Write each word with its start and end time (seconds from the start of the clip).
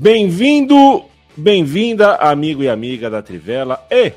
Bem-vindo, 0.00 1.02
bem-vinda, 1.36 2.14
amigo 2.18 2.62
e 2.62 2.68
amiga 2.68 3.10
da 3.10 3.20
Trivela 3.20 3.84
e 3.90 4.12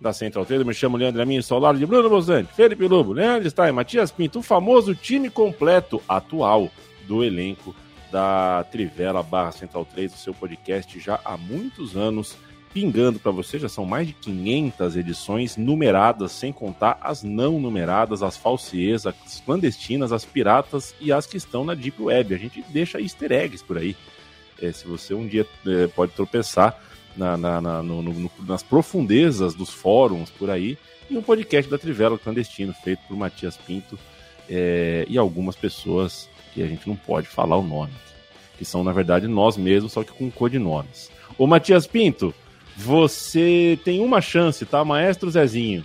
da 0.00 0.10
Central 0.10 0.46
3. 0.46 0.62
Eu 0.62 0.66
me 0.66 0.72
chamo 0.72 0.96
Leandro 0.96 1.20
Amin, 1.20 1.42
sou 1.42 1.58
lado 1.58 1.78
de 1.78 1.84
Bruno 1.84 2.08
Bozante, 2.08 2.54
Felipe 2.54 2.88
Lobo, 2.88 3.12
Leandro 3.12 3.50
Stein, 3.50 3.72
Matias 3.72 4.10
Pinto, 4.10 4.38
o 4.38 4.42
famoso 4.42 4.94
time 4.94 5.28
completo 5.28 6.02
atual 6.08 6.70
do 7.06 7.22
elenco 7.22 7.76
da 8.10 8.64
Trivela 8.72 9.22
barra 9.22 9.52
Central 9.52 9.84
3, 9.84 10.14
o 10.14 10.16
seu 10.16 10.32
podcast 10.32 10.98
já 10.98 11.20
há 11.22 11.36
muitos 11.36 11.94
anos, 11.94 12.34
pingando 12.72 13.18
para 13.18 13.32
você. 13.32 13.58
Já 13.58 13.68
são 13.68 13.84
mais 13.84 14.06
de 14.06 14.14
500 14.14 14.96
edições 14.96 15.58
numeradas, 15.58 16.32
sem 16.32 16.54
contar 16.54 16.96
as 17.02 17.22
não 17.22 17.60
numeradas, 17.60 18.22
as 18.22 18.38
falsies, 18.38 19.04
as 19.06 19.42
clandestinas, 19.44 20.10
as 20.10 20.24
piratas 20.24 20.94
e 20.98 21.12
as 21.12 21.26
que 21.26 21.36
estão 21.36 21.66
na 21.66 21.74
Deep 21.74 22.00
Web. 22.02 22.34
A 22.34 22.38
gente 22.38 22.64
deixa 22.70 22.98
easter 22.98 23.30
eggs 23.30 23.62
por 23.62 23.76
aí 23.76 23.94
é, 24.62 24.72
se 24.72 24.86
você 24.86 25.12
um 25.12 25.26
dia 25.26 25.46
é, 25.66 25.86
pode 25.88 26.12
tropeçar 26.12 26.80
na, 27.16 27.36
na, 27.36 27.60
na 27.60 27.82
no, 27.82 28.00
no, 28.00 28.30
nas 28.46 28.62
profundezas 28.62 29.54
dos 29.54 29.70
fóruns 29.70 30.30
por 30.30 30.48
aí, 30.48 30.78
e 31.10 31.16
um 31.16 31.22
podcast 31.22 31.70
da 31.70 31.76
Trivela 31.76 32.18
clandestino, 32.18 32.72
feito 32.72 33.00
por 33.06 33.16
Matias 33.16 33.56
Pinto 33.56 33.98
é, 34.48 35.04
e 35.08 35.18
algumas 35.18 35.56
pessoas 35.56 36.28
que 36.54 36.62
a 36.62 36.66
gente 36.66 36.88
não 36.88 36.96
pode 36.96 37.26
falar 37.26 37.56
o 37.56 37.62
nome, 37.62 37.92
que 38.56 38.64
são, 38.64 38.84
na 38.84 38.92
verdade, 38.92 39.26
nós 39.26 39.56
mesmos, 39.56 39.92
só 39.92 40.02
que 40.02 40.12
com 40.12 40.30
codinomes. 40.30 41.10
Ô 41.36 41.46
Matias 41.46 41.86
Pinto, 41.86 42.34
você 42.76 43.78
tem 43.84 44.00
uma 44.00 44.20
chance, 44.20 44.64
tá? 44.64 44.84
Maestro 44.84 45.30
Zezinho. 45.30 45.84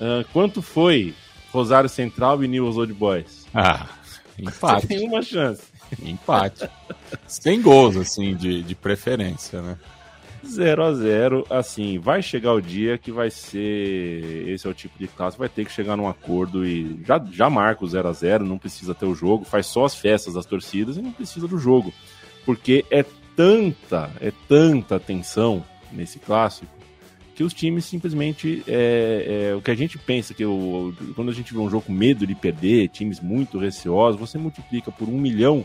Uh, 0.00 0.26
quanto 0.32 0.60
foi 0.60 1.14
Rosário 1.50 1.88
Central 1.88 2.42
e 2.44 2.48
News 2.48 2.76
Old 2.76 2.92
Boys? 2.92 3.46
Ah, 3.54 3.88
empate. 4.38 4.82
Você 4.82 4.86
tem 4.88 5.08
uma 5.08 5.22
chance. 5.22 5.62
Empate. 6.02 6.68
Sem 7.26 7.62
gols, 7.62 7.96
assim, 7.96 8.34
de, 8.34 8.62
de 8.62 8.74
preferência, 8.74 9.62
né? 9.62 9.76
0 10.46 10.84
a 10.84 10.92
0 10.92 11.46
assim, 11.50 11.98
vai 11.98 12.22
chegar 12.22 12.52
o 12.52 12.60
dia 12.60 12.96
que 12.96 13.10
vai 13.10 13.30
ser. 13.30 14.48
Esse 14.48 14.66
é 14.66 14.70
o 14.70 14.74
tipo 14.74 14.96
de 14.98 15.08
caso, 15.08 15.36
vai 15.36 15.48
ter 15.48 15.64
que 15.64 15.72
chegar 15.72 15.96
num 15.96 16.08
acordo 16.08 16.64
e 16.64 17.02
já, 17.04 17.24
já 17.32 17.50
marca 17.50 17.84
o 17.84 17.88
0 17.88 18.08
a 18.08 18.12
0 18.12 18.44
não 18.44 18.58
precisa 18.58 18.94
ter 18.94 19.06
o 19.06 19.14
jogo, 19.14 19.44
faz 19.44 19.66
só 19.66 19.84
as 19.84 19.94
festas 19.94 20.34
das 20.34 20.46
torcidas 20.46 20.96
e 20.96 21.02
não 21.02 21.12
precisa 21.12 21.48
do 21.48 21.58
jogo. 21.58 21.92
Porque 22.44 22.84
é 22.90 23.04
tanta, 23.34 24.10
é 24.20 24.32
tanta 24.48 25.00
tensão 25.00 25.64
nesse 25.92 26.18
clássico 26.18 26.75
que 27.36 27.44
os 27.44 27.52
times 27.52 27.84
simplesmente. 27.84 28.64
É, 28.66 29.50
é, 29.50 29.54
o 29.54 29.60
que 29.60 29.70
a 29.70 29.74
gente 29.74 29.98
pensa 29.98 30.32
que 30.32 30.44
o, 30.44 30.92
quando 31.14 31.30
a 31.30 31.34
gente 31.34 31.52
vê 31.52 31.60
um 31.60 31.70
jogo 31.70 31.84
com 31.86 31.92
medo 31.92 32.26
de 32.26 32.34
perder, 32.34 32.88
times 32.88 33.20
muito 33.20 33.58
receosos, 33.58 34.18
você 34.18 34.38
multiplica 34.38 34.90
por 34.90 35.06
um 35.06 35.18
milhão 35.18 35.64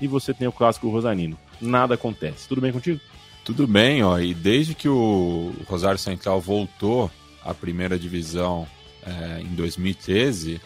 e 0.00 0.08
você 0.08 0.34
tem 0.34 0.48
o 0.48 0.52
clássico 0.52 0.90
Rosanino. 0.90 1.38
Nada 1.60 1.94
acontece. 1.94 2.48
Tudo 2.48 2.60
bem 2.60 2.72
contigo? 2.72 3.00
Tudo 3.44 3.66
bem, 3.66 4.02
ó. 4.02 4.18
E 4.18 4.34
desde 4.34 4.74
que 4.74 4.88
o 4.88 5.52
Rosário 5.68 5.98
Central 5.98 6.40
voltou 6.40 7.08
à 7.44 7.54
primeira 7.54 7.96
divisão 7.96 8.66
é, 9.06 9.40
em 9.40 9.54
2013, 9.54 10.60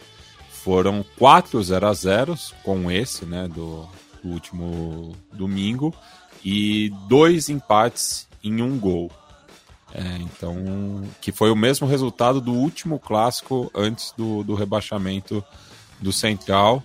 foram 0.49 1.05
quatro 1.17 1.61
0 1.61 1.87
a 1.87 1.93
0 1.93 2.35
com 2.63 2.89
esse, 2.89 3.23
né, 3.23 3.47
do, 3.47 3.87
do 4.23 4.29
último 4.29 5.15
domingo, 5.31 5.93
e 6.43 6.91
dois 7.07 7.49
empates 7.49 8.27
em 8.43 8.61
um 8.63 8.79
gol. 8.79 9.11
É, 9.93 10.17
então, 10.21 11.03
que 11.19 11.31
foi 11.31 11.49
o 11.51 11.55
mesmo 11.55 11.87
resultado 11.87 12.39
do 12.39 12.53
último 12.53 12.99
clássico 12.99 13.71
antes 13.73 14.13
do, 14.15 14.43
do 14.43 14.53
rebaixamento 14.53 15.43
do 15.99 16.13
Central. 16.13 16.83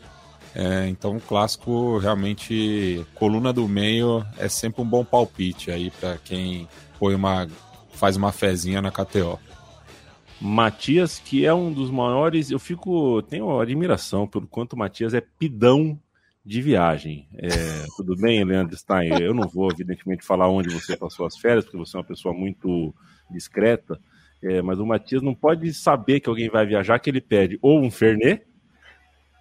É, 0.54 0.88
então, 0.88 1.16
o 1.16 1.20
clássico 1.20 1.98
realmente, 1.98 3.04
coluna 3.14 3.52
do 3.52 3.68
meio 3.68 4.24
é 4.38 4.48
sempre 4.48 4.82
um 4.82 4.86
bom 4.86 5.04
palpite 5.04 5.70
aí 5.70 5.90
para 5.90 6.16
quem 6.18 6.68
põe 6.98 7.14
uma, 7.14 7.48
faz 7.92 8.16
uma 8.16 8.32
fezinha 8.32 8.80
na 8.80 8.90
KTO. 8.90 9.38
Matias, 10.40 11.18
que 11.18 11.44
é 11.44 11.54
um 11.54 11.72
dos 11.72 11.90
maiores, 11.90 12.50
eu 12.50 12.58
fico, 12.58 13.22
tenho 13.22 13.60
admiração 13.60 14.26
pelo 14.26 14.46
quanto 14.46 14.74
o 14.74 14.78
Matias 14.78 15.14
é 15.14 15.20
pidão 15.20 15.98
de 16.44 16.60
viagem. 16.60 17.26
É, 17.36 17.48
tudo 17.96 18.14
bem, 18.16 18.44
Leandro 18.44 18.76
Stein? 18.76 19.22
Eu 19.22 19.32
não 19.32 19.48
vou, 19.48 19.70
evidentemente, 19.72 20.24
falar 20.24 20.48
onde 20.48 20.68
você 20.68 20.96
passou 20.96 21.24
as 21.24 21.38
férias, 21.38 21.64
porque 21.64 21.78
você 21.78 21.96
é 21.96 22.00
uma 22.00 22.06
pessoa 22.06 22.34
muito 22.34 22.94
discreta, 23.30 23.98
é, 24.42 24.60
mas 24.60 24.78
o 24.78 24.84
Matias 24.84 25.22
não 25.22 25.34
pode 25.34 25.72
saber 25.72 26.20
que 26.20 26.28
alguém 26.28 26.50
vai 26.50 26.66
viajar 26.66 26.98
que 26.98 27.08
ele 27.08 27.20
pede 27.20 27.58
ou 27.62 27.80
um 27.80 27.90
Fernet 27.90 28.44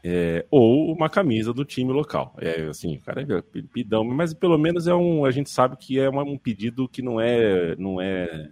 é, 0.01 0.45
ou 0.49 0.93
uma 0.93 1.09
camisa 1.09 1.53
do 1.53 1.65
time 1.65 1.91
local. 1.91 2.33
É 2.39 2.61
assim, 2.67 2.95
o 2.95 3.01
cara 3.01 3.21
é 3.21 3.41
pidão, 3.73 4.05
mas 4.05 4.33
pelo 4.33 4.57
menos 4.57 4.87
é 4.87 4.95
um, 4.95 5.25
a 5.25 5.31
gente 5.31 5.49
sabe 5.49 5.75
que 5.75 5.99
é 5.99 6.09
um 6.09 6.37
pedido 6.37 6.87
que 6.87 7.01
não 7.01 7.19
é, 7.19 7.75
não 7.75 7.99
é 7.99 8.49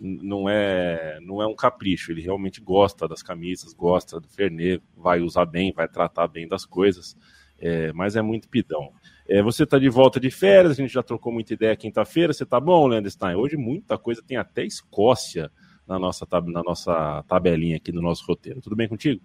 não 0.00 0.48
é 0.48 1.18
não 1.22 1.40
é 1.40 1.46
um 1.46 1.54
capricho, 1.54 2.12
ele 2.12 2.20
realmente 2.20 2.60
gosta 2.60 3.08
das 3.08 3.22
camisas, 3.22 3.72
gosta 3.72 4.20
do 4.20 4.28
Fernet, 4.28 4.82
vai 4.96 5.20
usar 5.20 5.46
bem, 5.46 5.72
vai 5.72 5.88
tratar 5.88 6.28
bem 6.28 6.46
das 6.46 6.64
coisas 6.64 7.16
é, 7.64 7.90
mas 7.94 8.14
é 8.14 8.20
muito 8.20 8.46
pidão. 8.46 8.90
É, 9.26 9.42
você 9.42 9.62
está 9.62 9.78
de 9.78 9.88
volta 9.88 10.20
de 10.20 10.30
férias, 10.30 10.72
a 10.72 10.74
gente 10.74 10.92
já 10.92 11.02
trocou 11.02 11.32
muita 11.32 11.54
ideia 11.54 11.74
quinta-feira. 11.74 12.30
Você 12.30 12.42
está 12.42 12.60
bom, 12.60 12.86
Leandro 12.86 13.10
Stein? 13.10 13.36
Hoje 13.36 13.56
muita 13.56 13.96
coisa, 13.96 14.22
tem 14.22 14.36
até 14.36 14.66
Escócia 14.66 15.50
na 15.88 15.98
nossa, 15.98 16.26
na 16.46 16.62
nossa 16.62 17.24
tabelinha 17.26 17.78
aqui 17.78 17.90
no 17.90 18.02
nosso 18.02 18.22
roteiro. 18.26 18.60
Tudo 18.60 18.76
bem 18.76 18.86
contigo? 18.86 19.22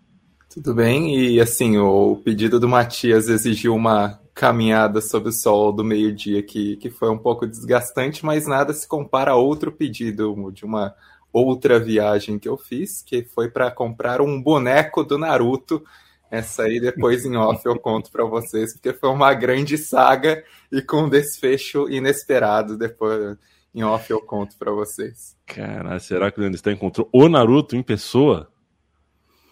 Tudo 0.49 0.73
bem, 0.73 1.15
e 1.15 1.39
assim, 1.39 1.77
o 1.77 2.15
pedido 2.23 2.59
do 2.59 2.67
Matias 2.67 3.29
exigiu 3.29 3.75
uma 3.75 4.19
caminhada 4.33 4.99
sob 4.99 5.29
o 5.29 5.31
sol 5.31 5.71
do 5.71 5.83
meio-dia 5.83 6.41
que, 6.41 6.77
que 6.77 6.89
foi 6.89 7.11
um 7.11 7.17
pouco 7.17 7.45
desgastante, 7.45 8.25
mas 8.25 8.47
nada 8.47 8.73
se 8.73 8.87
compara 8.87 9.31
a 9.31 9.35
outro 9.35 9.71
pedido 9.71 10.49
de 10.51 10.65
uma 10.65 10.95
outra 11.31 11.79
viagem 11.79 12.39
que 12.39 12.49
eu 12.49 12.57
fiz, 12.57 13.03
que 13.03 13.23
foi 13.23 13.49
para 13.51 13.69
comprar 13.69 14.21
um 14.21 14.41
boneco 14.41 15.03
do 15.03 15.19
Naruto 15.19 15.83
essa 16.31 16.63
aí 16.63 16.79
depois 16.79 17.25
em 17.25 17.35
off 17.35 17.65
eu 17.65 17.79
conto 17.79 18.11
para 18.11 18.23
vocês, 18.23 18.73
porque 18.73 18.93
foi 18.93 19.09
uma 19.09 19.33
grande 19.33 19.77
saga 19.77 20.43
e 20.71 20.81
com 20.81 21.03
um 21.03 21.09
desfecho 21.09 21.89
inesperado. 21.89 22.77
Depois 22.77 23.37
em 23.73 23.83
off 23.83 24.09
eu 24.11 24.21
conto 24.21 24.57
para 24.57 24.71
vocês. 24.71 25.35
Cara, 25.45 25.99
será 25.99 26.31
que 26.31 26.39
o 26.39 26.41
Leandro 26.41 26.71
encontrou 26.71 27.09
o 27.11 27.27
Naruto 27.27 27.75
em 27.75 27.83
pessoa? 27.83 28.51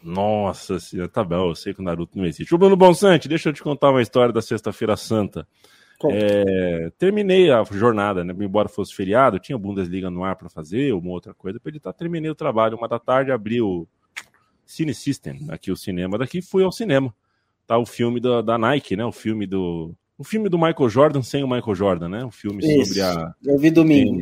Nossa 0.03 0.79
senhora, 0.79 1.09
tá 1.09 1.23
bom, 1.23 1.49
eu 1.49 1.55
sei 1.55 1.73
que 1.73 1.81
o 1.81 1.83
Naruto 1.83 2.17
não 2.17 2.25
existe. 2.25 2.53
O 2.53 2.57
Bruno 2.57 2.77
Bonsante, 2.77 3.27
deixa 3.27 3.49
eu 3.49 3.53
te 3.53 3.63
contar 3.63 3.89
uma 3.89 4.01
história 4.01 4.31
da 4.31 4.41
Sexta-feira 4.41 4.95
Santa. 4.95 5.47
É, 6.05 6.91
terminei 6.99 7.49
a 7.49 7.63
jornada, 7.63 8.23
né? 8.23 8.33
Embora 8.39 8.69
fosse 8.69 8.93
feriado, 8.93 9.39
tinha 9.39 9.57
Bundesliga 9.57 10.11
no 10.11 10.23
ar 10.23 10.35
para 10.35 10.47
fazer, 10.47 10.93
uma 10.93 11.09
outra 11.09 11.33
coisa 11.33 11.59
para 11.59 11.69
editar. 11.69 11.91
Terminei 11.91 12.29
o 12.29 12.35
trabalho, 12.35 12.77
uma 12.77 12.87
da 12.87 12.99
tarde, 12.99 13.31
abri 13.31 13.59
o 13.59 13.87
Cine 14.67 14.93
System, 14.93 15.47
aqui 15.49 15.71
o 15.71 15.77
cinema 15.77 16.17
daqui, 16.17 16.41
fui 16.41 16.63
ao 16.63 16.71
cinema. 16.71 17.13
Tá 17.65 17.77
o 17.77 17.85
filme 17.85 18.19
da, 18.19 18.41
da 18.41 18.57
Nike, 18.57 18.95
né? 18.95 19.05
O 19.05 19.11
filme 19.11 19.47
do 19.47 19.95
o 20.17 20.23
filme 20.23 20.49
do 20.49 20.57
Michael 20.57 20.89
Jordan 20.89 21.21
sem 21.21 21.43
o 21.43 21.47
Michael 21.47 21.75
Jordan, 21.75 22.09
né? 22.09 22.25
O 22.25 22.31
filme 22.31 22.63
Isso. 22.63 22.93
sobre 22.93 23.01
a 23.01 23.33
Eu 23.43 23.57
vi 23.57 23.71
domingo. 23.71 24.21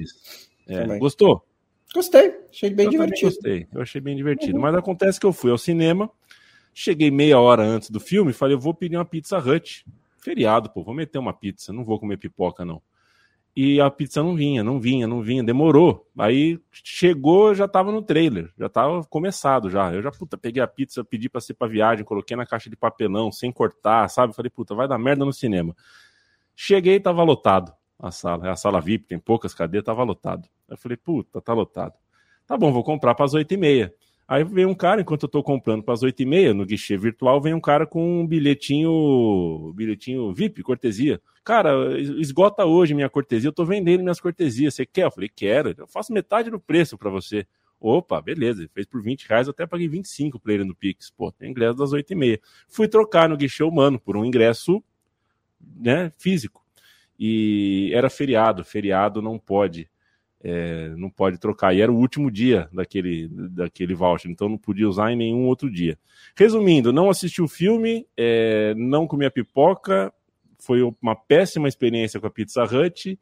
É, 0.68 0.98
gostou? 0.98 1.46
Gostei, 1.94 2.34
achei 2.50 2.70
bem 2.70 2.86
eu 2.86 2.92
divertido. 2.92 3.32
Gostei, 3.32 3.68
eu 3.74 3.82
achei 3.82 4.02
bem 4.02 4.16
divertido. 4.16 4.56
Uhum. 4.56 4.62
Mas 4.62 4.76
acontece 4.76 5.20
que 5.20 5.26
eu 5.26 5.34
fui 5.34 5.52
ao 5.52 5.58
cinema, 5.58 6.10
cheguei 6.74 7.10
meia 7.10 7.40
hora 7.40 7.64
antes 7.64 7.90
do 7.90 8.00
filme, 8.00 8.34
falei, 8.34 8.56
eu 8.56 8.60
vou 8.60 8.74
pedir 8.74 8.98
uma 8.98 9.06
pizza 9.06 9.38
Hut. 9.38 9.86
Feriado, 10.20 10.70
pô, 10.70 10.84
vou 10.84 10.94
meter 10.94 11.20
uma 11.20 11.34
pizza, 11.34 11.72
não 11.72 11.84
vou 11.84 12.00
comer 12.00 12.18
pipoca 12.18 12.66
não 12.66 12.82
e 13.56 13.80
a 13.80 13.90
pizza 13.90 14.22
não 14.22 14.36
vinha, 14.36 14.64
não 14.64 14.80
vinha, 14.80 15.08
não 15.08 15.22
vinha, 15.22 15.44
demorou. 15.44 16.06
Aí 16.18 16.60
chegou, 16.72 17.56
já 17.56 17.68
tava 17.68 17.92
no 17.92 18.02
trailer, 18.02 18.52
já 18.58 18.68
tava 18.68 19.04
começado 19.06 19.70
já. 19.70 19.94
Eu 19.94 20.02
já, 20.02 20.12
puta, 20.12 20.38
peguei 20.38 20.62
a 20.62 20.68
pizza, 20.68 21.04
pedi 21.06 21.30
pra 21.30 21.40
ser 21.40 21.54
pra 21.54 21.68
viagem, 21.68 22.04
coloquei 22.04 22.36
na 22.36 22.46
caixa 22.46 22.70
de 22.70 22.76
papelão, 22.76 23.32
sem 23.32 23.52
cortar, 23.52 24.10
sabe? 24.10 24.36
Falei, 24.36 24.50
puta, 24.50 24.76
vai 24.76 24.88
dar 24.88 24.98
merda 24.98 25.24
no 25.24 25.32
cinema. 25.32 25.76
Cheguei, 26.56 27.00
tava 27.00 27.24
lotado 27.24 27.74
a 28.00 28.12
sala, 28.12 28.48
é 28.48 28.50
a 28.52 28.56
sala 28.56 28.82
VIP, 28.82 29.08
tem 29.08 29.20
poucas 29.20 29.54
cadeiras, 29.54 29.86
tava 29.86 30.04
lotado. 30.04 30.48
Eu 30.68 30.78
falei, 30.78 30.98
puta, 30.98 31.42
tá 31.42 31.54
lotado. 31.54 31.94
Tá 32.46 32.58
bom, 32.58 32.72
vou 32.72 32.84
comprar 32.84 33.16
para 33.16 33.26
as 33.26 33.34
8 33.34 33.54
e 33.54 33.58
meia. 33.58 33.94
Aí 34.28 34.44
vem 34.44 34.66
um 34.66 34.74
cara, 34.76 35.02
enquanto 35.02 35.24
eu 35.24 35.30
tô 35.30 35.44
comprando 35.44 35.84
para 35.84 35.94
as 35.94 36.04
8 36.04 36.22
e 36.22 36.26
meia, 36.26 36.54
no 36.54 36.66
guichê 36.66 36.98
virtual, 36.98 37.40
vem 37.40 37.54
um 37.54 37.62
cara 37.62 37.86
com 37.86 38.22
um 38.22 38.28
bilhetinho, 38.28 39.72
bilhetinho 39.76 40.34
VIP, 40.34 40.64
cortesia. 40.64 41.22
Cara, 41.46 42.00
esgota 42.00 42.66
hoje 42.66 42.96
minha 42.96 43.08
cortesia, 43.08 43.50
eu 43.50 43.54
tô 43.54 43.64
vendendo 43.64 44.02
minhas 44.02 44.20
cortesias. 44.20 44.74
Você 44.74 44.84
quer? 44.84 45.04
Eu 45.04 45.12
falei, 45.12 45.30
quero. 45.30 45.76
Eu 45.78 45.86
faço 45.86 46.12
metade 46.12 46.50
do 46.50 46.60
preço 46.60 46.98
para 46.98 47.12
você. 47.12 47.46
Opa, 47.80 48.20
beleza, 48.20 48.62
ele 48.62 48.70
fez 48.74 48.88
por 48.88 49.00
20 49.00 49.28
reais, 49.30 49.46
eu 49.46 49.52
até 49.52 49.68
paguei 49.68 49.88
25 49.88 50.40
pra 50.40 50.54
ele 50.54 50.64
no 50.64 50.74
Pix. 50.74 51.12
Pô, 51.12 51.32
tem 51.32 51.52
ingresso 51.52 51.78
das 51.78 51.94
8 51.94 52.12
e 52.12 52.16
meia. 52.16 52.40
Fui 52.68 52.88
trocar 52.88 53.30
no 53.30 53.38
guichê 53.38 53.64
humano 53.64 54.00
por 54.00 54.18
um 54.18 54.26
ingresso 54.26 54.84
né, 55.78 56.12
físico. 56.18 56.66
E 57.20 57.92
era 57.94 58.10
feriado, 58.10 58.64
feriado 58.64 59.22
não 59.22 59.38
pode 59.38 59.88
é, 60.44 60.90
não 60.98 61.12
pode 61.12 61.38
trocar. 61.38 61.76
E 61.76 61.82
era 61.82 61.92
o 61.92 61.96
último 61.96 62.32
dia 62.32 62.68
daquele, 62.74 63.28
daquele 63.28 63.94
voucher, 63.94 64.32
então 64.32 64.50
não 64.50 64.58
podia 64.58 64.90
usar 64.90 65.12
em 65.12 65.16
nenhum 65.16 65.46
outro 65.46 65.70
dia. 65.70 65.98
Resumindo, 66.36 66.92
não 66.92 67.08
assisti 67.08 67.40
o 67.40 67.48
filme, 67.48 68.08
é, 68.18 68.74
não 68.76 69.06
comi 69.06 69.26
a 69.26 69.32
pipoca, 69.32 70.12
foi 70.66 70.82
uma 71.02 71.16
péssima 71.16 71.68
experiência 71.68 72.20
com 72.20 72.28
a 72.28 72.32
Pizza 72.32 72.64
Hut 72.64 73.20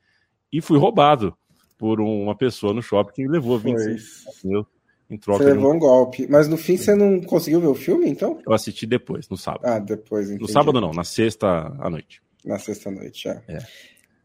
e 0.52 0.62
fui 0.62 0.78
roubado 0.78 1.36
por 1.78 2.00
uma 2.00 2.36
pessoa 2.36 2.74
no 2.74 2.82
shopping 2.82 3.14
que 3.14 3.28
levou 3.28 3.60
25 3.60 4.32
mil 4.46 4.68
em 5.10 5.18
troca. 5.18 5.44
Você 5.44 5.54
levou 5.54 5.74
um... 5.74 5.76
um... 5.76 5.80
golpe. 5.80 6.28
Mas 6.30 6.48
no 6.48 6.58
fim 6.58 6.78
você 6.78 6.96
não 6.96 7.22
conseguiu 7.22 7.60
ver 7.60 7.68
o 7.68 7.76
filme, 7.76 8.10
então? 8.10 8.40
Eu 8.46 8.54
assisti 8.54 8.86
depois, 8.86 9.28
no 9.30 9.38
sábado. 9.38 9.66
Ah, 9.66 9.80
depois, 9.80 10.28
entendi. 10.28 10.42
No 10.42 10.48
sábado 10.48 10.80
não, 10.80 10.92
na 10.92 11.04
sexta 11.04 11.48
à 11.80 11.90
noite. 11.90 12.22
Na 12.46 12.58
sexta 12.58 12.90
à 12.90 12.92
noite, 12.92 13.24
já. 13.24 13.42
É. 13.48 13.60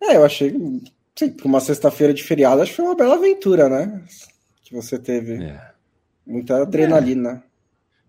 é, 0.03 0.17
eu 0.17 0.25
achei 0.25 0.53
Sim, 1.19 1.35
uma 1.45 1.59
sexta-feira 1.59 2.15
de 2.15 2.23
feriado, 2.23 2.63
acho 2.63 2.71
que 2.71 2.77
foi 2.77 2.85
uma 2.85 2.95
bela 2.95 3.17
aventura, 3.17 3.69
né? 3.69 4.05
Que 4.63 4.73
você 4.73 4.97
teve. 4.97 5.43
É. 5.43 5.73
Muita 6.25 6.63
adrenalina. 6.63 7.43
É. 7.45 7.48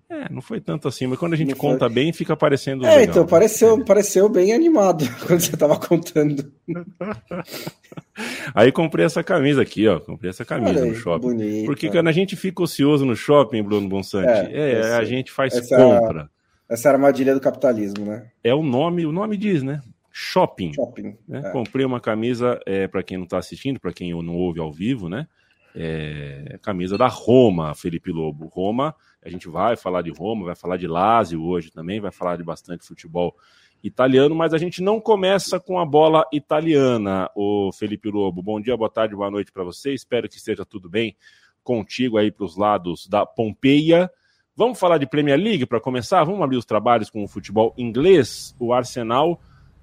é. 0.09 0.27
não 0.31 0.41
foi 0.41 0.59
tanto 0.59 0.87
assim, 0.87 1.05
mas 1.05 1.19
quando 1.19 1.33
a 1.33 1.35
gente 1.37 1.49
não 1.49 1.57
conta 1.57 1.85
foi... 1.85 1.93
bem, 1.93 2.11
fica 2.11 2.35
parecendo. 2.35 2.85
É, 2.85 2.89
legal, 2.89 3.03
então, 3.03 3.23
né? 3.23 3.29
pareceu, 3.29 3.85
pareceu 3.85 4.27
bem 4.27 4.53
animado 4.53 5.05
quando 5.25 5.39
você 5.39 5.53
estava 5.53 5.77
contando. 5.77 6.51
Aí 8.53 8.71
comprei 8.71 9.05
essa 9.05 9.23
camisa 9.23 9.61
aqui, 9.61 9.87
ó. 9.87 9.99
Comprei 9.99 10.29
essa 10.29 10.43
camisa 10.43 10.83
aí, 10.83 10.89
no 10.89 10.95
shopping. 10.95 11.27
Bonita. 11.27 11.65
Porque 11.65 11.89
quando 11.89 12.07
a 12.09 12.11
gente 12.11 12.35
fica 12.35 12.61
ocioso 12.61 13.05
no 13.05 13.15
shopping, 13.15 13.63
Bruno 13.63 13.87
Bonsante, 13.87 14.27
é, 14.27 14.73
é 14.73 14.95
a 14.95 15.05
gente 15.05 15.31
faz 15.31 15.53
essa 15.55 15.77
compra. 15.77 16.29
Essa 16.69 16.89
é 16.89 16.91
armadilha 16.91 17.33
do 17.33 17.39
capitalismo, 17.39 18.05
né? 18.05 18.27
É 18.43 18.53
o 18.53 18.61
nome, 18.61 19.05
o 19.05 19.11
nome 19.11 19.37
diz, 19.37 19.63
né? 19.63 19.81
Shopping. 20.11 20.73
Shopping. 20.73 21.17
Né? 21.27 21.41
É. 21.45 21.49
Comprei 21.51 21.85
uma 21.85 21.99
camisa, 21.99 22.59
é, 22.65 22.87
para 22.87 23.01
quem 23.01 23.17
não 23.17 23.23
está 23.23 23.37
assistindo, 23.37 23.79
para 23.79 23.93
quem 23.93 24.11
não 24.21 24.35
ouve 24.35 24.59
ao 24.59 24.71
vivo, 24.71 25.07
né? 25.07 25.27
É, 25.73 26.59
camisa 26.61 26.97
da 26.97 27.07
Roma, 27.07 27.73
Felipe 27.73 28.11
Lobo. 28.11 28.47
Roma, 28.47 28.93
a 29.23 29.29
gente 29.29 29.47
vai 29.47 29.75
falar 29.75 30.01
de 30.01 30.11
Roma, 30.11 30.45
vai 30.45 30.55
falar 30.55 30.77
de 30.77 30.87
Lazio 30.87 31.43
hoje 31.43 31.71
também, 31.71 31.99
vai 31.99 32.11
falar 32.11 32.37
de 32.37 32.43
bastante 32.43 32.85
futebol 32.85 33.35
italiano, 33.83 34.35
mas 34.35 34.53
a 34.53 34.57
gente 34.57 34.81
não 34.81 34.99
começa 34.99 35.59
com 35.59 35.79
a 35.79 35.85
bola 35.85 36.25
italiana, 36.31 37.29
o 37.35 37.71
Felipe 37.71 38.09
Lobo. 38.09 38.41
Bom 38.41 38.59
dia, 38.59 38.75
boa 38.75 38.89
tarde, 38.89 39.15
boa 39.15 39.31
noite 39.31 39.51
para 39.51 39.63
você. 39.63 39.93
Espero 39.93 40.27
que 40.27 40.37
esteja 40.37 40.65
tudo 40.65 40.89
bem 40.89 41.15
contigo 41.63 42.17
aí 42.17 42.31
para 42.31 42.45
os 42.45 42.57
lados 42.57 43.07
da 43.07 43.25
Pompeia. 43.25 44.11
Vamos 44.55 44.79
falar 44.79 44.97
de 44.97 45.07
Premier 45.07 45.39
League 45.39 45.65
para 45.65 45.79
começar? 45.79 46.23
Vamos 46.23 46.41
abrir 46.41 46.57
os 46.57 46.65
trabalhos 46.65 47.09
com 47.09 47.23
o 47.23 47.27
futebol 47.27 47.73
inglês. 47.77 48.53
O 48.59 48.73
Arsenal 48.73 49.39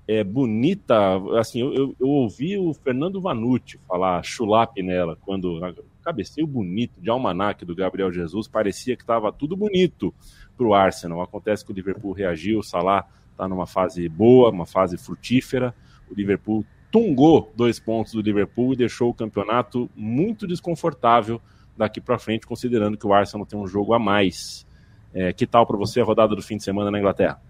é, 0.06 0.22
bonita. 0.22 1.16
Assim, 1.38 1.60
eu, 1.60 1.74
eu, 1.74 1.96
eu, 1.98 2.08
ouvi 2.08 2.58
o 2.58 2.74
Fernando 2.74 3.20
Vanucci 3.20 3.78
falar 3.88 4.22
chulap 4.22 4.76
nela, 4.82 5.16
quando 5.24 5.58
cabeceio 6.06 6.46
bonito 6.46 7.00
de 7.00 7.10
almanac 7.10 7.64
do 7.64 7.74
Gabriel 7.74 8.12
Jesus, 8.12 8.46
parecia 8.46 8.96
que 8.96 9.02
estava 9.02 9.32
tudo 9.32 9.56
bonito 9.56 10.14
para 10.56 10.64
o 10.64 10.72
Arsenal. 10.72 11.20
Acontece 11.20 11.64
que 11.64 11.72
o 11.72 11.74
Liverpool 11.74 12.12
reagiu, 12.12 12.60
o 12.60 12.62
Salah 12.62 13.04
está 13.32 13.48
numa 13.48 13.66
fase 13.66 14.08
boa, 14.08 14.50
uma 14.50 14.64
fase 14.64 14.96
frutífera. 14.96 15.74
O 16.08 16.14
Liverpool 16.14 16.64
tungou 16.92 17.52
dois 17.56 17.80
pontos 17.80 18.12
do 18.12 18.20
Liverpool 18.20 18.72
e 18.72 18.76
deixou 18.76 19.10
o 19.10 19.14
campeonato 19.14 19.90
muito 19.96 20.46
desconfortável 20.46 21.40
daqui 21.76 22.00
para 22.00 22.20
frente, 22.20 22.46
considerando 22.46 22.96
que 22.96 23.06
o 23.06 23.12
Arsenal 23.12 23.44
tem 23.44 23.58
um 23.58 23.66
jogo 23.66 23.92
a 23.92 23.98
mais. 23.98 24.64
É, 25.12 25.32
que 25.32 25.44
tal 25.44 25.66
para 25.66 25.76
você 25.76 26.00
a 26.00 26.04
rodada 26.04 26.36
do 26.36 26.42
fim 26.42 26.56
de 26.56 26.62
semana 26.62 26.88
na 26.88 27.00
Inglaterra? 27.00 27.40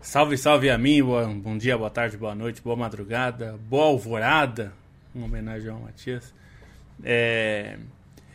Salve, 0.00 0.38
salve 0.38 0.70
a 0.70 0.78
mim, 0.78 1.02
bom 1.02 1.58
dia, 1.58 1.76
boa 1.76 1.90
tarde, 1.90 2.16
boa 2.16 2.34
noite, 2.34 2.62
boa 2.62 2.74
madrugada, 2.74 3.58
boa 3.68 3.84
alvorada, 3.84 4.72
uma 5.14 5.26
homenagem 5.26 5.68
ao 5.68 5.78
Matias. 5.78 6.32
É... 7.04 7.78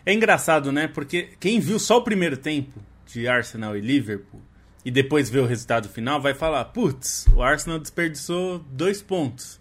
é 0.05 0.13
engraçado, 0.13 0.71
né? 0.71 0.87
Porque 0.87 1.29
quem 1.39 1.59
viu 1.59 1.79
só 1.79 1.97
o 1.97 2.03
primeiro 2.03 2.37
tempo 2.37 2.79
de 3.05 3.27
Arsenal 3.27 3.75
e 3.75 3.81
Liverpool 3.81 4.41
e 4.83 4.91
depois 4.91 5.29
vê 5.29 5.39
o 5.39 5.45
resultado 5.45 5.89
final 5.89 6.21
vai 6.21 6.33
falar: 6.33 6.63
putz, 6.65 7.25
o 7.35 7.41
Arsenal 7.41 7.79
desperdiçou 7.79 8.59
dois 8.71 9.01
pontos. 9.01 9.59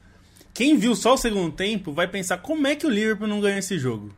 Quem 0.55 0.79
viu 0.79 0.95
só 0.95 1.15
o 1.15 1.19
segundo 1.19 1.53
tempo 1.53 1.93
vai 1.93 2.07
pensar: 2.07 2.39
como 2.39 2.67
é 2.67 2.77
que 2.77 2.87
o 2.87 2.91
Liverpool 2.91 3.27
não 3.27 3.41
ganhou 3.41 3.59
esse 3.59 3.79
jogo? 3.79 4.15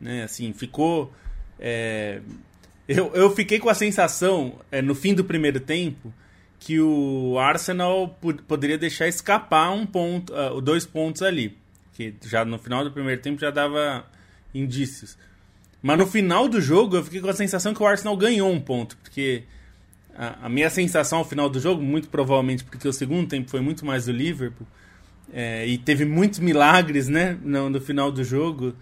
Né? 0.00 0.22
Assim, 0.22 0.52
ficou. 0.52 1.12
É... 1.58 2.20
Eu, 2.88 3.12
eu 3.14 3.30
fiquei 3.34 3.58
com 3.58 3.68
a 3.68 3.74
sensação, 3.74 4.58
é, 4.70 4.82
no 4.82 4.94
fim 4.94 5.14
do 5.14 5.24
primeiro 5.24 5.58
tempo 5.58 6.12
que 6.58 6.80
o 6.80 7.38
Arsenal 7.38 8.18
poderia 8.48 8.78
deixar 8.78 9.06
escapar 9.06 9.70
um 9.70 9.84
ponto, 9.84 10.32
uh, 10.32 10.60
dois 10.62 10.86
pontos 10.86 11.20
ali, 11.20 11.58
que 11.94 12.14
já 12.26 12.44
no 12.44 12.58
final 12.58 12.84
do 12.84 12.90
primeiro 12.90 13.20
tempo 13.22 13.40
já 13.40 13.50
dava 13.50 14.04
indícios. 14.54 15.16
Mas 15.82 15.98
no 15.98 16.06
final 16.06 16.48
do 16.48 16.60
jogo 16.60 16.96
eu 16.96 17.04
fiquei 17.04 17.20
com 17.20 17.28
a 17.28 17.32
sensação 17.32 17.72
que 17.72 17.82
o 17.82 17.86
Arsenal 17.86 18.16
ganhou 18.16 18.50
um 18.50 18.60
ponto, 18.60 18.96
porque 18.98 19.44
a, 20.14 20.46
a 20.46 20.48
minha 20.48 20.68
sensação 20.68 21.18
ao 21.18 21.24
final 21.24 21.48
do 21.48 21.58
jogo, 21.58 21.82
muito 21.82 22.08
provavelmente 22.08 22.64
porque 22.64 22.86
o 22.86 22.92
segundo 22.92 23.28
tempo 23.28 23.50
foi 23.50 23.60
muito 23.60 23.84
mais 23.86 24.06
do 24.06 24.12
Liverpool, 24.12 24.66
é, 25.32 25.66
e 25.66 25.78
teve 25.78 26.04
muitos 26.04 26.38
milagres 26.38 27.08
né, 27.08 27.38
no, 27.42 27.70
no 27.70 27.80
final 27.80 28.12
do 28.12 28.22
jogo, 28.22 28.74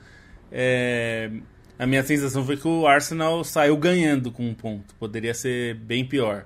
é, 0.50 1.30
a 1.78 1.86
minha 1.86 2.02
sensação 2.02 2.44
foi 2.44 2.56
que 2.56 2.66
o 2.66 2.86
Arsenal 2.86 3.44
saiu 3.44 3.76
ganhando 3.76 4.30
com 4.30 4.48
um 4.48 4.54
ponto, 4.54 4.94
poderia 4.96 5.34
ser 5.34 5.74
bem 5.74 6.04
pior 6.04 6.44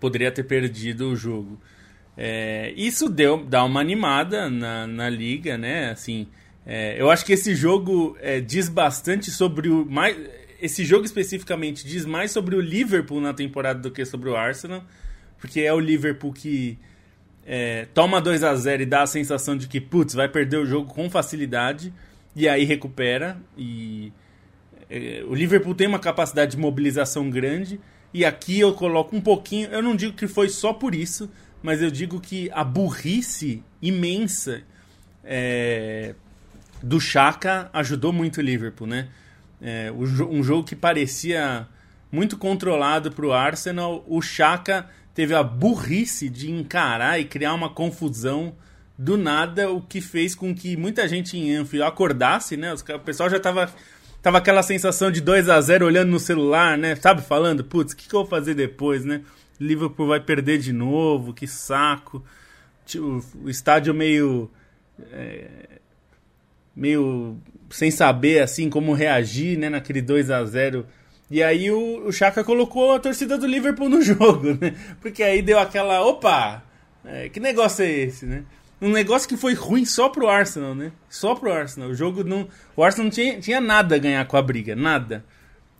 poderia 0.00 0.30
ter 0.30 0.44
perdido 0.44 1.10
o 1.10 1.16
jogo. 1.16 1.58
É, 2.16 2.72
isso 2.76 3.08
deu 3.08 3.44
dá 3.44 3.62
uma 3.64 3.80
animada 3.80 4.48
na, 4.48 4.86
na 4.86 5.10
liga, 5.10 5.58
né? 5.58 5.90
Assim, 5.90 6.26
é, 6.64 7.00
eu 7.00 7.10
acho 7.10 7.24
que 7.24 7.32
esse 7.32 7.54
jogo 7.54 8.16
é, 8.20 8.40
diz 8.40 8.68
bastante 8.68 9.30
sobre 9.30 9.68
o 9.68 9.84
mais 9.84 10.16
esse 10.60 10.84
jogo 10.84 11.04
especificamente 11.04 11.86
diz 11.86 12.06
mais 12.06 12.30
sobre 12.30 12.56
o 12.56 12.60
Liverpool 12.60 13.20
na 13.20 13.34
temporada 13.34 13.78
do 13.78 13.90
que 13.90 14.04
sobre 14.06 14.30
o 14.30 14.36
Arsenal, 14.36 14.82
porque 15.38 15.60
é 15.60 15.72
o 15.72 15.78
Liverpool 15.78 16.32
que 16.32 16.78
é, 17.46 17.86
toma 17.94 18.20
2 18.20 18.42
a 18.42 18.54
0 18.54 18.82
e 18.82 18.86
dá 18.86 19.02
a 19.02 19.06
sensação 19.06 19.56
de 19.56 19.68
que 19.68 19.80
putz 19.80 20.14
vai 20.14 20.28
perder 20.28 20.56
o 20.56 20.66
jogo 20.66 20.92
com 20.92 21.08
facilidade 21.10 21.92
e 22.34 22.48
aí 22.48 22.64
recupera 22.64 23.36
e 23.56 24.12
é, 24.90 25.22
o 25.28 25.34
Liverpool 25.34 25.74
tem 25.74 25.86
uma 25.86 25.98
capacidade 25.98 26.52
de 26.52 26.56
mobilização 26.56 27.28
grande 27.28 27.78
e 28.12 28.24
aqui 28.24 28.58
eu 28.58 28.72
coloco 28.72 29.14
um 29.14 29.20
pouquinho, 29.20 29.68
eu 29.68 29.82
não 29.82 29.94
digo 29.94 30.14
que 30.14 30.26
foi 30.26 30.48
só 30.48 30.72
por 30.72 30.94
isso, 30.94 31.30
mas 31.66 31.82
eu 31.82 31.90
digo 31.90 32.20
que 32.20 32.48
a 32.52 32.62
burrice 32.62 33.60
imensa 33.82 34.62
é, 35.24 36.14
do 36.80 37.00
Chaka 37.00 37.68
ajudou 37.72 38.12
muito 38.12 38.38
o 38.38 38.40
Liverpool, 38.40 38.86
né? 38.86 39.08
É, 39.60 39.90
um 39.90 40.44
jogo 40.44 40.62
que 40.62 40.76
parecia 40.76 41.66
muito 42.12 42.36
controlado 42.38 43.10
para 43.10 43.26
o 43.26 43.32
Arsenal, 43.32 44.04
o 44.06 44.22
Chaka 44.22 44.88
teve 45.12 45.34
a 45.34 45.42
burrice 45.42 46.28
de 46.28 46.52
encarar 46.52 47.18
e 47.18 47.24
criar 47.24 47.52
uma 47.52 47.68
confusão 47.68 48.54
do 48.96 49.16
nada, 49.16 49.68
o 49.68 49.80
que 49.80 50.00
fez 50.00 50.36
com 50.36 50.54
que 50.54 50.76
muita 50.76 51.08
gente 51.08 51.36
em 51.36 51.56
Anfield 51.56 51.82
acordasse, 51.82 52.56
né? 52.56 52.72
O 52.74 53.00
pessoal 53.00 53.28
já 53.28 53.38
estava 53.38 53.68
tava 54.22 54.38
aquela 54.38 54.62
sensação 54.62 55.10
de 55.10 55.20
2 55.20 55.48
a 55.48 55.60
0 55.60 55.84
olhando 55.84 56.10
no 56.10 56.20
celular, 56.20 56.78
né? 56.78 56.94
Sabe, 56.94 57.22
falando, 57.22 57.64
putz, 57.64 57.92
o 57.92 57.96
que, 57.96 58.08
que 58.08 58.14
eu 58.14 58.20
vou 58.20 58.28
fazer 58.28 58.54
depois, 58.54 59.04
né? 59.04 59.22
Liverpool 59.60 60.08
vai 60.08 60.20
perder 60.20 60.58
de 60.58 60.72
novo, 60.72 61.32
que 61.32 61.46
saco. 61.46 62.24
O 63.42 63.48
estádio 63.48 63.92
meio. 63.94 64.50
É, 65.12 65.46
meio 66.74 67.36
sem 67.70 67.90
saber 67.90 68.42
assim 68.42 68.70
como 68.70 68.92
reagir, 68.92 69.58
né? 69.58 69.68
Naquele 69.68 70.00
2 70.00 70.30
a 70.30 70.44
0 70.44 70.86
E 71.30 71.42
aí 71.42 71.70
o, 71.70 72.06
o 72.06 72.12
Chaka 72.12 72.44
colocou 72.44 72.94
a 72.94 73.00
torcida 73.00 73.36
do 73.36 73.46
Liverpool 73.46 73.88
no 73.88 74.00
jogo, 74.02 74.56
né? 74.60 74.74
Porque 75.00 75.22
aí 75.22 75.42
deu 75.42 75.58
aquela. 75.58 76.04
Opa! 76.04 76.62
É, 77.04 77.28
que 77.28 77.38
negócio 77.40 77.84
é 77.84 77.90
esse, 77.90 78.26
né? 78.26 78.44
um 78.80 78.90
negócio 78.90 79.28
que 79.28 79.36
foi 79.36 79.54
ruim 79.54 79.84
só 79.84 80.08
pro 80.08 80.28
Arsenal, 80.28 80.74
né? 80.74 80.92
Só 81.08 81.34
pro 81.34 81.52
Arsenal. 81.52 81.90
O 81.90 81.94
jogo 81.94 82.22
não. 82.22 82.48
O 82.74 82.82
Arsenal 82.82 83.04
não 83.04 83.10
tinha, 83.10 83.40
tinha 83.40 83.60
nada 83.60 83.94
a 83.94 83.98
ganhar 83.98 84.24
com 84.26 84.36
a 84.36 84.42
briga, 84.42 84.76
nada. 84.76 85.24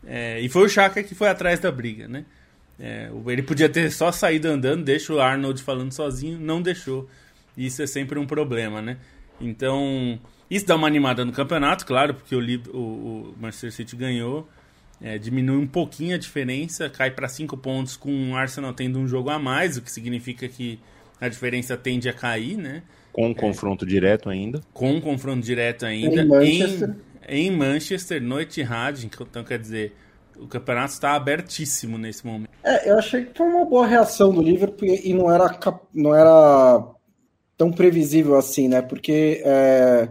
É, 0.06 0.40
e 0.40 0.48
foi 0.48 0.64
o 0.64 0.68
Chaka 0.68 1.02
que 1.02 1.14
foi 1.14 1.28
atrás 1.28 1.60
da 1.60 1.70
briga, 1.70 2.08
né? 2.08 2.24
É, 2.78 3.10
ele 3.26 3.42
podia 3.42 3.68
ter 3.68 3.90
só 3.90 4.12
saído 4.12 4.48
andando, 4.48 4.84
deixa 4.84 5.12
o 5.12 5.20
Arnold 5.20 5.62
falando 5.62 5.92
sozinho, 5.92 6.38
não 6.38 6.60
deixou. 6.60 7.08
Isso 7.56 7.82
é 7.82 7.86
sempre 7.86 8.18
um 8.18 8.26
problema, 8.26 8.82
né? 8.82 8.98
Então, 9.40 10.18
Isso 10.50 10.66
dá 10.66 10.76
uma 10.76 10.86
animada 10.86 11.24
no 11.24 11.32
campeonato, 11.32 11.84
claro, 11.86 12.14
porque 12.14 12.34
o, 12.34 12.40
o, 12.72 12.78
o 12.78 13.34
Manchester 13.38 13.72
City 13.72 13.96
ganhou. 13.96 14.48
É, 15.00 15.18
diminui 15.18 15.56
um 15.58 15.66
pouquinho 15.66 16.14
a 16.14 16.18
diferença, 16.18 16.88
cai 16.88 17.10
para 17.10 17.28
5 17.28 17.54
pontos 17.58 17.96
com 17.96 18.30
o 18.30 18.36
Arsenal 18.36 18.72
tendo 18.72 18.98
um 18.98 19.06
jogo 19.06 19.28
a 19.28 19.38
mais, 19.38 19.76
o 19.76 19.82
que 19.82 19.90
significa 19.90 20.48
que 20.48 20.80
a 21.20 21.28
diferença 21.28 21.76
tende 21.76 22.08
a 22.08 22.14
cair, 22.14 22.56
né? 22.56 22.82
Com 23.12 23.28
um 23.28 23.34
confronto 23.34 23.84
é, 23.84 23.88
direto 23.88 24.30
ainda. 24.30 24.60
Com 24.72 24.92
um 24.92 25.00
confronto 25.00 25.44
direto 25.44 25.84
ainda. 25.84 26.22
Em 26.22 26.26
Manchester. 26.26 26.96
Em, 27.28 27.46
em 27.46 27.50
Manchester, 27.50 28.22
no 28.22 28.40
Etihad, 28.40 29.04
então 29.04 29.44
quer 29.44 29.58
dizer, 29.58 29.94
o 30.40 30.46
campeonato 30.46 30.92
está 30.92 31.14
abertíssimo 31.14 31.98
nesse 31.98 32.26
momento. 32.26 32.50
É, 32.62 32.90
eu 32.90 32.98
achei 32.98 33.24
que 33.24 33.36
foi 33.36 33.46
uma 33.46 33.64
boa 33.64 33.86
reação 33.86 34.32
do 34.32 34.42
Liverpool 34.42 34.88
e 34.88 35.12
não 35.14 35.30
era, 35.30 35.58
não 35.94 36.14
era 36.14 36.84
tão 37.56 37.70
previsível 37.70 38.36
assim, 38.36 38.68
né? 38.68 38.82
Porque 38.82 39.42
é, 39.44 40.08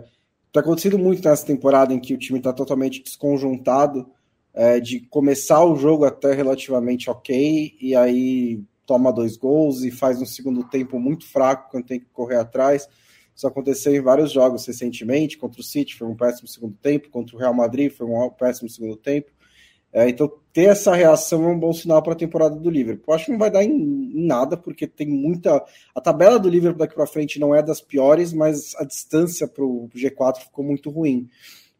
tá 0.51 0.62
acontecendo 0.62 0.98
muito 0.98 1.27
nessa 1.27 1.46
temporada 1.46 1.94
em 1.94 2.00
que 2.00 2.13
o 2.13 2.17
time 2.17 2.39
está 2.39 2.53
totalmente 2.53 3.03
desconjuntado, 3.03 4.10
é, 4.53 4.79
de 4.79 5.01
começar 5.01 5.63
o 5.63 5.75
jogo 5.75 6.05
até 6.05 6.34
relativamente 6.34 7.10
ok, 7.10 7.75
e 7.79 7.96
aí 7.96 8.62
toma 8.86 9.12
dois 9.12 9.36
gols 9.36 9.84
e 9.84 9.91
faz 9.91 10.22
um 10.22 10.25
segundo 10.25 10.63
tempo 10.63 11.00
muito 11.00 11.25
fraco 11.27 11.72
quando 11.72 11.86
tem 11.86 12.00
que 12.00 12.08
correr 12.13 12.38
atrás. 12.38 12.88
Isso 13.36 13.46
aconteceu 13.46 13.94
em 13.94 14.01
vários 14.01 14.32
jogos 14.32 14.65
recentemente, 14.65 15.38
contra 15.38 15.60
o 15.60 15.63
City 15.63 15.96
foi 15.96 16.08
um 16.08 16.15
péssimo 16.15 16.48
segundo 16.48 16.77
tempo, 16.82 17.10
contra 17.10 17.36
o 17.36 17.39
Real 17.39 17.53
Madrid 17.53 17.91
foi 17.91 18.08
um 18.08 18.29
péssimo 18.29 18.70
segundo 18.70 18.96
tempo. 18.96 19.35
É, 19.96 20.10
então, 20.10 20.30
ter 20.52 20.64
essa 20.64 20.94
reação 20.94 21.46
é 21.46 21.48
um 21.48 21.58
bom 21.58 21.72
sinal 21.72 22.04
para 22.04 22.12
a 22.12 22.18
temporada 22.18 22.58
do 22.58 22.70
Liverpool. 22.70 23.16
Acho 23.16 23.28
que 23.28 23.32
não 23.32 23.40
vai 23.40 23.50
dar 23.50 23.64
em, 23.64 24.12
nada, 24.14 24.58
porque 24.58 24.86
tem 24.86 25.08
muita. 25.08 25.64
A 25.96 26.02
tabela 26.02 26.38
do 26.38 26.50
Liverpool 26.50 26.80
daqui 26.80 26.94
para 26.94 27.08
frente 27.08 27.40
não 27.40 27.56
é 27.56 27.64
das 27.64 27.80
piores, 27.80 28.34
mas 28.34 28.75
a 28.75 28.84
distância 28.84 29.48
para 29.48 29.64
o 29.64 29.90
G4 29.96 30.40
ficou 30.40 30.66
muito 30.66 30.90
ruim. 30.90 31.30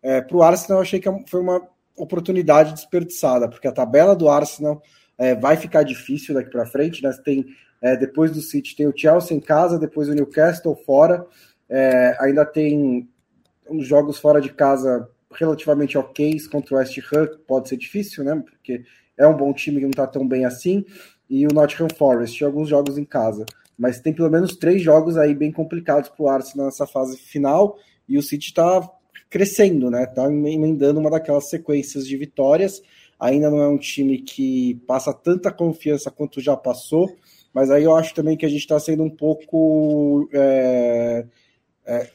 É, 0.02 0.22
para 0.22 0.38
o 0.38 0.42
Arsenal, 0.42 0.78
eu 0.78 0.84
achei 0.84 0.98
que 0.98 1.10
foi 1.28 1.42
uma 1.42 1.62
oportunidade 1.98 2.72
desperdiçada, 2.72 3.50
porque 3.50 3.68
a 3.68 3.74
tabela 3.74 4.16
do 4.16 4.30
Arsenal 4.30 4.82
é, 5.18 5.36
vai 5.36 5.58
ficar 5.58 5.84
difícil 5.84 6.34
daqui 6.34 6.50
para 6.50 6.66
frente. 6.66 7.04
Né? 7.04 7.12
Tem, 7.22 7.46
é, 7.82 7.98
depois 7.98 8.32
do 8.32 8.40
City, 8.40 8.78
tem 8.78 8.88
o 8.88 8.94
Chelsea 8.96 9.36
em 9.36 9.42
casa, 9.42 9.78
depois 9.78 10.08
o 10.08 10.14
Newcastle 10.14 10.74
fora, 10.86 11.28
é, 11.70 12.16
ainda 12.22 12.46
tem 12.46 13.10
uns 13.70 13.86
jogos 13.86 14.18
fora 14.20 14.40
de 14.40 14.54
casa 14.54 15.10
relativamente 15.38 15.98
ok 15.98 16.38
contra 16.52 16.76
o 16.76 16.78
West 16.78 16.98
Ham, 17.12 17.28
pode 17.48 17.70
ser 17.70 17.78
difícil, 17.78 18.24
né? 18.24 18.44
Porque 18.44 18.84
é 19.18 19.28
um 19.28 19.36
bom 19.36 19.54
time 19.54 19.78
que 19.78 19.84
não 19.84 19.92
está 19.92 20.08
tão 20.08 20.28
bem 20.28 20.46
assim. 20.46 20.86
E 21.30 21.46
o 21.46 21.54
Nottingham 21.54 21.90
Forest, 21.98 22.44
alguns 22.44 22.70
jogos 22.70 22.98
em 22.98 23.06
casa. 23.06 23.46
Mas 23.78 24.00
tem 24.00 24.14
pelo 24.14 24.30
menos 24.30 24.56
três 24.56 24.82
jogos 24.82 25.18
aí 25.18 25.34
bem 25.34 25.52
complicados 25.52 26.10
para 26.10 26.24
o 26.24 26.30
Arsenal 26.30 26.68
nessa 26.68 26.88
fase 26.88 27.18
final. 27.18 27.78
E 28.08 28.18
o 28.18 28.24
City 28.24 28.48
está 28.48 28.88
crescendo, 29.30 29.90
né? 29.90 30.04
Está 30.04 30.26
emendando 30.26 31.00
uma 31.00 31.10
daquelas 31.10 31.50
sequências 31.50 32.08
de 32.08 32.16
vitórias. 32.16 32.82
Ainda 33.20 33.50
não 33.50 33.62
é 33.62 33.68
um 33.68 33.78
time 33.78 34.20
que 34.20 34.76
passa 34.88 35.14
tanta 35.14 35.52
confiança 35.52 36.12
quanto 36.12 36.42
já 36.42 36.56
passou, 36.56 37.16
mas 37.54 37.72
aí 37.72 37.84
eu 37.84 37.96
acho 37.96 38.14
também 38.14 38.38
que 38.38 38.46
a 38.46 38.50
gente 38.50 38.62
está 38.62 38.80
sendo 38.80 39.04
um 39.04 39.10
pouco. 39.10 40.30
É, 40.34 41.26
é, 41.86 42.10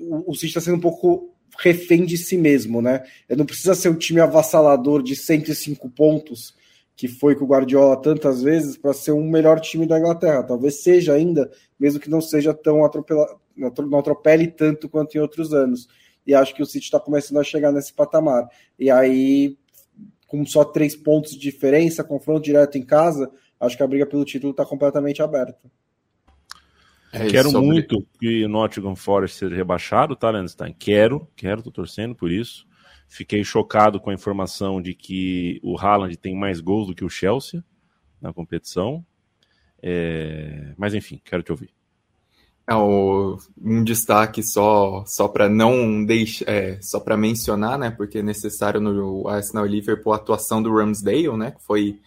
o 0.00 0.34
City 0.34 0.46
está 0.46 0.60
sendo 0.60 0.76
um 0.76 0.80
pouco 0.80 1.35
refém 1.58 2.04
de 2.04 2.16
si 2.16 2.36
mesmo, 2.36 2.82
né? 2.82 3.02
Ele 3.28 3.38
não 3.38 3.46
precisa 3.46 3.74
ser 3.74 3.88
um 3.88 3.94
time 3.94 4.20
avassalador 4.20 5.02
de 5.02 5.16
105 5.16 5.88
pontos, 5.90 6.54
que 6.94 7.08
foi 7.08 7.34
com 7.34 7.44
o 7.44 7.48
Guardiola 7.48 8.00
tantas 8.00 8.42
vezes, 8.42 8.76
para 8.76 8.92
ser 8.92 9.12
um 9.12 9.28
melhor 9.28 9.60
time 9.60 9.86
da 9.86 9.98
Inglaterra. 9.98 10.42
Talvez 10.42 10.82
seja 10.82 11.14
ainda, 11.14 11.50
mesmo 11.78 12.00
que 12.00 12.10
não 12.10 12.20
seja 12.20 12.54
tão 12.54 12.84
atropelado, 12.84 13.38
não 13.56 13.98
atropele 13.98 14.48
tanto 14.48 14.88
quanto 14.88 15.16
em 15.16 15.20
outros 15.20 15.52
anos. 15.52 15.88
E 16.26 16.34
acho 16.34 16.54
que 16.54 16.62
o 16.62 16.66
City 16.66 16.86
está 16.86 16.98
começando 16.98 17.38
a 17.38 17.44
chegar 17.44 17.72
nesse 17.72 17.92
patamar. 17.92 18.48
E 18.78 18.90
aí, 18.90 19.56
com 20.26 20.44
só 20.44 20.64
três 20.64 20.96
pontos 20.96 21.32
de 21.32 21.38
diferença, 21.38 22.02
confronto 22.02 22.42
direto 22.42 22.76
em 22.76 22.82
casa, 22.82 23.30
acho 23.60 23.76
que 23.76 23.82
a 23.82 23.86
briga 23.86 24.06
pelo 24.06 24.24
título 24.24 24.50
está 24.50 24.64
completamente 24.64 25.22
aberta. 25.22 25.58
É 27.16 27.28
quero 27.28 27.50
sobre... 27.50 27.66
muito 27.66 28.06
que 28.20 28.44
o 28.44 28.48
Nottingham 28.48 28.94
Forest 28.94 29.38
seja 29.38 29.54
rebaixado, 29.54 30.14
tá, 30.14 30.30
Landstein? 30.30 30.74
Quero, 30.78 31.26
quero, 31.34 31.62
tô 31.62 31.70
torcendo 31.70 32.14
por 32.14 32.30
isso. 32.30 32.66
Fiquei 33.08 33.42
chocado 33.44 34.00
com 34.00 34.10
a 34.10 34.14
informação 34.14 34.82
de 34.82 34.94
que 34.94 35.60
o 35.62 35.78
Haaland 35.78 36.16
tem 36.16 36.36
mais 36.36 36.60
gols 36.60 36.88
do 36.88 36.94
que 36.94 37.04
o 37.04 37.08
Chelsea 37.08 37.64
na 38.20 38.32
competição. 38.32 39.04
É... 39.82 40.74
Mas 40.76 40.94
enfim, 40.94 41.20
quero 41.24 41.42
te 41.42 41.52
ouvir. 41.52 41.70
É, 42.68 42.74
um 42.74 43.84
destaque 43.84 44.42
só 44.42 45.04
só 45.06 45.28
para 45.28 45.48
não 45.48 46.04
deixar 46.04 46.44
é, 46.48 46.80
só 46.82 46.98
para 46.98 47.16
mencionar, 47.16 47.78
né? 47.78 47.90
Porque 47.90 48.18
é 48.18 48.22
necessário 48.22 48.80
no 48.80 49.28
Arsenal 49.28 49.66
e 49.66 49.70
Liverpool 49.70 50.12
a 50.12 50.16
atuação 50.16 50.60
do 50.60 50.74
Ramsdale, 50.74 51.36
né? 51.36 51.52
Que 51.52 51.62
foi 51.62 52.00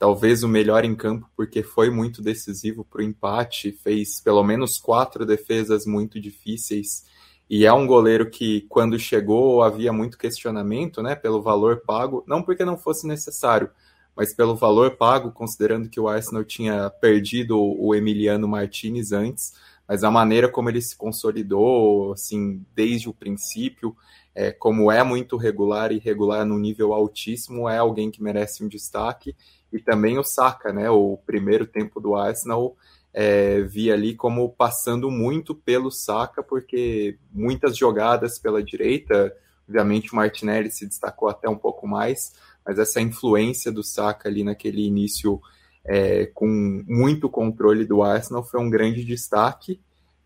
talvez 0.00 0.42
o 0.42 0.48
melhor 0.48 0.82
em 0.82 0.96
campo, 0.96 1.28
porque 1.36 1.62
foi 1.62 1.90
muito 1.90 2.22
decisivo 2.22 2.82
para 2.82 3.02
o 3.02 3.04
empate, 3.04 3.70
fez 3.70 4.18
pelo 4.18 4.42
menos 4.42 4.78
quatro 4.78 5.26
defesas 5.26 5.84
muito 5.84 6.18
difíceis. 6.18 7.04
E 7.50 7.66
é 7.66 7.72
um 7.72 7.86
goleiro 7.86 8.30
que, 8.30 8.62
quando 8.62 8.98
chegou, 8.98 9.62
havia 9.62 9.92
muito 9.92 10.16
questionamento 10.16 11.02
né, 11.02 11.14
pelo 11.14 11.42
valor 11.42 11.82
pago, 11.84 12.24
não 12.26 12.42
porque 12.42 12.64
não 12.64 12.78
fosse 12.78 13.06
necessário, 13.06 13.68
mas 14.16 14.34
pelo 14.34 14.56
valor 14.56 14.96
pago, 14.96 15.32
considerando 15.32 15.90
que 15.90 16.00
o 16.00 16.08
Arsenal 16.08 16.44
tinha 16.44 16.88
perdido 16.88 17.58
o 17.60 17.94
Emiliano 17.94 18.48
Martinez 18.48 19.12
antes, 19.12 19.52
mas 19.90 20.04
a 20.04 20.10
maneira 20.10 20.48
como 20.48 20.68
ele 20.68 20.80
se 20.80 20.96
consolidou, 20.96 22.12
assim, 22.12 22.64
desde 22.76 23.08
o 23.08 23.12
princípio, 23.12 23.96
é, 24.32 24.52
como 24.52 24.88
é 24.88 25.02
muito 25.02 25.36
regular 25.36 25.90
e 25.90 25.98
regular 25.98 26.46
no 26.46 26.56
nível 26.60 26.92
altíssimo, 26.92 27.68
é 27.68 27.78
alguém 27.78 28.08
que 28.08 28.22
merece 28.22 28.62
um 28.62 28.68
destaque 28.68 29.34
e 29.72 29.80
também 29.80 30.16
o 30.16 30.22
Saka, 30.22 30.72
né? 30.72 30.88
O 30.88 31.18
primeiro 31.26 31.66
tempo 31.66 32.00
do 32.00 32.14
Arsenal 32.14 32.76
é, 33.12 33.62
vi 33.62 33.90
ali 33.90 34.14
como 34.14 34.48
passando 34.50 35.10
muito 35.10 35.56
pelo 35.56 35.90
Saka, 35.90 36.40
porque 36.40 37.18
muitas 37.32 37.76
jogadas 37.76 38.38
pela 38.38 38.62
direita, 38.62 39.36
obviamente 39.68 40.12
o 40.12 40.16
Martinelli 40.16 40.70
se 40.70 40.86
destacou 40.86 41.28
até 41.28 41.48
um 41.48 41.58
pouco 41.58 41.88
mais, 41.88 42.32
mas 42.64 42.78
essa 42.78 43.00
influência 43.00 43.72
do 43.72 43.82
Saka 43.82 44.28
ali 44.28 44.44
naquele 44.44 44.86
início 44.86 45.42
é, 45.84 46.26
com 46.26 46.84
muito 46.86 47.28
controle 47.28 47.84
do 47.84 48.02
Arsenal 48.02 48.44
foi 48.44 48.60
um 48.60 48.70
grande 48.70 49.04
destaque. 49.04 49.80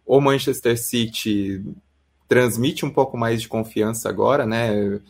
O 0.05 0.21
Manchester 0.21 0.79
City 0.81 1.63
transmite 2.29 2.85
um 2.85 2.91
pouco 2.91 3.17
mais 3.17 3.41
de 3.41 3.49
confiança 3.49 4.09
agora, 4.09 4.47
né? 4.47 5.01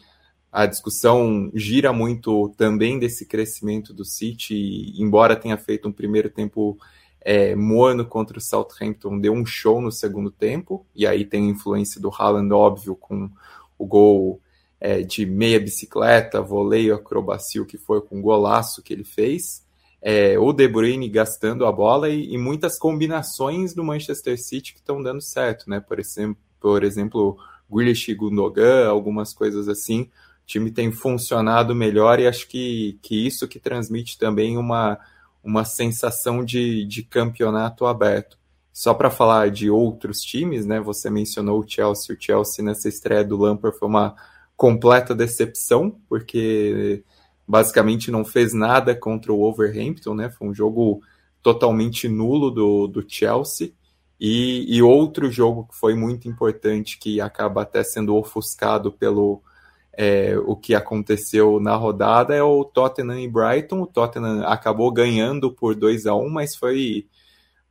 a 0.55 0.67
discussão 0.67 1.51
gira 1.53 1.93
muito 1.93 2.49
também 2.57 2.97
desse 2.97 3.27
crescimento 3.27 3.93
do 3.93 4.05
City, 4.05 4.95
embora 4.97 5.35
tenha 5.35 5.59
feito 5.59 5.89
um 5.89 5.93
primeiro 5.93 6.31
tempo 6.31 6.79
é, 7.21 7.57
morno 7.57 8.07
contra 8.07 8.39
o 8.39 8.41
Southampton, 8.41 9.19
deu 9.19 9.33
um 9.33 9.45
show 9.45 9.81
no 9.81 9.91
segundo 9.91 10.31
tempo, 10.31 10.87
e 10.95 11.09
aí 11.09 11.25
tem 11.25 11.49
a 11.49 11.51
influência 11.51 12.01
do 12.01 12.09
Haaland, 12.09 12.55
óbvio, 12.55 12.95
com 12.95 13.29
o 13.77 13.85
gol 13.85 14.41
é, 14.79 15.03
de 15.03 15.27
meia 15.27 15.59
bicicleta, 15.59 16.41
voleio 16.41 16.95
acrobacio 16.95 17.67
que 17.67 17.77
foi 17.77 18.01
com 18.01 18.21
o 18.21 18.23
golaço 18.23 18.81
que 18.81 18.93
ele 18.93 19.03
fez, 19.03 19.64
é, 20.07 20.39
o 20.39 20.53
De 20.53 20.69
Bruyne 20.69 21.09
gastando 21.09 21.65
a 21.65 21.73
bola 21.73 22.11
e, 22.11 22.35
e 22.35 22.37
muitas 22.37 22.79
combinações 22.79 23.73
do 23.73 23.83
Manchester 23.83 24.39
City 24.39 24.75
que 24.75 24.79
estão 24.79 25.03
dando 25.03 25.23
certo, 25.23 25.71
né? 25.71 25.81
Por 25.81 25.99
exemplo, 25.99 26.37
por 26.61 26.85
exemplo, 26.85 27.39
Grealish 27.71 28.11
e 28.11 28.15
Gundogan, 28.15 28.87
algumas 28.87 29.33
coisas 29.33 29.67
assim, 29.67 30.03
o 30.03 30.11
time 30.47 30.71
tem 30.71 30.93
funcionado 30.93 31.75
melhor 31.75 32.21
e 32.21 32.27
acho 32.27 32.47
que, 32.49 32.99
que 33.01 33.27
isso 33.27 33.49
que 33.49 33.59
transmite 33.59 34.19
também 34.19 34.59
uma, 34.59 34.99
uma 35.43 35.65
sensação 35.65 36.45
de, 36.45 36.85
de 36.85 37.03
campeonato 37.03 37.87
aberto. 37.87 38.39
Só 38.71 38.93
para 38.93 39.09
falar 39.09 39.51
de 39.51 39.71
outros 39.71 40.19
times, 40.19 40.67
né? 40.67 40.81
Você 40.81 41.09
mencionou 41.09 41.61
o 41.61 41.67
Chelsea. 41.67 42.15
O 42.15 42.21
Chelsea 42.21 42.63
nessa 42.63 42.91
estreia 42.91 43.25
do 43.25 43.39
Lampard 43.39 43.79
foi 43.79 43.89
uma 43.89 44.15
completa 44.55 45.15
decepção, 45.15 45.99
porque 46.09 47.03
basicamente 47.47 48.11
não 48.11 48.25
fez 48.25 48.53
nada 48.53 48.95
contra 48.95 49.33
o 49.33 49.39
Wolverhampton, 49.39 50.15
né? 50.15 50.31
Foi 50.31 50.49
um 50.49 50.55
jogo 50.55 51.03
totalmente 51.43 52.09
nulo 52.09 52.51
do, 52.51 52.87
do 52.87 53.05
Chelsea. 53.07 53.73
E, 54.19 54.65
e 54.75 54.83
outro 54.83 55.31
jogo 55.31 55.67
que 55.67 55.77
foi 55.77 55.95
muito 55.95 56.29
importante, 56.29 56.99
que 56.99 57.21
acaba 57.21 57.63
até 57.63 57.83
sendo 57.83 58.17
ofuscado 58.17 58.91
pelo, 58.93 59.43
é, 59.97 60.37
o 60.39 60.57
que 60.57 60.75
aconteceu 60.75 61.61
na 61.61 61.77
rodada 61.77 62.35
é 62.35 62.43
o 62.43 62.65
Tottenham 62.65 63.21
e 63.21 63.29
Brighton. 63.29 63.83
O 63.83 63.87
Tottenham 63.87 64.43
acabou 64.47 64.91
ganhando 64.91 65.53
por 65.53 65.75
2 65.75 66.07
a 66.07 66.15
1 66.15 66.29
mas 66.31 66.57
foi 66.57 67.07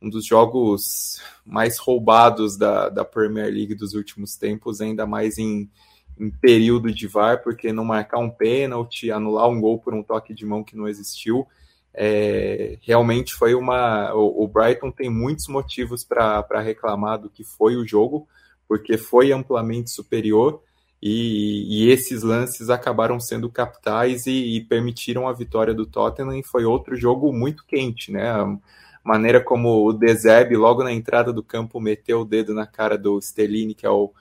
um 0.00 0.08
dos 0.08 0.26
jogos 0.26 1.20
mais 1.44 1.78
roubados 1.78 2.56
da, 2.56 2.88
da 2.88 3.04
Premier 3.04 3.52
League 3.52 3.74
dos 3.74 3.94
últimos 3.94 4.36
tempos, 4.36 4.80
ainda 4.80 5.06
mais 5.06 5.38
em, 5.38 5.70
em 6.18 6.30
período 6.30 6.92
de 6.92 7.06
VAR, 7.06 7.42
porque 7.42 7.72
não 7.72 7.84
marcar 7.84 8.18
um 8.18 8.30
pênalti, 8.30 9.10
anular 9.10 9.48
um 9.48 9.60
gol 9.60 9.78
por 9.78 9.94
um 9.94 10.02
toque 10.02 10.32
de 10.32 10.46
mão 10.46 10.62
que 10.62 10.76
não 10.76 10.88
existiu. 10.88 11.46
É, 11.92 12.78
realmente 12.82 13.34
foi 13.34 13.54
uma. 13.54 14.12
O, 14.14 14.44
o 14.44 14.48
Brighton 14.48 14.90
tem 14.90 15.08
muitos 15.08 15.46
motivos 15.48 16.04
para 16.04 16.60
reclamar 16.60 17.20
do 17.20 17.30
que 17.30 17.44
foi 17.44 17.76
o 17.76 17.86
jogo, 17.86 18.26
porque 18.66 18.98
foi 18.98 19.32
amplamente 19.32 19.90
superior 19.90 20.60
e, 21.06 21.66
e 21.68 21.90
esses 21.90 22.22
lances 22.22 22.70
acabaram 22.70 23.20
sendo 23.20 23.50
capitais 23.50 24.26
e, 24.26 24.56
e, 24.56 24.64
permitiram 24.64 25.28
a 25.28 25.34
vitória 25.34 25.74
do 25.74 25.84
Tottenham. 25.84 26.38
E 26.38 26.42
foi 26.42 26.64
outro 26.64 26.96
jogo 26.96 27.30
muito 27.30 27.64
quente, 27.66 28.10
né? 28.10 28.30
A 28.30 28.56
maneira 29.04 29.38
como 29.38 29.86
o 29.86 29.92
Dezeb, 29.92 30.56
logo 30.56 30.82
na 30.82 30.92
entrada 30.92 31.30
do 31.30 31.42
campo, 31.42 31.78
meteu 31.78 32.22
o 32.22 32.24
dedo 32.24 32.54
na 32.54 32.66
cara 32.66 32.96
do 32.96 33.20
Stellini, 33.20 33.74
que 33.74 33.84
é 33.84 33.90
o, 33.90 34.12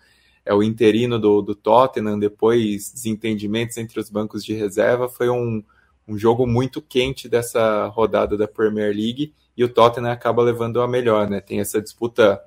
é 0.45 0.53
o 0.53 0.63
interino 0.63 1.17
do, 1.19 1.41
do 1.41 1.55
Tottenham, 1.55 2.19
depois 2.19 2.91
desentendimentos 2.91 3.77
entre 3.77 4.00
os 4.00 4.09
bancos 4.09 4.43
de 4.43 4.53
reserva, 4.53 5.07
foi 5.07 5.29
um, 5.29 5.63
um 6.07 6.17
jogo 6.17 6.45
muito 6.45 6.81
quente 6.81 7.29
dessa 7.29 7.88
rodada 7.88 8.38
da 8.38 8.47
Premier 8.47 8.93
League 8.93 9.33
e 9.55 9.63
o 9.63 9.69
Tottenham 9.69 10.12
acaba 10.12 10.43
levando 10.43 10.81
a 10.81 10.88
melhor, 10.88 11.29
né? 11.29 11.39
Tem 11.39 11.59
essa 11.59 11.81
disputa 11.81 12.41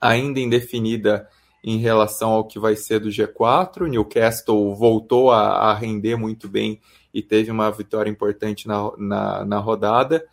ainda 0.00 0.40
indefinida 0.40 1.28
em 1.64 1.78
relação 1.78 2.30
ao 2.30 2.46
que 2.46 2.58
vai 2.58 2.76
ser 2.76 3.00
do 3.00 3.08
G4. 3.08 3.82
O 3.82 3.86
Newcastle 3.86 4.74
voltou 4.74 5.30
a, 5.30 5.70
a 5.70 5.74
render 5.74 6.16
muito 6.16 6.48
bem 6.48 6.80
e 7.12 7.22
teve 7.22 7.50
uma 7.50 7.70
vitória 7.70 8.10
importante 8.10 8.68
na, 8.68 8.92
na, 8.98 9.44
na 9.44 9.58
rodada. 9.58 10.24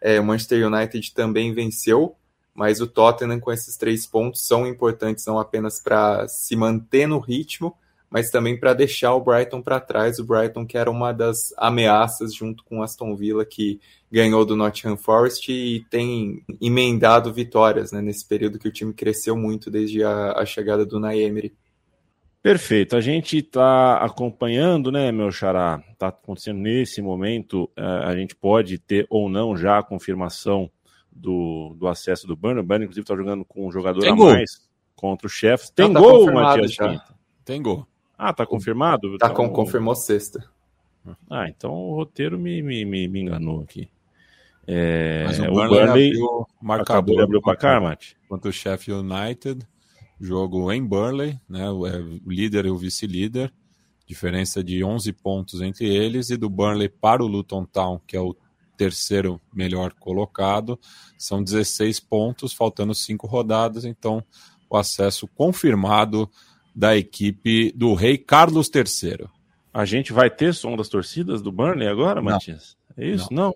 É, 0.00 0.20
Manchester 0.20 0.66
United 0.66 1.14
também 1.14 1.54
venceu, 1.54 2.16
mas 2.54 2.80
o 2.80 2.86
Tottenham 2.86 3.40
com 3.40 3.52
esses 3.52 3.76
três 3.76 4.06
pontos 4.06 4.46
são 4.46 4.66
importantes 4.66 5.24
não 5.26 5.38
apenas 5.38 5.80
para 5.80 6.28
se 6.28 6.54
manter 6.54 7.06
no 7.06 7.18
ritmo, 7.18 7.76
mas 8.10 8.30
também 8.30 8.58
para 8.58 8.74
deixar 8.74 9.14
o 9.14 9.20
Brighton 9.20 9.62
para 9.62 9.80
trás. 9.80 10.18
O 10.18 10.24
Brighton 10.24 10.66
que 10.66 10.76
era 10.76 10.90
uma 10.90 11.12
das 11.12 11.54
ameaças 11.56 12.34
junto 12.34 12.62
com 12.64 12.78
o 12.78 12.82
Aston 12.82 13.16
Villa 13.16 13.44
que 13.44 13.80
ganhou 14.10 14.44
do 14.44 14.54
Nottingham 14.54 14.98
Forest 14.98 15.50
e 15.50 15.84
tem 15.88 16.42
emendado 16.60 17.32
vitórias 17.32 17.90
né, 17.90 18.02
nesse 18.02 18.28
período 18.28 18.58
que 18.58 18.68
o 18.68 18.72
time 18.72 18.92
cresceu 18.92 19.34
muito 19.34 19.70
desde 19.70 20.04
a, 20.04 20.32
a 20.32 20.44
chegada 20.44 20.84
do 20.84 21.00
Naemery. 21.00 21.54
Perfeito. 22.42 22.96
A 22.96 23.00
gente 23.00 23.38
está 23.38 23.96
acompanhando, 23.98 24.90
né, 24.90 25.10
meu 25.12 25.30
xará? 25.30 25.82
Está 25.92 26.08
acontecendo 26.08 26.58
nesse 26.58 27.00
momento. 27.00 27.70
Uh, 27.78 28.04
a 28.04 28.16
gente 28.16 28.34
pode 28.34 28.78
ter 28.78 29.06
ou 29.08 29.30
não 29.30 29.56
já 29.56 29.78
a 29.78 29.82
confirmação 29.82 30.68
do, 31.12 31.74
do 31.78 31.86
acesso 31.86 32.26
do 32.26 32.36
Burnley. 32.36 32.60
O 32.60 32.66
Burnley, 32.66 32.84
inclusive, 32.84 33.04
está 33.04 33.16
jogando 33.16 33.44
com 33.44 33.66
um 33.66 33.72
jogador 33.72 34.00
Tem 34.00 34.12
a 34.12 34.14
gol. 34.14 34.32
mais 34.32 34.68
contra 34.94 35.26
o 35.26 35.30
Chefs. 35.30 35.70
Tem 35.70 35.92
tá 35.92 36.00
gol, 36.00 36.32
Matias 36.32 36.76
Pinto? 36.76 37.14
Tem 37.44 37.62
gol. 37.62 37.86
Ah, 38.16 38.32
tá 38.32 38.46
confirmado? 38.46 39.18
Tá 39.18 39.26
então... 39.26 39.48
com, 39.48 39.50
confirmou 39.50 39.94
sexta. 39.94 40.48
Ah, 41.28 41.48
então 41.48 41.72
o 41.72 41.96
roteiro 41.96 42.38
me, 42.38 42.62
me, 42.62 42.84
me, 42.84 43.08
me 43.08 43.20
enganou 43.20 43.62
aqui. 43.62 43.90
É, 44.66 45.24
Mas 45.26 45.38
o, 45.40 45.44
o 45.44 45.54
Burnley, 45.54 45.80
abriu, 45.82 46.46
acabou 46.80 47.16
de 47.16 47.22
abrir 47.22 47.36
o 47.36 47.42
placar, 47.42 47.82
Mate. 47.82 48.16
Contra 48.28 48.48
o 48.48 48.52
Sheffield 48.52 49.04
United, 49.04 49.66
jogo 50.20 50.70
em 50.72 50.84
Burnley, 50.84 51.38
né, 51.48 51.68
o, 51.68 51.84
é, 51.86 51.98
o 51.98 52.30
líder 52.30 52.66
e 52.66 52.70
o 52.70 52.76
vice-líder, 52.76 53.52
diferença 54.06 54.62
de 54.62 54.84
11 54.84 55.12
pontos 55.14 55.60
entre 55.60 55.92
eles, 55.92 56.30
e 56.30 56.36
do 56.36 56.48
Burnley 56.48 56.88
para 56.88 57.24
o 57.24 57.26
Luton 57.26 57.64
Town, 57.64 58.00
que 58.06 58.16
é 58.16 58.20
o 58.20 58.36
terceiro 58.82 59.40
melhor 59.54 59.92
colocado, 59.92 60.78
são 61.16 61.42
16 61.42 62.00
pontos, 62.00 62.52
faltando 62.52 62.92
cinco 62.94 63.28
rodadas, 63.28 63.84
então 63.84 64.24
o 64.68 64.76
acesso 64.76 65.28
confirmado 65.28 66.28
da 66.74 66.96
equipe 66.96 67.70
do 67.76 67.94
rei 67.94 68.18
Carlos 68.18 68.68
III. 68.74 69.28
A 69.72 69.84
gente 69.84 70.12
vai 70.12 70.28
ter 70.28 70.52
som 70.52 70.76
das 70.76 70.88
torcidas 70.88 71.40
do 71.40 71.52
Burnley 71.52 71.86
agora, 71.86 72.20
não. 72.20 72.32
Matias? 72.32 72.76
É 72.96 73.06
isso? 73.06 73.28
Não. 73.30 73.54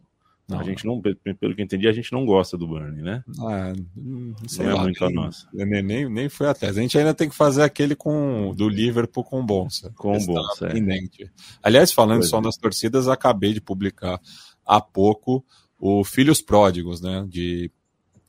não. 0.49 0.61
a 0.61 0.63
gente 0.63 0.87
não, 0.87 1.01
pelo 1.01 1.57
que 1.57 1.63
entendi, 1.63 1.89
a 1.89 1.93
gente 1.93 2.13
não 2.13 2.25
gosta 2.25 2.57
do 2.57 2.69
Burnley, 2.69 3.03
né? 3.03 3.25
Ah, 3.41 3.73
não, 3.97 4.35
não 4.59 4.71
é 4.71 4.81
muito 4.81 5.05
a 5.05 5.11
nossa. 5.11 5.49
Nem, 5.53 5.83
nem, 5.83 6.09
nem 6.09 6.29
foi 6.29 6.47
até. 6.47 6.69
A 6.69 6.73
gente 6.73 6.97
ainda 6.97 7.13
tem 7.13 7.29
que 7.29 7.35
fazer 7.35 7.63
aquele 7.63 7.97
com 7.97 8.55
do 8.55 8.69
Liverpool 8.69 9.25
com 9.25 9.41
o 9.41 9.45
Bonsa. 9.45 9.93
Com 9.97 10.17
o 10.17 10.25
Bonsa, 10.25 10.69
é. 10.69 11.29
Aliás, 11.63 11.93
falando 11.93 12.21
pois 12.21 12.31
som 12.31 12.39
é. 12.39 12.43
das 12.43 12.57
torcidas, 12.57 13.09
acabei 13.09 13.53
de 13.53 13.61
publicar 13.61 14.21
há 14.67 14.81
pouco 14.81 15.45
o 15.79 16.05
Filhos 16.05 16.41
Pródigos, 16.41 17.01
né? 17.01 17.25
De 17.29 17.71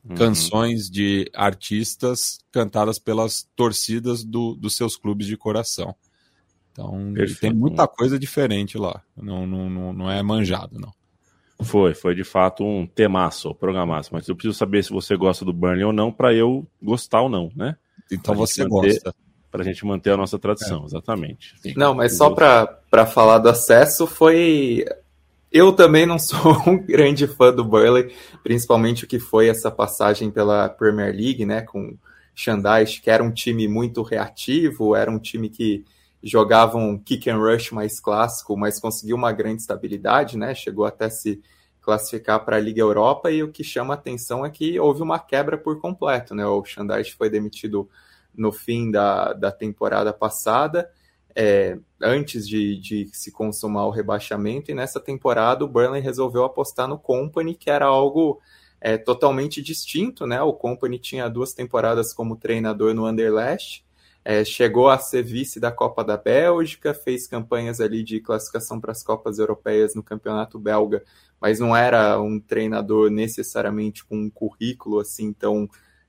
uhum. 0.08 0.14
canções 0.14 0.88
de 0.90 1.30
artistas 1.34 2.38
cantadas 2.52 2.98
pelas 2.98 3.48
torcidas 3.56 4.24
do, 4.24 4.54
dos 4.54 4.76
seus 4.76 4.96
clubes 4.96 5.26
de 5.26 5.36
coração. 5.36 5.94
Então 6.72 7.12
tem 7.40 7.52
muita 7.52 7.88
coisa 7.88 8.18
diferente 8.18 8.78
lá. 8.78 9.02
Não, 9.16 9.46
não, 9.46 9.92
não 9.92 10.10
é 10.10 10.22
manjado, 10.22 10.78
não. 10.78 10.92
Foi, 11.60 11.92
foi 11.92 12.14
de 12.14 12.22
fato 12.22 12.64
um 12.64 12.86
temaço, 12.86 13.52
programaço. 13.52 14.10
Mas 14.12 14.28
eu 14.28 14.36
preciso 14.36 14.56
saber 14.56 14.84
se 14.84 14.90
você 14.90 15.16
gosta 15.16 15.44
do 15.44 15.52
Burnley 15.52 15.84
ou 15.84 15.92
não 15.92 16.12
para 16.12 16.32
eu 16.32 16.64
gostar 16.80 17.22
ou 17.22 17.28
não, 17.28 17.50
né? 17.56 17.76
Então 18.12 18.34
pra 18.34 18.46
você 18.46 18.62
manter, 18.62 18.92
gosta. 18.92 19.14
Para 19.50 19.62
a 19.62 19.64
gente 19.64 19.84
manter 19.84 20.12
a 20.12 20.16
nossa 20.16 20.38
tradição, 20.38 20.82
é. 20.82 20.84
exatamente. 20.84 21.54
Não, 21.74 21.94
mas 21.94 22.16
só 22.16 22.30
para 22.30 23.06
falar 23.06 23.38
do 23.38 23.48
acesso, 23.48 24.06
foi. 24.06 24.84
Eu 25.50 25.72
também 25.72 26.04
não 26.04 26.18
sou 26.18 26.56
um 26.66 26.76
grande 26.76 27.26
fã 27.26 27.52
do 27.52 27.64
Burnley, 27.64 28.14
principalmente 28.42 29.04
o 29.04 29.08
que 29.08 29.18
foi 29.18 29.48
essa 29.48 29.70
passagem 29.70 30.30
pela 30.30 30.68
Premier 30.68 31.14
League, 31.14 31.46
né? 31.46 31.62
Com 31.62 31.96
Xandais, 32.34 32.98
que 32.98 33.10
era 33.10 33.24
um 33.24 33.32
time 33.32 33.66
muito 33.66 34.02
reativo, 34.02 34.94
era 34.94 35.10
um 35.10 35.18
time 35.18 35.48
que 35.48 35.84
jogava 36.22 36.76
um 36.76 36.98
kick 36.98 37.30
and 37.30 37.38
rush 37.38 37.70
mais 37.70 37.98
clássico, 37.98 38.56
mas 38.56 38.78
conseguiu 38.78 39.16
uma 39.16 39.32
grande 39.32 39.62
estabilidade, 39.62 40.36
né? 40.36 40.54
Chegou 40.54 40.84
até 40.84 41.08
se 41.08 41.40
classificar 41.80 42.44
para 42.44 42.56
a 42.56 42.60
Liga 42.60 42.80
Europa 42.80 43.30
e 43.30 43.42
o 43.42 43.50
que 43.50 43.64
chama 43.64 43.94
atenção 43.94 44.44
é 44.44 44.50
que 44.50 44.78
houve 44.78 45.02
uma 45.02 45.18
quebra 45.18 45.56
por 45.56 45.80
completo, 45.80 46.34
né? 46.34 46.46
O 46.46 46.62
Xandais 46.62 47.08
foi 47.08 47.30
demitido 47.30 47.88
no 48.36 48.52
fim 48.52 48.90
da, 48.90 49.32
da 49.32 49.50
temporada 49.50 50.12
passada, 50.12 50.90
é, 51.34 51.78
antes 52.00 52.48
de, 52.48 52.78
de 52.78 53.08
se 53.12 53.30
consumar 53.30 53.86
o 53.86 53.90
rebaixamento, 53.90 54.70
e 54.70 54.74
nessa 54.74 55.00
temporada 55.00 55.64
o 55.64 55.68
Burnley 55.68 56.00
resolveu 56.00 56.44
apostar 56.44 56.88
no 56.88 56.98
Company, 56.98 57.54
que 57.54 57.70
era 57.70 57.86
algo 57.86 58.40
é, 58.80 58.96
totalmente 58.96 59.62
distinto, 59.62 60.26
né? 60.26 60.40
O 60.42 60.52
Company 60.52 60.98
tinha 60.98 61.28
duas 61.28 61.52
temporadas 61.52 62.12
como 62.12 62.36
treinador 62.36 62.94
no 62.94 63.08
Underlast, 63.08 63.84
é, 64.24 64.44
chegou 64.44 64.88
a 64.88 64.98
ser 64.98 65.22
vice 65.22 65.58
da 65.58 65.72
Copa 65.72 66.04
da 66.04 66.16
Bélgica, 66.16 66.92
fez 66.92 67.26
campanhas 67.26 67.80
ali 67.80 68.02
de 68.02 68.20
classificação 68.20 68.80
para 68.80 68.92
as 68.92 69.02
Copas 69.02 69.38
Europeias 69.38 69.94
no 69.94 70.02
Campeonato 70.02 70.58
Belga, 70.58 71.02
mas 71.40 71.58
não 71.60 71.74
era 71.74 72.20
um 72.20 72.38
treinador 72.38 73.10
necessariamente 73.10 74.04
com 74.04 74.16
um 74.16 74.30
currículo 74.30 75.00
assim 75.00 75.32
tão, 75.32 75.68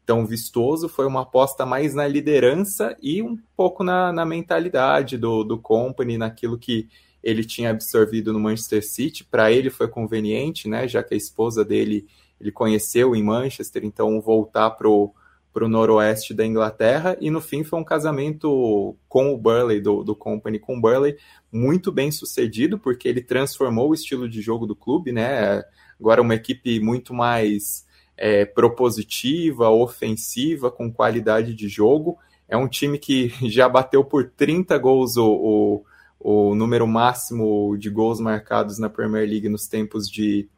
tão 0.09 0.25
vistoso. 0.25 0.89
Foi 0.89 1.05
uma 1.05 1.21
aposta 1.21 1.67
mais 1.67 1.93
na 1.93 2.07
liderança 2.07 2.97
e 2.99 3.21
um 3.21 3.37
pouco 3.55 3.83
na, 3.83 4.11
na 4.11 4.25
mentalidade 4.25 5.19
do, 5.19 5.43
do 5.43 5.59
company, 5.59 6.17
naquilo 6.17 6.57
que 6.57 6.89
ele 7.23 7.43
tinha 7.45 7.69
absorvido 7.69 8.33
no 8.33 8.39
Manchester 8.39 8.83
City. 8.83 9.23
Para 9.23 9.51
ele 9.51 9.69
foi 9.69 9.87
conveniente, 9.87 10.67
né, 10.67 10.87
já 10.87 11.03
que 11.03 11.13
a 11.13 11.17
esposa 11.17 11.63
dele 11.63 12.07
ele 12.41 12.51
conheceu 12.51 13.15
em 13.15 13.21
Manchester, 13.21 13.85
então 13.85 14.19
voltar 14.19 14.71
para 14.71 14.89
o 14.89 15.13
para 15.51 15.65
o 15.65 15.67
noroeste 15.67 16.31
da 16.31 16.45
Inglaterra, 16.45 17.17
e 17.19 17.31
no 17.31 17.41
fim 17.41 17.63
foi 17.63 17.79
um 17.79 17.83
casamento 17.83 18.95
com 19.09 19.33
o 19.33 19.37
Burley, 19.37 19.81
do, 19.81 20.03
do 20.03 20.15
Company 20.15 20.59
com 20.59 20.77
o 20.77 20.79
Burley, 20.79 21.17
muito 21.51 21.91
bem 21.91 22.11
sucedido, 22.11 22.77
porque 22.77 23.07
ele 23.07 23.19
transformou 23.19 23.89
o 23.89 23.93
estilo 23.95 24.29
de 24.29 24.41
jogo 24.41 24.67
do 24.67 24.75
clube, 24.75 25.11
né? 25.11 25.63
Agora 25.99 26.21
uma 26.21 26.35
equipe 26.35 26.79
muito 26.79 27.15
mais 27.15 27.83
é, 28.21 28.43
propositiva, 28.43 29.69
ofensiva, 29.69 30.69
com 30.69 30.91
qualidade 30.91 31.55
de 31.55 31.69
jogo. 31.69 32.19
É 32.49 32.57
um 32.57 32.67
time 32.67 32.99
que 32.99 33.33
já 33.49 33.69
bateu 33.69 34.03
por 34.03 34.29
30 34.31 34.77
gols 34.77 35.15
o, 35.15 35.85
o, 36.19 36.49
o 36.49 36.55
número 36.55 36.85
máximo 36.85 37.77
de 37.77 37.89
gols 37.89 38.19
marcados 38.19 38.77
na 38.77 38.89
Premier 38.89 39.27
League 39.27 39.47
nos 39.47 39.67
tempos 39.67 40.09
de, 40.09 40.49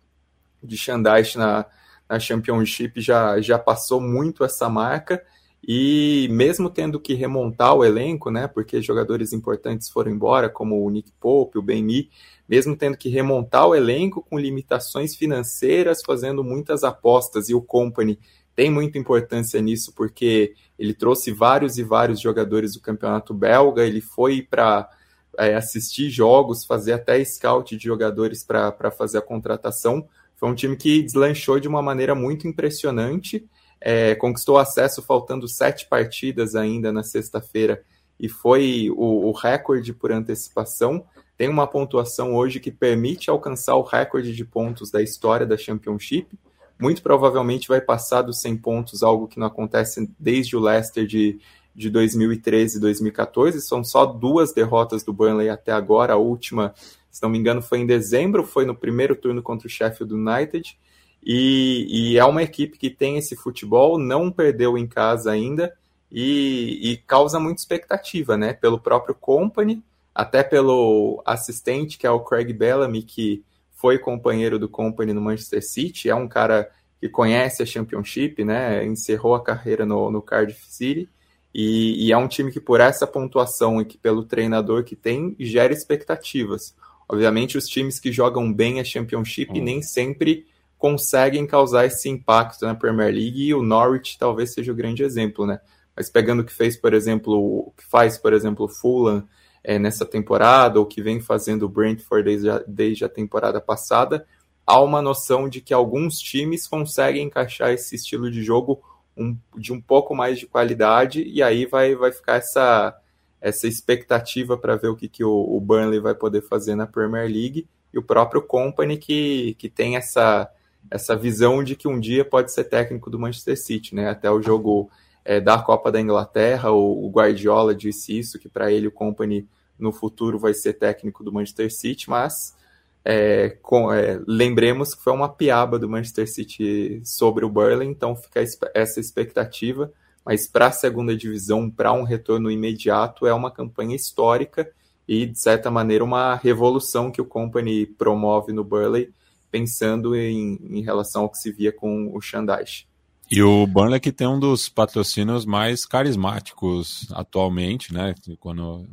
de 0.63 0.75
Shandaish 0.75 1.35
na, 1.35 1.67
a 2.09 2.19
Championship 2.19 2.99
já, 2.99 3.39
já 3.39 3.59
passou 3.59 4.01
muito 4.01 4.43
essa 4.43 4.67
marca 4.67 5.23
e 5.67 6.27
mesmo 6.31 6.69
tendo 6.69 6.99
que 6.99 7.13
remontar 7.13 7.75
o 7.75 7.85
elenco, 7.85 8.31
né, 8.31 8.47
porque 8.47 8.81
jogadores 8.81 9.31
importantes 9.31 9.89
foram 9.89 10.11
embora, 10.11 10.49
como 10.49 10.83
o 10.83 10.89
Nick 10.89 11.11
Pope, 11.19 11.57
o 11.57 11.61
Ben 11.61 12.09
mesmo 12.47 12.75
tendo 12.75 12.97
que 12.97 13.09
remontar 13.09 13.67
o 13.67 13.75
elenco 13.75 14.25
com 14.27 14.39
limitações 14.39 15.15
financeiras, 15.15 16.01
fazendo 16.05 16.43
muitas 16.43 16.83
apostas 16.83 17.47
e 17.49 17.53
o 17.53 17.61
Company 17.61 18.19
tem 18.55 18.69
muita 18.69 18.97
importância 18.97 19.61
nisso 19.61 19.93
porque 19.95 20.53
ele 20.77 20.93
trouxe 20.93 21.31
vários 21.31 21.77
e 21.77 21.83
vários 21.83 22.19
jogadores 22.19 22.73
do 22.73 22.81
campeonato 22.81 23.33
belga, 23.33 23.83
ele 23.85 24.01
foi 24.01 24.41
para 24.41 24.89
é, 25.37 25.55
assistir 25.55 26.09
jogos, 26.09 26.65
fazer 26.65 26.93
até 26.93 27.23
scout 27.23 27.77
de 27.77 27.83
jogadores 27.83 28.43
para 28.43 28.91
fazer 28.91 29.19
a 29.19 29.21
contratação, 29.21 30.07
foi 30.35 30.49
um 30.49 30.55
time 30.55 30.75
que 30.75 31.03
deslanchou 31.03 31.59
de 31.59 31.67
uma 31.67 31.81
maneira 31.81 32.15
muito 32.15 32.47
impressionante, 32.47 33.47
é, 33.81 34.15
conquistou 34.15 34.57
acesso 34.57 35.01
faltando 35.01 35.47
sete 35.47 35.87
partidas 35.87 36.55
ainda 36.55 36.91
na 36.91 37.03
sexta-feira 37.03 37.83
e 38.19 38.29
foi 38.29 38.89
o, 38.91 39.27
o 39.27 39.31
recorde 39.31 39.93
por 39.93 40.11
antecipação. 40.11 41.03
Tem 41.35 41.49
uma 41.49 41.65
pontuação 41.65 42.35
hoje 42.35 42.59
que 42.59 42.71
permite 42.71 43.29
alcançar 43.29 43.75
o 43.75 43.81
recorde 43.81 44.33
de 44.33 44.45
pontos 44.45 44.91
da 44.91 45.01
história 45.01 45.45
da 45.45 45.57
Championship. 45.57 46.37
Muito 46.79 47.01
provavelmente 47.01 47.67
vai 47.67 47.81
passar 47.81 48.21
dos 48.21 48.39
100 48.41 48.57
pontos, 48.57 49.01
algo 49.01 49.27
que 49.27 49.39
não 49.39 49.47
acontece 49.47 50.07
desde 50.19 50.55
o 50.55 50.59
Leicester 50.59 51.05
de 51.05 51.39
de 51.73 51.89
2013 51.89 52.77
e 52.77 52.81
2014. 52.81 53.61
São 53.61 53.83
só 53.83 54.05
duas 54.05 54.53
derrotas 54.53 55.03
do 55.03 55.13
Burnley 55.13 55.49
até 55.49 55.71
agora. 55.71 56.13
A 56.13 56.17
última, 56.17 56.73
se 57.09 57.21
não 57.21 57.29
me 57.29 57.37
engano, 57.37 57.61
foi 57.61 57.79
em 57.79 57.85
dezembro, 57.85 58.43
foi 58.43 58.65
no 58.65 58.75
primeiro 58.75 59.15
turno 59.15 59.41
contra 59.41 59.67
o 59.67 59.69
Sheffield 59.69 60.13
United. 60.13 60.77
E, 61.23 62.13
e 62.13 62.17
é 62.17 62.25
uma 62.25 62.41
equipe 62.41 62.77
que 62.77 62.89
tem 62.89 63.17
esse 63.17 63.35
futebol, 63.35 63.97
não 63.97 64.31
perdeu 64.31 64.77
em 64.77 64.87
casa 64.87 65.31
ainda 65.31 65.71
e, 66.11 66.91
e 66.91 66.97
causa 66.97 67.39
muita 67.39 67.61
expectativa, 67.61 68.35
né? 68.35 68.53
Pelo 68.53 68.79
próprio 68.79 69.15
Company, 69.15 69.83
até 70.13 70.43
pelo 70.43 71.21
assistente, 71.25 71.97
que 71.97 72.07
é 72.07 72.11
o 72.11 72.19
Craig 72.19 72.51
Bellamy, 72.51 73.03
que 73.03 73.43
foi 73.73 73.97
companheiro 73.97 74.59
do 74.59 74.67
Company 74.67 75.13
no 75.13 75.21
Manchester 75.21 75.63
City, 75.63 76.09
é 76.09 76.15
um 76.15 76.27
cara 76.27 76.69
que 76.99 77.09
conhece 77.09 77.63
a 77.63 77.65
Championship, 77.65 78.43
né? 78.43 78.85
Encerrou 78.85 79.33
a 79.33 79.43
carreira 79.43 79.85
no, 79.85 80.11
no 80.11 80.21
Cardiff 80.21 80.65
City. 80.67 81.09
E, 81.53 82.07
e, 82.07 82.11
é 82.11 82.17
um 82.17 82.27
time 82.27 82.51
que, 82.51 82.59
por 82.59 82.79
essa 82.79 83.05
pontuação 83.05 83.81
e 83.81 83.85
que 83.85 83.97
pelo 83.97 84.23
treinador 84.23 84.83
que 84.83 84.95
tem, 84.95 85.35
gera 85.39 85.73
expectativas. 85.73 86.73
Obviamente, 87.09 87.57
os 87.57 87.65
times 87.65 87.99
que 87.99 88.11
jogam 88.11 88.53
bem 88.53 88.79
a 88.79 88.83
Championship 88.83 89.59
hum. 89.59 89.63
nem 89.63 89.81
sempre 89.81 90.45
conseguem 90.81 91.45
causar 91.45 91.85
esse 91.85 92.09
impacto 92.09 92.65
na 92.65 92.73
Premier 92.73 93.13
League 93.13 93.43
e 93.43 93.53
o 93.53 93.61
Norwich 93.61 94.17
talvez 94.17 94.51
seja 94.51 94.71
o 94.71 94.75
grande 94.75 95.03
exemplo, 95.03 95.45
né? 95.45 95.61
Mas 95.95 96.09
pegando 96.09 96.39
o 96.39 96.43
que 96.43 96.51
fez, 96.51 96.75
por 96.75 96.91
exemplo, 96.91 97.35
o 97.37 97.71
que 97.77 97.85
faz, 97.85 98.17
por 98.17 98.33
exemplo, 98.33 98.65
o 98.65 98.67
Fulham 98.67 99.23
é, 99.63 99.77
nessa 99.77 100.07
temporada, 100.07 100.79
ou 100.79 100.85
que 100.87 100.99
vem 100.99 101.21
fazendo 101.21 101.67
o 101.67 101.69
Brentford 101.69 102.23
desde 102.23 102.49
a, 102.49 102.63
desde 102.67 103.05
a 103.05 103.09
temporada 103.09 103.61
passada, 103.61 104.25
há 104.65 104.81
uma 104.81 105.03
noção 105.03 105.47
de 105.47 105.61
que 105.61 105.71
alguns 105.71 106.17
times 106.17 106.67
conseguem 106.67 107.27
encaixar 107.27 107.69
esse 107.69 107.93
estilo 107.93 108.31
de 108.31 108.41
jogo 108.41 108.81
um, 109.15 109.37
de 109.55 109.71
um 109.71 109.79
pouco 109.79 110.15
mais 110.15 110.39
de 110.39 110.47
qualidade, 110.47 111.21
e 111.21 111.43
aí 111.43 111.67
vai, 111.67 111.93
vai 111.93 112.11
ficar 112.11 112.37
essa, 112.37 112.97
essa 113.39 113.67
expectativa 113.67 114.57
para 114.57 114.77
ver 114.77 114.87
o 114.87 114.95
que, 114.95 115.07
que 115.07 115.23
o, 115.23 115.31
o 115.31 115.61
Burnley 115.61 115.99
vai 115.99 116.15
poder 116.15 116.41
fazer 116.41 116.73
na 116.73 116.87
Premier 116.87 117.27
League, 117.27 117.67
e 117.93 117.99
o 117.99 118.03
próprio 118.03 118.41
Company 118.41 118.97
que, 118.97 119.53
que 119.59 119.69
tem 119.69 119.95
essa 119.95 120.49
essa 120.89 121.15
visão 121.15 121.63
de 121.63 121.75
que 121.75 121.87
um 121.87 121.99
dia 121.99 122.25
pode 122.25 122.51
ser 122.51 122.65
técnico 122.65 123.09
do 123.09 123.19
Manchester 123.19 123.57
City, 123.57 123.95
né? 123.95 124.09
Até 124.09 124.29
o 124.29 124.41
jogo 124.41 124.89
é, 125.23 125.39
da 125.39 125.59
Copa 125.59 125.91
da 125.91 126.01
Inglaterra, 126.01 126.71
o, 126.71 127.05
o 127.05 127.09
Guardiola 127.09 127.75
disse 127.75 128.17
isso, 128.17 128.39
que 128.39 128.49
para 128.49 128.71
ele 128.71 128.87
o 128.87 128.91
Company 128.91 129.47
no 129.77 129.91
futuro 129.91 130.37
vai 130.37 130.53
ser 130.53 130.73
técnico 130.73 131.23
do 131.23 131.31
Manchester 131.31 131.71
City, 131.73 132.09
mas 132.09 132.55
é, 133.03 133.49
com, 133.61 133.91
é, 133.91 134.21
lembremos 134.27 134.93
que 134.93 135.03
foi 135.03 135.13
uma 135.13 135.29
piaba 135.29 135.79
do 135.79 135.89
Manchester 135.89 136.31
City 136.31 137.01
sobre 137.03 137.43
o 137.43 137.49
Burley, 137.49 137.87
então 137.87 138.15
fica 138.15 138.43
essa 138.73 138.99
expectativa, 138.99 139.91
mas 140.23 140.47
para 140.47 140.67
a 140.67 140.71
segunda 140.71 141.15
divisão, 141.15 141.69
para 141.69 141.91
um 141.93 142.03
retorno 142.03 142.51
imediato, 142.51 143.25
é 143.25 143.33
uma 143.33 143.49
campanha 143.49 143.95
histórica 143.95 144.71
e, 145.07 145.25
de 145.25 145.39
certa 145.39 145.71
maneira, 145.71 146.03
uma 146.03 146.35
revolução 146.35 147.09
que 147.09 147.21
o 147.21 147.25
Company 147.25 147.87
promove 147.87 148.53
no 148.53 148.63
Burley, 148.63 149.11
pensando 149.51 150.15
em, 150.15 150.59
em 150.69 150.81
relação 150.81 151.23
ao 151.23 151.29
que 151.29 151.37
se 151.37 151.51
via 151.51 151.71
com 151.71 152.15
o 152.15 152.21
Shandaish. 152.21 152.87
E 153.29 153.41
o 153.41 153.65
Burnley 153.65 153.99
que 153.99 154.11
tem 154.11 154.27
um 154.27 154.39
dos 154.39 154.67
patrocínios 154.67 155.45
mais 155.45 155.85
carismáticos 155.85 157.07
atualmente, 157.11 157.93
né? 157.93 158.13
Quando, 158.39 158.85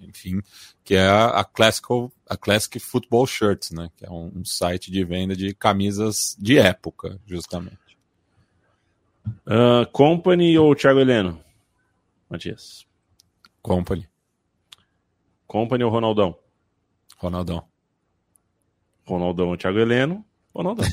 enfim, 0.00 0.40
que 0.82 0.94
é 0.94 1.06
a 1.06 1.44
Classical, 1.44 2.10
a 2.28 2.36
Classic 2.36 2.78
Football 2.78 3.26
Shirts, 3.26 3.70
né? 3.70 3.90
Que 3.96 4.06
é 4.06 4.10
um, 4.10 4.32
um 4.36 4.44
site 4.44 4.90
de 4.90 5.04
venda 5.04 5.36
de 5.36 5.54
camisas 5.54 6.36
de 6.38 6.58
época, 6.58 7.20
justamente. 7.26 7.76
Uh, 9.26 9.86
Company 9.92 10.58
ou 10.58 10.74
Thiago 10.74 11.00
Heleno? 11.00 11.38
Matias. 12.30 12.86
Company. 13.60 14.08
Company 15.46 15.84
ou 15.84 15.90
Ronaldão? 15.90 16.34
Ronaldão. 17.18 17.71
Ronaldão, 19.04 19.56
Thiago 19.56 19.78
Heleno. 19.78 20.24
Ronaldão. 20.54 20.86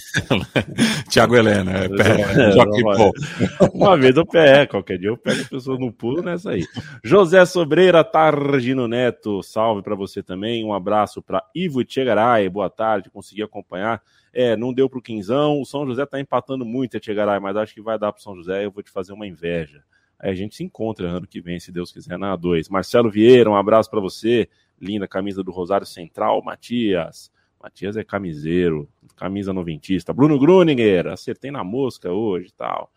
Thiago 1.11 1.35
Heleno, 1.35 1.69
é, 1.71 1.89
pé, 1.89 2.21
é, 2.21 3.67
Uma 3.73 3.97
vez 3.97 4.15
eu 4.15 4.25
pego, 4.25 4.71
qualquer 4.71 4.97
dia 4.97 5.09
eu 5.09 5.17
pego 5.17 5.41
a 5.41 5.45
pessoa 5.45 5.77
no 5.77 5.91
pulo 5.91 6.21
nessa 6.21 6.51
aí. 6.51 6.65
José 7.03 7.45
Sobreira, 7.45 8.01
Targino 8.03 8.87
Neto, 8.87 9.43
salve 9.43 9.81
para 9.81 9.95
você 9.95 10.23
também. 10.23 10.63
Um 10.63 10.73
abraço 10.73 11.21
para 11.21 11.43
Ivo 11.53 11.83
Tchegaray, 11.83 12.47
boa 12.47 12.69
tarde, 12.69 13.09
consegui 13.09 13.43
acompanhar. 13.43 14.01
É, 14.31 14.55
não 14.55 14.73
deu 14.73 14.89
pro 14.89 15.01
Quinzão, 15.01 15.59
o 15.59 15.65
São 15.65 15.85
José 15.85 16.05
tá 16.05 16.19
empatando 16.19 16.63
muito 16.63 16.95
a 16.95 16.99
Tchegaray, 16.99 17.39
mas 17.41 17.57
acho 17.57 17.73
que 17.73 17.81
vai 17.81 17.99
dar 17.99 18.13
pro 18.13 18.21
São 18.21 18.35
José, 18.35 18.63
eu 18.63 18.71
vou 18.71 18.81
te 18.81 18.91
fazer 18.91 19.11
uma 19.11 19.27
inveja. 19.27 19.83
Aí 20.17 20.31
a 20.31 20.35
gente 20.35 20.55
se 20.55 20.63
encontra 20.63 21.09
ano 21.09 21.27
que 21.27 21.41
vem, 21.41 21.59
se 21.59 21.71
Deus 21.71 21.91
quiser, 21.91 22.17
na 22.17 22.37
A2. 22.37 22.69
Marcelo 22.69 23.09
Vieira, 23.09 23.49
um 23.49 23.55
abraço 23.55 23.89
para 23.89 24.01
você. 24.01 24.49
Linda 24.79 25.07
camisa 25.07 25.43
do 25.43 25.51
Rosário 25.51 25.85
Central, 25.85 26.41
Matias. 26.43 27.31
Matias 27.61 27.97
é 27.97 28.03
camiseiro, 28.03 28.89
camisa 29.15 29.51
noventista. 29.51 30.13
Bruno 30.13 30.39
Gruninger, 30.39 31.07
acertei 31.07 31.51
na 31.51 31.63
mosca 31.63 32.11
hoje 32.11 32.53
tal. 32.55 32.91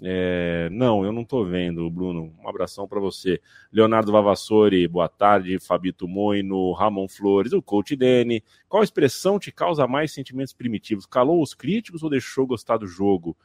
É, 0.00 0.68
não, 0.70 1.04
eu 1.04 1.12
não 1.12 1.24
tô 1.24 1.44
vendo, 1.44 1.90
Bruno. 1.90 2.32
Um 2.38 2.48
abração 2.48 2.86
para 2.86 3.00
você. 3.00 3.40
Leonardo 3.72 4.12
Vavassori, 4.12 4.86
boa 4.86 5.08
tarde. 5.08 5.58
Fabito 5.58 6.06
Moino, 6.06 6.72
Ramon 6.72 7.08
Flores, 7.08 7.52
o 7.52 7.60
coach 7.60 7.96
Dene. 7.96 8.44
Qual 8.68 8.82
expressão 8.82 9.38
te 9.38 9.50
causa 9.50 9.88
mais 9.88 10.12
sentimentos 10.12 10.52
primitivos? 10.52 11.04
Calou 11.04 11.42
os 11.42 11.52
críticos 11.52 12.02
ou 12.04 12.10
deixou 12.10 12.46
gostar 12.46 12.76
do 12.76 12.86
jogo? 12.86 13.36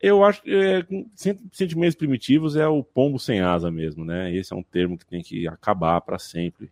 Eu 0.00 0.24
acho 0.24 0.42
que 0.42 0.52
é, 0.52 0.84
sentimentos 1.52 1.94
primitivos 1.94 2.56
é 2.56 2.66
o 2.66 2.82
pombo 2.82 3.18
sem 3.18 3.40
asa 3.40 3.70
mesmo, 3.70 4.04
né? 4.04 4.34
Esse 4.34 4.52
é 4.52 4.56
um 4.56 4.62
termo 4.62 4.98
que 4.98 5.06
tem 5.06 5.22
que 5.22 5.46
acabar 5.46 6.00
para 6.00 6.18
sempre. 6.18 6.70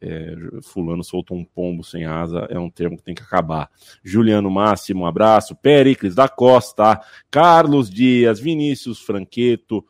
É, 0.00 0.34
fulano 0.62 1.02
soltou 1.02 1.36
um 1.36 1.44
pombo 1.44 1.82
sem 1.82 2.04
asa, 2.04 2.46
é 2.50 2.58
um 2.58 2.68
termo 2.68 2.96
que 2.96 3.02
tem 3.02 3.14
que 3.14 3.22
acabar. 3.22 3.70
Juliano 4.02 4.50
Máximo, 4.50 5.04
um 5.04 5.06
abraço. 5.06 5.56
Pericles 5.56 6.14
da 6.14 6.28
Costa, 6.28 7.00
Carlos 7.30 7.88
Dias, 7.88 8.38
Vinícius 8.38 9.00
Franqueto, 9.00 9.84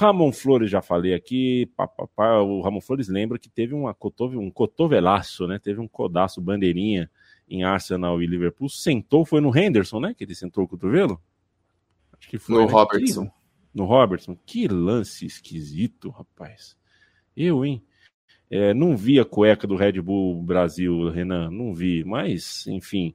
Ramon 0.00 0.32
Flores, 0.32 0.70
já 0.70 0.80
falei 0.80 1.12
aqui. 1.12 1.70
Pá, 1.76 1.86
pá, 1.86 2.06
pá, 2.06 2.38
o 2.38 2.62
Ramon 2.62 2.80
Flores 2.80 3.08
lembra 3.08 3.38
que 3.38 3.50
teve 3.50 3.74
uma 3.74 3.92
cotove, 3.92 4.38
um 4.38 4.50
cotovelaço, 4.50 5.46
né? 5.46 5.58
Teve 5.58 5.78
um 5.78 5.86
codaço 5.86 6.40
bandeirinha 6.40 7.10
em 7.46 7.64
Arsenal 7.64 8.22
e 8.22 8.26
Liverpool. 8.26 8.70
Sentou, 8.70 9.26
foi 9.26 9.42
no 9.42 9.54
Henderson, 9.54 10.00
né? 10.00 10.14
Que 10.14 10.24
ele 10.24 10.34
sentou 10.34 10.64
o 10.64 10.68
cotovelo? 10.68 11.20
Acho 12.18 12.28
que 12.30 12.38
foi. 12.38 12.54
No 12.54 12.66
né? 12.66 12.72
Robertson. 12.72 13.26
Que, 13.26 13.32
no 13.74 13.84
Robertson. 13.84 14.38
Que 14.46 14.68
lance 14.68 15.26
esquisito, 15.26 16.08
rapaz. 16.08 16.76
Eu, 17.36 17.62
hein? 17.62 17.82
É, 18.50 18.74
não 18.74 18.96
vi 18.96 19.20
a 19.20 19.24
cueca 19.24 19.66
do 19.66 19.76
Red 19.76 20.00
Bull 20.00 20.42
Brasil, 20.42 21.08
Renan, 21.10 21.50
não 21.50 21.72
vi, 21.72 22.02
mas, 22.04 22.66
enfim, 22.66 23.14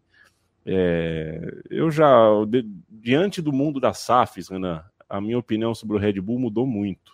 é, 0.66 1.54
eu 1.70 1.92
já, 1.92 2.08
de, 2.48 2.66
diante 2.90 3.42
do 3.42 3.52
mundo 3.52 3.80
das 3.80 4.00
SAFs, 4.00 4.48
Renan, 4.50 4.84
a 5.10 5.20
minha 5.20 5.38
opinião 5.38 5.76
sobre 5.76 5.98
o 5.98 6.00
Red 6.00 6.20
Bull 6.22 6.40
mudou 6.40 6.66
muito. 6.66 7.14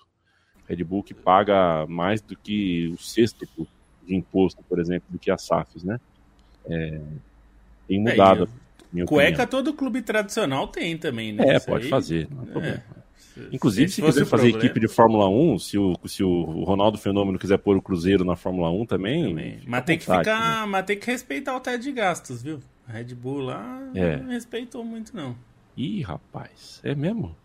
Red 0.67 0.83
Bull 0.83 1.03
que 1.03 1.13
paga 1.13 1.85
mais 1.87 2.21
do 2.21 2.37
que 2.37 2.87
o 2.93 2.97
sexto 2.97 3.45
de 4.07 4.15
imposto, 4.15 4.63
por 4.63 4.79
exemplo, 4.79 5.07
do 5.09 5.19
que 5.19 5.29
as 5.29 5.41
SAFs, 5.41 5.83
né? 5.83 5.99
É, 6.65 7.01
tem 7.87 7.97
é, 7.97 8.11
mudado. 8.11 8.49
É, 8.95 9.05
cueca 9.05 9.43
opinião. 9.43 9.47
todo 9.47 9.73
clube 9.73 10.01
tradicional 10.01 10.67
tem 10.67 10.97
também, 10.97 11.33
né? 11.33 11.43
É, 11.45 11.57
Isso 11.57 11.65
pode 11.65 11.85
aí, 11.85 11.89
fazer, 11.89 12.27
não 12.31 12.43
é 12.43 12.45
problema. 12.45 12.83
Inclusive, 13.51 13.89
se, 13.89 13.95
se 13.95 14.01
quiser 14.01 14.25
fazer 14.25 14.51
problema. 14.51 14.65
equipe 14.65 14.79
de 14.79 14.87
Fórmula 14.87 15.29
1, 15.29 15.59
se 15.59 15.77
o, 15.77 15.95
se 16.05 16.23
o 16.23 16.63
Ronaldo 16.63 16.97
Fenômeno 16.97 17.39
quiser 17.39 17.57
pôr 17.57 17.77
o 17.77 17.81
Cruzeiro 17.81 18.25
na 18.25 18.35
Fórmula 18.35 18.69
1 18.69 18.85
também. 18.85 19.29
também. 19.29 19.59
Mas 19.65 19.83
tem 19.85 19.97
que 19.97 20.03
ficar. 20.03 20.61
Né? 20.61 20.65
Mas 20.67 20.85
tem 20.85 20.97
que 20.97 21.07
respeitar 21.07 21.55
o 21.55 21.59
teto 21.59 21.81
de 21.81 21.91
gastos, 21.91 22.41
viu? 22.41 22.59
A 22.87 22.91
Red 22.91 23.15
Bull 23.15 23.39
lá 23.39 23.89
é. 23.95 24.17
não 24.17 24.29
respeitou 24.29 24.83
muito, 24.83 25.15
não. 25.15 25.35
Ih, 25.77 26.01
rapaz, 26.01 26.81
é 26.83 26.93
mesmo? 26.93 27.35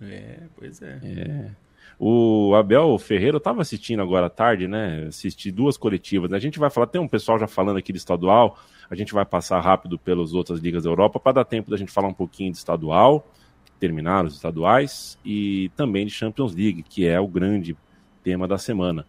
É, 0.00 0.38
pois 0.56 0.80
é. 0.80 1.00
É. 1.02 1.50
O 1.98 2.54
Abel 2.54 2.96
Ferreira, 2.98 3.36
eu 3.36 3.40
tava 3.40 3.60
assistindo 3.60 4.00
agora 4.00 4.26
à 4.26 4.30
tarde, 4.30 4.68
né? 4.68 5.06
Assisti 5.08 5.50
duas 5.50 5.76
coletivas. 5.76 6.32
A 6.32 6.38
gente 6.38 6.58
vai 6.58 6.70
falar, 6.70 6.86
tem 6.86 7.00
um 7.00 7.08
pessoal 7.08 7.40
já 7.40 7.48
falando 7.48 7.78
aqui 7.78 7.92
de 7.92 7.98
estadual. 7.98 8.56
A 8.88 8.94
gente 8.94 9.12
vai 9.12 9.24
passar 9.24 9.60
rápido 9.60 9.98
pelas 9.98 10.32
outras 10.32 10.60
ligas 10.60 10.84
da 10.84 10.90
Europa 10.90 11.18
para 11.18 11.32
dar 11.32 11.44
tempo 11.44 11.70
da 11.70 11.76
gente 11.76 11.90
falar 11.90 12.06
um 12.06 12.14
pouquinho 12.14 12.52
de 12.52 12.58
estadual 12.58 13.26
terminar 13.78 14.24
os 14.24 14.34
estaduais 14.34 15.18
e 15.24 15.70
também 15.76 16.06
de 16.06 16.12
Champions 16.12 16.54
League, 16.54 16.82
que 16.82 17.06
é 17.06 17.18
o 17.20 17.28
grande 17.28 17.76
tema 18.22 18.46
da 18.46 18.58
semana. 18.58 19.06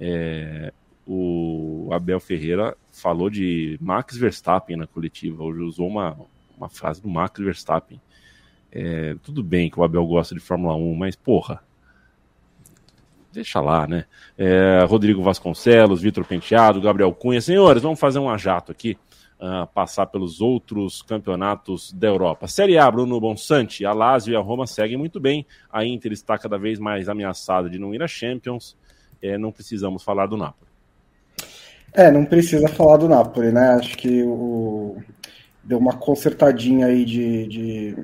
É, 0.00 0.72
o 1.06 1.88
Abel 1.92 2.18
Ferreira 2.18 2.76
falou 2.92 3.30
de 3.30 3.78
Max 3.80 4.16
Verstappen 4.16 4.76
na 4.76 4.86
coletiva, 4.86 5.42
hoje 5.42 5.60
usou 5.60 5.86
uma, 5.86 6.16
uma 6.56 6.68
frase 6.68 7.00
do 7.00 7.08
Max 7.08 7.38
Verstappen. 7.38 8.00
É, 8.72 9.14
tudo 9.22 9.42
bem 9.42 9.70
que 9.70 9.78
o 9.78 9.84
Abel 9.84 10.04
gosta 10.06 10.34
de 10.34 10.40
Fórmula 10.40 10.74
1, 10.74 10.94
mas 10.94 11.14
porra, 11.14 11.62
deixa 13.32 13.60
lá, 13.60 13.86
né? 13.86 14.04
É, 14.36 14.84
Rodrigo 14.84 15.22
Vasconcelos, 15.22 16.02
Vitor 16.02 16.24
Penteado, 16.24 16.80
Gabriel 16.80 17.12
Cunha. 17.12 17.40
Senhores, 17.40 17.82
vamos 17.82 18.00
fazer 18.00 18.18
um 18.18 18.28
ajato 18.28 18.72
aqui. 18.72 18.98
Uh, 19.40 19.66
passar 19.68 20.06
pelos 20.06 20.40
outros 20.40 21.02
campeonatos 21.02 21.92
da 21.92 22.08
Europa. 22.08 22.46
Série 22.46 22.78
A, 22.78 22.90
Bruno 22.90 23.20
Bonsante, 23.20 23.84
a 23.84 23.92
Lazio 23.92 24.32
e 24.32 24.36
a 24.36 24.40
Roma 24.40 24.66
seguem 24.66 24.96
muito 24.96 25.20
bem. 25.20 25.46
A 25.70 25.84
Inter 25.84 26.12
está 26.12 26.38
cada 26.38 26.58
vez 26.58 26.78
mais 26.78 27.08
ameaçada 27.08 27.68
de 27.68 27.78
não 27.78 27.94
ir 27.94 28.02
à 28.02 28.08
Champions. 28.08 28.76
É, 29.22 29.38
não 29.38 29.52
precisamos 29.52 30.02
falar 30.02 30.26
do 30.26 30.36
Napoli. 30.36 30.70
É, 31.92 32.10
não 32.10 32.24
precisa 32.24 32.68
falar 32.68 32.98
do 32.98 33.08
Napoli, 33.08 33.50
né? 33.50 33.70
Acho 33.70 33.96
que 33.96 34.22
o... 34.22 34.96
deu 35.64 35.78
uma 35.78 35.94
consertadinha 35.94 36.86
aí 36.86 37.06
de, 37.06 37.46
de, 37.46 37.96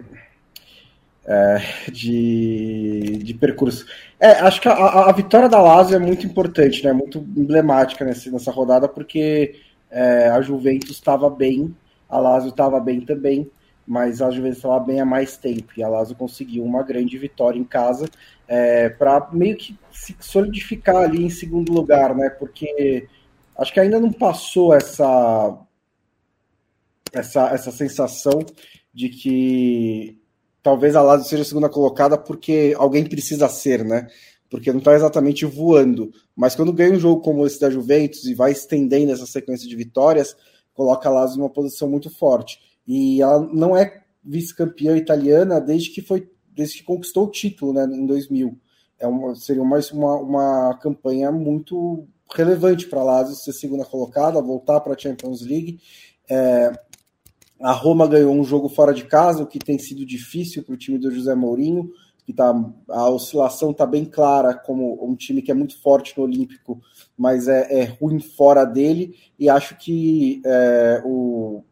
é, 1.27 1.63
de, 1.91 3.19
de, 3.23 3.35
percurso. 3.35 3.85
É, 4.19 4.31
acho 4.41 4.63
que 4.63 4.69
a, 4.69 4.73
a, 4.73 5.13
vitória 5.13 5.49
da 5.49 5.61
Lazio 5.61 5.97
é 5.97 5.99
muito 5.99 6.27
importante, 6.27 6.83
né? 6.83 6.93
Muito 6.93 7.19
emblemática 7.37 8.03
nesse, 8.03 8.31
nessa 8.31 8.51
rodada, 8.51 8.89
porque 8.89 9.61
é, 9.93 10.29
a 10.29 10.41
Juventus 10.41 10.91
estava 10.91 11.29
bem, 11.29 11.77
a 12.09 12.19
Lazio 12.19 12.49
estava 12.49 12.81
bem 12.81 13.03
também, 13.03 13.49
mas 13.87 14.23
a 14.23 14.31
Juventus 14.31 14.57
estava 14.57 14.81
bem 14.81 15.01
há 15.01 15.05
mais 15.05 15.37
tempo 15.37 15.73
e 15.77 15.83
a 15.83 15.89
Lazio 15.89 16.17
conseguiu 16.17 16.65
uma 16.65 16.83
grande 16.83 17.19
vitória 17.19 17.59
em 17.59 17.65
casa 17.65 18.09
é, 18.49 18.89
para 18.89 19.29
meio 19.33 19.57
que 19.57 19.79
se 19.93 20.17
solidificar 20.19 20.97
ali 20.97 21.25
em 21.25 21.31
segundo 21.31 21.73
lugar, 21.73 22.15
né? 22.15 22.31
Porque 22.31 23.07
acho 23.57 23.73
que 23.73 23.81
ainda 23.81 24.01
não 24.01 24.11
passou 24.11 24.75
essa 24.75 25.59
essa, 27.13 27.49
essa 27.51 27.71
sensação 27.71 28.41
de 28.95 29.11
que 29.11 30.19
talvez 30.63 30.97
a 30.97 31.03
Lazio 31.03 31.29
seja 31.29 31.43
a 31.43 31.47
segunda 31.47 31.69
colocada 31.69 32.17
porque 32.17 32.75
alguém 32.79 33.05
precisa 33.05 33.49
ser, 33.49 33.85
né? 33.85 34.09
Porque 34.53 34.71
não 34.71 34.81
está 34.81 34.93
exatamente 34.93 35.47
voando. 35.47 36.13
Mas 36.37 36.55
quando 36.55 36.75
ganha 36.75 36.93
um 36.93 37.01
jogo 37.01 37.23
como 37.23 37.47
esse 37.47 37.59
da 37.59 37.71
Juventus 37.71 38.27
e 38.27 38.35
vai 38.35 38.53
estendendo 38.53 39.11
essa 39.11 39.25
sequência 39.25 39.67
de 39.67 39.75
vitórias, 39.75 40.37
coloca 40.75 41.09
a 41.09 41.13
Lazio 41.13 41.39
numa 41.39 41.49
posição 41.49 41.89
muito 41.89 42.11
forte. 42.11 42.61
E 42.87 43.23
ela 43.23 43.41
não 43.51 43.75
é 43.75 44.03
vice-campeã 44.23 44.95
italiana 44.95 45.59
desde 45.59 45.89
que 45.89 46.03
foi 46.03 46.31
desde 46.55 46.77
que 46.77 46.85
conquistou 46.85 47.25
o 47.25 47.31
título, 47.31 47.73
né, 47.73 47.85
em 47.85 48.05
2000. 48.05 48.55
É 49.01 49.07
uma, 49.07 49.35
seria 49.35 49.65
mais 49.65 49.91
uma, 49.91 50.17
uma 50.17 50.79
campanha 50.83 51.33
muito 51.33 52.07
relevante 52.31 52.87
para 52.87 53.01
a 53.01 53.05
Lazio 53.05 53.35
ser 53.37 53.55
segunda 53.55 53.87
colocada, 53.87 54.39
voltar 54.43 54.81
para 54.81 54.93
a 54.93 54.99
Champions 54.99 55.41
League. 55.41 55.81
É, 56.29 56.71
a 57.59 57.73
Roma 57.73 58.07
ganhou 58.07 58.35
um 58.35 58.45
jogo 58.45 58.69
fora 58.69 58.93
de 58.93 59.05
casa, 59.05 59.43
o 59.43 59.47
que 59.47 59.59
tem 59.59 59.79
sido 59.79 60.05
difícil 60.05 60.63
para 60.63 60.75
o 60.75 60.77
time 60.77 60.99
do 60.99 61.11
José 61.11 61.35
Mourinho 61.35 61.91
que 62.25 62.33
tá, 62.33 62.55
a 62.89 63.11
oscilação 63.11 63.73
está 63.73 63.85
bem 63.85 64.05
clara 64.05 64.55
como 64.55 65.05
um 65.05 65.15
time 65.17 65.43
que 65.43 65.51
é 65.51 65.55
muito 65.55 65.81
forte 65.81 66.17
no 66.17 66.25
Olímpico, 66.25 66.81
mas 67.17 67.49
é, 67.49 67.81
é 67.81 67.85
ruim 67.85 68.21
fora 68.21 68.65
dele, 68.65 69.17
e 69.39 69.49
acho 69.49 69.77
que 69.77 70.41
é, 70.45 71.03
o, 71.05 71.63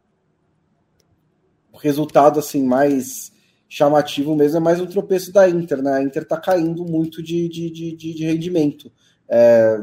resultado 1.80 2.38
assim 2.38 2.62
mais 2.62 3.32
chamativo 3.68 4.34
mesmo 4.36 4.58
é 4.58 4.60
mais 4.60 4.80
um 4.80 4.86
tropeço 4.86 5.32
da 5.32 5.48
Inter, 5.48 5.80
né? 5.80 5.92
A 5.92 6.02
Inter 6.02 6.24
está 6.24 6.36
caindo 6.36 6.84
muito 6.84 7.22
de, 7.22 7.48
de, 7.48 7.70
de, 7.70 7.96
de 7.96 8.24
rendimento. 8.24 8.92
É, 9.28 9.80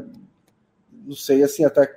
não 1.04 1.16
sei 1.16 1.42
assim, 1.42 1.64
até 1.64 1.90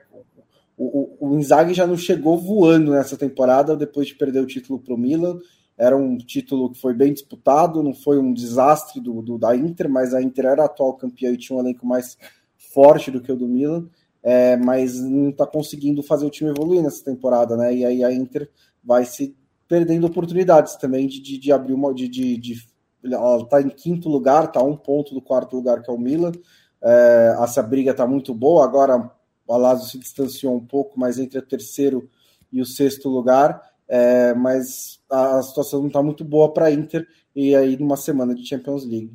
o, 0.78 1.18
o, 1.20 1.34
o 1.34 1.38
Inzaghi 1.38 1.74
já 1.74 1.86
não 1.86 1.98
chegou 1.98 2.38
voando 2.38 2.92
nessa 2.92 3.18
temporada 3.18 3.76
depois 3.76 4.08
de 4.08 4.16
perder 4.16 4.40
o 4.40 4.48
título 4.48 4.80
para 4.80 4.94
o 4.94 4.98
Milan 4.98 5.38
era 5.82 5.98
um 5.98 6.16
título 6.16 6.70
que 6.70 6.80
foi 6.80 6.94
bem 6.94 7.12
disputado, 7.12 7.82
não 7.82 7.92
foi 7.92 8.20
um 8.20 8.32
desastre 8.32 9.02
do, 9.02 9.20
do 9.20 9.40
da 9.40 9.56
Inter, 9.56 9.90
mas 9.90 10.14
a 10.14 10.22
Inter 10.22 10.46
era 10.46 10.62
a 10.62 10.66
atual 10.68 10.94
campeã 10.94 11.32
e 11.32 11.38
tinha 11.38 11.58
um 11.58 11.60
elenco 11.60 11.88
mais 11.88 12.20
forte 12.56 13.10
do 13.10 13.20
que 13.20 13.32
o 13.32 13.36
do 13.36 13.48
Milan, 13.48 13.88
é, 14.22 14.56
mas 14.58 15.02
não 15.02 15.30
está 15.30 15.48
conseguindo 15.48 16.04
fazer 16.04 16.24
o 16.24 16.30
time 16.30 16.52
evoluir 16.52 16.84
nessa 16.84 17.04
temporada, 17.04 17.58
né? 17.58 17.74
E 17.74 17.84
aí 17.84 18.04
a 18.04 18.14
Inter 18.14 18.48
vai 18.84 19.06
se 19.06 19.36
perdendo 19.68 20.06
oportunidades 20.06 20.76
também 20.76 21.08
de, 21.08 21.20
de, 21.20 21.40
de 21.40 21.52
abrir 21.52 21.74
uma. 21.74 21.92
De, 21.96 22.08
de, 22.08 22.38
de 22.38 22.64
ela 23.04 23.42
está 23.42 23.60
em 23.60 23.70
quinto 23.70 24.08
lugar, 24.08 24.44
está 24.44 24.62
um 24.62 24.78
ponto 24.78 25.16
do 25.16 25.22
quarto 25.22 25.56
lugar, 25.56 25.82
que 25.82 25.90
é 25.90 25.94
o 25.94 25.98
Milan. 25.98 26.32
É, 26.80 27.36
essa 27.42 27.64
briga 27.64 27.90
está 27.90 28.06
muito 28.06 28.36
boa. 28.36 28.64
Agora 28.64 29.12
o 29.48 29.58
Lazio 29.58 29.90
se 29.90 29.98
distanciou 29.98 30.56
um 30.56 30.64
pouco, 30.64 31.00
mas 31.00 31.18
entre 31.18 31.40
o 31.40 31.42
terceiro 31.42 32.08
e 32.54 32.62
o 32.62 32.66
sexto 32.68 33.10
lugar 33.10 33.71
é, 33.94 34.34
mas 34.34 35.02
a 35.12 35.42
situação 35.42 35.82
não 35.82 35.88
está 35.88 36.02
muito 36.02 36.24
boa 36.24 36.54
para 36.54 36.68
a 36.68 36.72
Inter 36.72 37.06
e 37.36 37.54
aí 37.54 37.76
numa 37.76 37.98
semana 37.98 38.34
de 38.34 38.48
Champions 38.48 38.86
League. 38.86 39.12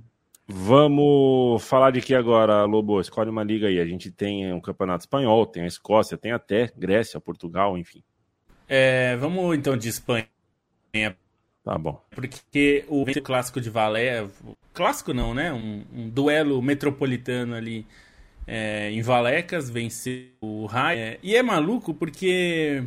Vamos 0.47 1.65
falar 1.65 1.91
de 1.91 2.03
que 2.03 2.15
agora, 2.15 2.63
Lobo? 2.65 3.01
Escolhe 3.01 3.31
uma 3.31 3.43
liga 3.43 3.69
aí. 3.69 3.81
A 3.81 3.87
gente 3.87 4.13
tem 4.13 4.53
um 4.53 4.61
campeonato 4.61 5.05
espanhol, 5.05 5.47
tem 5.47 5.63
a 5.63 5.67
Escócia, 5.67 6.19
tem 6.19 6.31
até 6.31 6.71
Grécia, 6.77 7.19
Portugal, 7.19 7.79
enfim. 7.79 8.03
É, 8.69 9.17
vamos 9.17 9.57
então 9.57 9.79
de 9.79 9.89
Espanha. 9.89 10.29
Tá 11.65 11.79
bom. 11.79 12.01
Porque 12.11 12.85
o 12.87 13.05
clássico 13.23 13.61
de 13.61 13.71
Valé. 13.71 14.29
Clássico 14.75 15.15
não, 15.15 15.33
né? 15.33 15.53
Um, 15.53 15.85
um 15.93 16.09
duelo 16.09 16.61
metropolitano 16.61 17.55
ali 17.55 17.87
é, 18.47 18.91
em 18.91 19.01
Valecas, 19.01 19.71
venceu 19.71 20.27
o 20.43 20.67
Rai. 20.67 20.99
É, 20.99 21.19
e 21.23 21.35
é 21.35 21.43
maluco 21.43 21.93
porque 21.95 22.85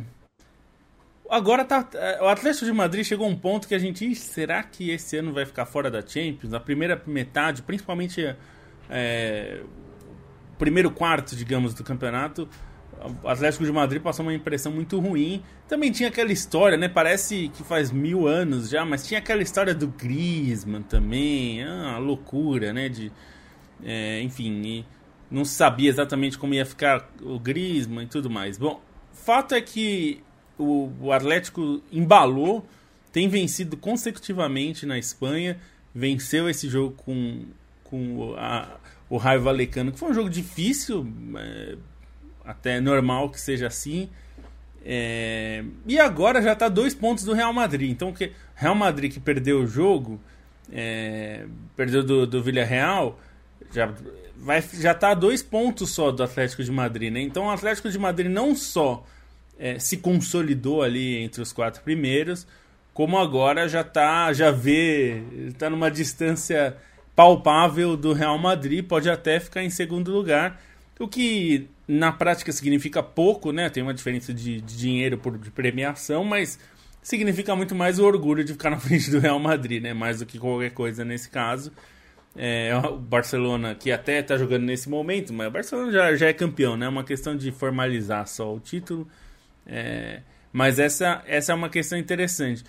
Agora 1.30 1.64
tá. 1.64 1.88
É, 1.94 2.20
o 2.20 2.26
Atlético 2.26 2.64
de 2.64 2.72
Madrid 2.72 3.04
chegou 3.04 3.24
a 3.24 3.30
um 3.30 3.36
ponto 3.36 3.68
que 3.68 3.74
a 3.74 3.78
gente. 3.78 4.12
Será 4.16 4.64
que 4.64 4.90
esse 4.90 5.16
ano 5.16 5.32
vai 5.32 5.46
ficar 5.46 5.64
fora 5.64 5.88
da 5.88 6.04
Champions? 6.04 6.52
A 6.52 6.58
primeira 6.58 7.00
metade, 7.06 7.62
principalmente. 7.62 8.34
É, 8.90 9.60
primeiro 10.58 10.90
quarto, 10.90 11.36
digamos, 11.36 11.72
do 11.72 11.84
campeonato. 11.84 12.48
O 13.22 13.28
Atlético 13.28 13.64
de 13.64 13.70
Madrid 13.72 14.02
passou 14.02 14.26
uma 14.26 14.34
impressão 14.34 14.72
muito 14.72 14.98
ruim. 14.98 15.42
Também 15.68 15.92
tinha 15.92 16.08
aquela 16.08 16.32
história, 16.32 16.76
né? 16.76 16.88
Parece 16.88 17.48
que 17.54 17.62
faz 17.62 17.92
mil 17.92 18.26
anos 18.26 18.68
já, 18.68 18.84
mas 18.84 19.06
tinha 19.06 19.18
aquela 19.20 19.40
história 19.40 19.72
do 19.72 19.86
Griezmann 19.86 20.82
também. 20.82 21.62
Ah, 21.62 21.96
loucura, 21.98 22.72
né? 22.72 22.88
De, 22.88 23.12
é, 23.84 24.20
enfim, 24.20 24.84
não 25.30 25.44
sabia 25.44 25.88
exatamente 25.88 26.36
como 26.36 26.52
ia 26.54 26.66
ficar 26.66 27.08
o 27.22 27.38
Griezmann 27.38 28.04
e 28.04 28.08
tudo 28.08 28.28
mais. 28.28 28.58
Bom, 28.58 28.82
fato 29.12 29.54
é 29.54 29.60
que 29.60 30.22
o, 30.60 30.92
o 31.00 31.12
Atlético 31.12 31.82
embalou, 31.90 32.66
tem 33.12 33.28
vencido 33.28 33.76
consecutivamente 33.76 34.86
na 34.86 34.98
Espanha, 34.98 35.58
venceu 35.94 36.48
esse 36.48 36.68
jogo 36.68 36.94
com, 36.96 37.44
com 37.84 38.34
a, 38.36 38.76
o 39.08 39.16
Raio 39.16 39.42
Valecano, 39.42 39.90
que 39.90 39.98
foi 39.98 40.10
um 40.10 40.14
jogo 40.14 40.30
difícil, 40.30 41.06
é, 41.36 41.76
até 42.44 42.80
normal 42.80 43.30
que 43.30 43.40
seja 43.40 43.66
assim. 43.66 44.08
É, 44.84 45.64
e 45.86 45.98
agora 45.98 46.40
já 46.40 46.52
está 46.52 46.68
dois 46.68 46.94
pontos 46.94 47.24
do 47.24 47.32
Real 47.32 47.52
Madrid. 47.52 47.90
Então, 47.90 48.12
que 48.12 48.32
Real 48.54 48.74
Madrid 48.74 49.12
que 49.12 49.20
perdeu 49.20 49.60
o 49.60 49.66
jogo, 49.66 50.20
é, 50.72 51.46
perdeu 51.76 52.02
do, 52.02 52.26
do 52.26 52.42
Villarreal, 52.42 53.18
já 53.72 53.92
vai 54.36 54.62
já 54.62 54.92
está 54.92 55.10
a 55.10 55.14
dois 55.14 55.42
pontos 55.42 55.90
só 55.90 56.10
do 56.10 56.22
Atlético 56.22 56.62
de 56.62 56.70
Madrid, 56.70 57.12
né? 57.12 57.20
Então, 57.20 57.46
o 57.46 57.50
Atlético 57.50 57.90
de 57.90 57.98
Madrid 57.98 58.30
não 58.30 58.54
só 58.56 59.04
é, 59.60 59.78
se 59.78 59.98
consolidou 59.98 60.82
ali 60.82 61.18
entre 61.18 61.42
os 61.42 61.52
quatro 61.52 61.82
primeiros, 61.82 62.46
como 62.94 63.18
agora 63.18 63.68
já 63.68 63.84
tá, 63.84 64.32
já 64.32 64.50
vê, 64.50 65.22
está 65.48 65.68
numa 65.68 65.90
distância 65.90 66.76
palpável 67.14 67.96
do 67.96 68.14
Real 68.14 68.38
Madrid, 68.38 68.82
pode 68.82 69.10
até 69.10 69.38
ficar 69.38 69.62
em 69.62 69.68
segundo 69.68 70.10
lugar, 70.10 70.60
o 70.98 71.06
que 71.06 71.68
na 71.86 72.10
prática 72.10 72.50
significa 72.52 73.02
pouco, 73.02 73.52
né? 73.52 73.68
Tem 73.68 73.82
uma 73.82 73.94
diferença 73.94 74.32
de, 74.32 74.60
de 74.60 74.76
dinheiro 74.76 75.18
por 75.18 75.36
de 75.36 75.50
premiação, 75.50 76.24
mas 76.24 76.58
significa 77.02 77.54
muito 77.56 77.74
mais 77.74 77.98
o 77.98 78.04
orgulho 78.04 78.44
de 78.44 78.52
ficar 78.52 78.70
na 78.70 78.78
frente 78.80 79.10
do 79.10 79.18
Real 79.18 79.38
Madrid, 79.38 79.82
né? 79.82 79.92
Mais 79.92 80.20
do 80.20 80.26
que 80.26 80.38
qualquer 80.38 80.70
coisa 80.70 81.04
nesse 81.04 81.28
caso. 81.28 81.72
É, 82.36 82.70
o 82.76 82.96
Barcelona, 82.96 83.74
que 83.74 83.90
até 83.90 84.20
está 84.20 84.36
jogando 84.36 84.64
nesse 84.64 84.88
momento, 84.88 85.32
mas 85.32 85.48
o 85.48 85.50
Barcelona 85.50 85.90
já, 85.90 86.14
já 86.16 86.26
é 86.28 86.32
campeão, 86.32 86.76
né? 86.76 86.86
É 86.86 86.88
uma 86.88 87.02
questão 87.04 87.36
de 87.36 87.50
formalizar 87.50 88.26
só 88.26 88.54
o 88.54 88.60
título. 88.60 89.08
É, 89.66 90.20
mas 90.52 90.78
essa, 90.78 91.22
essa 91.26 91.52
é 91.52 91.54
uma 91.54 91.68
questão 91.68 91.98
interessante. 91.98 92.64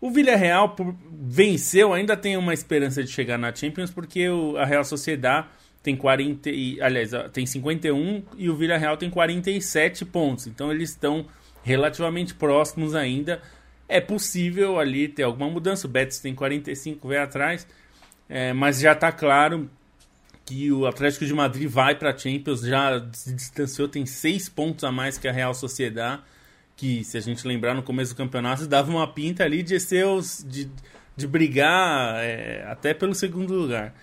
O 0.00 0.10
Villarreal 0.10 0.74
venceu, 1.12 1.92
ainda 1.92 2.16
tem 2.16 2.36
uma 2.36 2.52
esperança 2.52 3.04
de 3.04 3.10
chegar 3.10 3.38
na 3.38 3.54
Champions, 3.54 3.90
porque 3.90 4.28
o, 4.28 4.56
a 4.56 4.64
Real 4.64 4.84
Sociedade 4.84 5.46
tem 5.82 5.96
40 5.96 6.50
e, 6.50 6.80
aliás, 6.80 7.10
tem 7.32 7.46
51 7.46 8.22
e 8.36 8.50
o 8.50 8.56
Villarreal 8.56 8.96
tem 8.96 9.08
47 9.08 10.04
pontos. 10.04 10.46
Então 10.46 10.70
eles 10.70 10.90
estão 10.90 11.26
relativamente 11.62 12.34
próximos 12.34 12.94
ainda. 12.94 13.40
É 13.88 14.00
possível 14.00 14.78
ali 14.78 15.08
ter 15.08 15.22
alguma 15.22 15.50
mudança. 15.50 15.86
O 15.86 15.90
Betis 15.90 16.18
tem 16.18 16.34
45, 16.34 17.08
vai 17.08 17.18
atrás. 17.18 17.66
É, 18.28 18.52
mas 18.52 18.80
já 18.80 18.92
está 18.92 19.12
claro 19.12 19.70
que 20.44 20.72
o 20.72 20.86
Atlético 20.86 21.24
de 21.24 21.34
Madrid 21.34 21.68
vai 21.68 21.94
para 21.94 22.10
a 22.10 22.18
Champions, 22.18 22.62
já 22.62 23.06
se 23.12 23.32
distanciou, 23.32 23.86
tem 23.86 24.04
6 24.04 24.48
pontos 24.48 24.84
a 24.84 24.90
mais 24.90 25.16
que 25.16 25.28
a 25.28 25.32
Real 25.32 25.54
Sociedade 25.54 26.22
que, 26.76 27.04
se 27.04 27.16
a 27.16 27.20
gente 27.20 27.46
lembrar 27.46 27.74
no 27.74 27.82
começo 27.82 28.14
do 28.14 28.16
campeonato, 28.16 28.66
dava 28.66 28.90
uma 28.90 29.06
pinta 29.06 29.44
ali 29.44 29.62
de 29.62 29.78
ser 29.78 30.06
os, 30.06 30.44
de, 30.48 30.70
de 31.16 31.26
brigar 31.26 32.16
é, 32.22 32.64
até 32.68 32.94
pelo 32.94 33.14
segundo 33.14 33.54
lugar. 33.54 33.94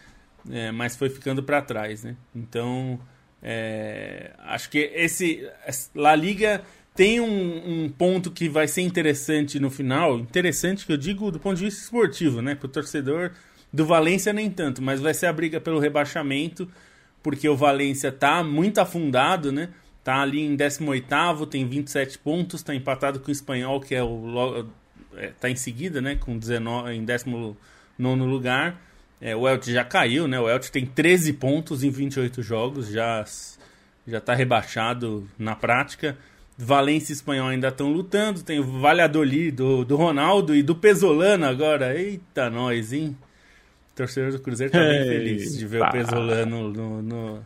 É, 0.49 0.71
mas 0.71 0.95
foi 0.95 1.09
ficando 1.09 1.43
para 1.43 1.61
trás, 1.61 2.03
né? 2.03 2.15
Então, 2.33 2.99
é, 3.41 4.31
acho 4.39 4.69
que 4.69 4.77
esse 4.95 5.47
La 5.93 6.15
Liga 6.15 6.61
tem 6.95 7.19
um, 7.19 7.85
um, 7.85 7.89
ponto 7.89 8.31
que 8.31 8.49
vai 8.49 8.67
ser 8.67 8.81
interessante 8.81 9.59
no 9.59 9.69
final, 9.69 10.19
interessante 10.19 10.85
que 10.85 10.91
eu 10.91 10.97
digo 10.97 11.31
do 11.31 11.39
ponto 11.39 11.57
de 11.57 11.65
vista 11.65 11.81
esportivo, 11.81 12.41
né? 12.41 12.55
Para 12.55 12.65
o 12.65 12.69
torcedor 12.69 13.31
do 13.71 13.85
Valência 13.85 14.33
nem 14.33 14.49
tanto, 14.49 14.81
mas 14.81 14.99
vai 14.99 15.13
ser 15.13 15.27
a 15.27 15.33
briga 15.33 15.61
pelo 15.61 15.79
rebaixamento, 15.79 16.69
porque 17.21 17.47
o 17.47 17.55
Valência 17.55 18.11
tá 18.11 18.43
muito 18.43 18.79
afundado, 18.79 19.51
né? 19.51 19.69
Tá 20.03 20.21
ali 20.21 20.41
em 20.41 20.55
18º, 20.55 21.47
tem 21.47 21.67
27 21.67 22.17
pontos, 22.19 22.63
tá 22.63 22.73
empatado 22.73 23.19
com 23.19 23.27
o 23.27 23.31
Espanhol, 23.31 23.79
que 23.79 23.93
é 23.93 24.03
o 24.03 24.65
é, 25.15 25.31
tá 25.39 25.49
em 25.49 25.55
seguida, 25.55 26.01
né, 26.01 26.15
com 26.15 26.37
19 26.37 26.93
em 26.93 27.03
19 27.03 27.55
lugar. 27.99 28.81
É, 29.21 29.35
o 29.35 29.47
Elche 29.47 29.73
já 29.73 29.83
caiu, 29.83 30.27
né? 30.27 30.39
O 30.39 30.49
Elche 30.49 30.71
tem 30.71 30.85
13 30.85 31.33
pontos 31.33 31.83
em 31.83 31.89
28 31.89 32.41
jogos, 32.41 32.87
já 32.87 33.25
já 34.07 34.19
tá 34.19 34.33
rebaixado 34.33 35.27
na 35.37 35.55
prática. 35.55 36.17
Valência 36.57 37.13
e 37.13 37.15
Espanhol 37.15 37.47
ainda 37.47 37.69
estão 37.69 37.91
lutando. 37.91 38.43
Tem 38.43 38.59
o 38.59 38.63
Valladolid 38.63 39.51
do, 39.51 39.85
do 39.85 39.95
Ronaldo 39.95 40.55
e 40.55 40.63
do 40.63 40.75
Pesolano 40.75 41.45
agora. 41.45 41.97
Eita, 41.97 42.49
nós, 42.49 42.91
hein? 42.91 43.15
O 43.91 43.95
torcedor 43.95 44.31
do 44.31 44.39
Cruzeiro 44.39 44.71
tá 44.71 44.79
bem 44.79 45.05
feliz 45.05 45.57
de 45.57 45.67
ver 45.67 45.81
o 45.81 45.91
Pesolano 45.91 46.69
no, 46.69 47.01
no, 47.01 47.45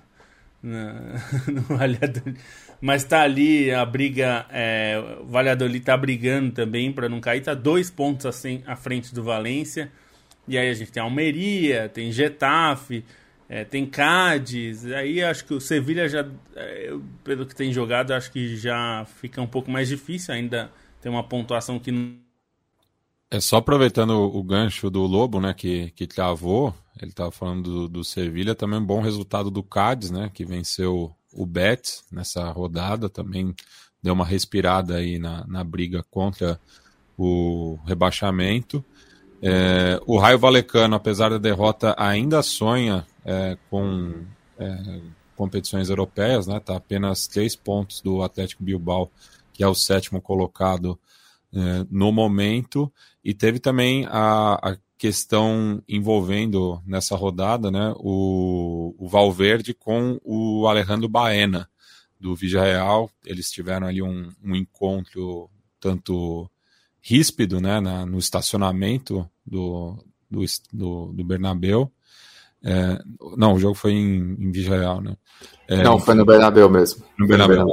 no, 1.52 1.62
Valladolid. 1.62 2.40
Mas 2.80 3.04
tá 3.04 3.22
ali 3.22 3.70
a 3.72 3.86
briga. 3.86 4.46
É, 4.50 4.98
o 5.20 5.26
Valladolid 5.26 5.84
tá 5.84 5.98
brigando 5.98 6.52
também 6.52 6.92
para 6.92 7.10
não 7.10 7.20
cair. 7.20 7.42
Tá 7.42 7.54
dois 7.54 7.92
pontos 7.92 8.26
assim 8.26 8.64
à 8.66 8.76
frente 8.76 9.14
do 9.14 9.22
Valência. 9.22 9.92
E 10.48 10.58
aí 10.58 10.70
a 10.70 10.74
gente 10.74 10.92
tem 10.92 11.04
Almeria, 11.04 11.90
tem 11.90 12.12
Getafe, 12.12 13.04
é, 13.50 13.64
tem 13.66 13.86
Cádiz. 13.86 14.86
Aí 14.86 15.22
acho 15.22 15.46
que 15.46 15.54
o 15.54 15.60
Sevilha 15.60 16.08
já, 16.08 16.26
é, 16.56 16.94
pelo 17.24 17.46
que 17.46 17.56
tem 17.56 17.72
jogado, 17.72 18.12
acho 18.12 18.32
que 18.32 18.56
já 18.56 19.06
fica 19.20 19.42
um 19.42 19.48
pouco 19.48 19.70
mais 19.70 19.90
difícil. 19.90 20.34
Ainda 20.34 20.72
tem 21.02 21.12
uma 21.12 21.24
pontuação 21.24 21.80
que 21.80 21.92
não. 21.92 22.23
É 23.34 23.40
só 23.40 23.58
aproveitando 23.58 24.12
o 24.12 24.44
gancho 24.44 24.92
do 24.92 25.02
Lobo, 25.08 25.42
né, 25.42 25.56
que, 25.56 25.90
que 25.96 26.06
travou, 26.06 26.72
ele 27.02 27.10
estava 27.10 27.32
falando 27.32 27.64
do, 27.64 27.90
do 27.90 28.04
Sevilha, 28.04 28.54
também 28.54 28.78
um 28.78 28.86
bom 28.86 29.02
resultado 29.02 29.50
do 29.50 29.64
Cádiz, 29.64 30.12
né, 30.12 30.30
que 30.32 30.46
venceu 30.46 31.12
o 31.34 31.44
Betis 31.44 32.04
nessa 32.12 32.52
rodada, 32.52 33.10
também 33.10 33.56
deu 34.04 34.14
uma 34.14 34.24
respirada 34.24 34.98
aí 34.98 35.18
na, 35.18 35.48
na 35.48 35.64
briga 35.64 36.06
contra 36.12 36.60
o 37.18 37.80
rebaixamento. 37.88 38.86
É, 39.42 40.00
o 40.06 40.20
Raio 40.20 40.38
Valecano, 40.38 40.96
apesar 40.96 41.32
da 41.32 41.40
derrota, 41.40 41.96
ainda 41.98 42.44
sonha 42.44 43.04
é, 43.26 43.58
com 43.68 44.14
é, 44.60 45.02
competições 45.36 45.90
europeias, 45.90 46.46
né? 46.46 46.60
Tá 46.60 46.76
apenas 46.76 47.26
três 47.26 47.56
pontos 47.56 48.00
do 48.00 48.22
Atlético 48.22 48.64
Bilbao, 48.64 49.12
que 49.52 49.64
é 49.64 49.68
o 49.68 49.74
sétimo 49.74 50.22
colocado 50.22 51.00
é, 51.52 51.86
no 51.90 52.12
momento. 52.12 52.92
E 53.24 53.34
teve 53.34 53.60
também 53.60 54.06
a, 54.10 54.54
a, 54.56 54.78
questão 54.98 55.84
envolvendo 55.88 56.82
nessa 56.86 57.16
rodada, 57.16 57.70
né? 57.70 57.94
O, 57.98 58.96
o 58.98 59.08
Valverde 59.10 59.74
com 59.74 60.18
o 60.24 60.66
Alejandro 60.68 61.10
Baena 61.10 61.70
do 62.20 62.36
Real. 62.36 63.10
Eles 63.26 63.52
tiveram 63.52 63.88
ali 63.88 64.02
um, 64.02 64.30
um 64.42 64.56
encontro 64.56 65.50
tanto 65.80 66.50
ríspido, 67.02 67.60
né? 67.60 67.82
Na, 67.82 68.06
no 68.06 68.18
estacionamento 68.18 69.30
do, 69.46 69.98
do, 70.30 70.46
do, 70.72 71.14
do 71.14 71.24
Bernabéu. 71.24 71.92
É, 72.64 72.98
não, 73.36 73.54
o 73.54 73.60
jogo 73.60 73.76
foi 73.76 73.92
em, 73.92 74.38
em 74.40 74.52
Real, 74.62 75.02
né? 75.02 75.18
É, 75.68 75.84
não, 75.84 76.00
foi 76.00 76.16
no 76.16 76.26
Bernabéu 76.26 76.70
mesmo. 76.70 77.04
No 77.18 77.28
Bernabéu. 77.28 77.68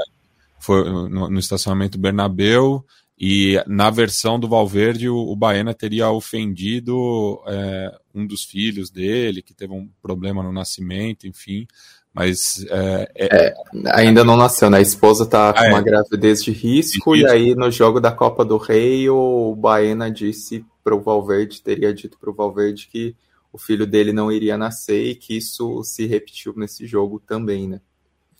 Foi 0.58 0.84
no, 0.84 1.30
no, 1.30 1.38
estacionamento 1.38 1.98
Bernabéu 1.98 2.84
e 3.22 3.62
na 3.66 3.90
versão 3.90 4.40
do 4.40 4.48
Valverde 4.48 5.10
o, 5.10 5.18
o 5.18 5.36
Baena 5.36 5.74
teria 5.74 6.10
ofendido 6.10 7.38
é, 7.46 7.94
um 8.14 8.26
dos 8.26 8.44
filhos 8.44 8.88
dele, 8.88 9.42
que 9.42 9.52
teve 9.52 9.74
um 9.74 9.90
problema 10.00 10.42
no 10.42 10.50
nascimento, 10.50 11.26
enfim. 11.26 11.66
Mas 12.14 12.64
é, 12.70 13.12
é, 13.14 13.26
é 13.26 13.54
ainda 13.92 14.24
não 14.24 14.38
nasceu, 14.38 14.70
né? 14.70 14.78
A 14.78 14.80
esposa 14.80 15.26
tá 15.26 15.52
com 15.52 15.60
ah, 15.60 15.68
uma 15.68 15.80
é. 15.80 15.82
gravidez 15.82 16.42
de 16.42 16.50
risco, 16.50 17.14
e 17.14 17.26
aí 17.26 17.54
no 17.54 17.70
jogo 17.70 18.00
da 18.00 18.10
Copa 18.10 18.42
do 18.42 18.56
Rei 18.56 19.10
o 19.10 19.54
Baena 19.54 20.10
disse 20.10 20.64
para 20.82 20.94
o 20.96 21.02
Valverde, 21.02 21.60
teria 21.60 21.92
dito 21.92 22.18
para 22.18 22.30
o 22.30 22.34
Valverde 22.34 22.88
que 22.90 23.14
o 23.52 23.58
filho 23.58 23.86
dele 23.86 24.14
não 24.14 24.32
iria 24.32 24.56
nascer 24.56 25.10
e 25.10 25.14
que 25.14 25.36
isso 25.36 25.84
se 25.84 26.06
repetiu 26.06 26.54
nesse 26.56 26.86
jogo 26.86 27.20
também, 27.20 27.68
né? 27.68 27.82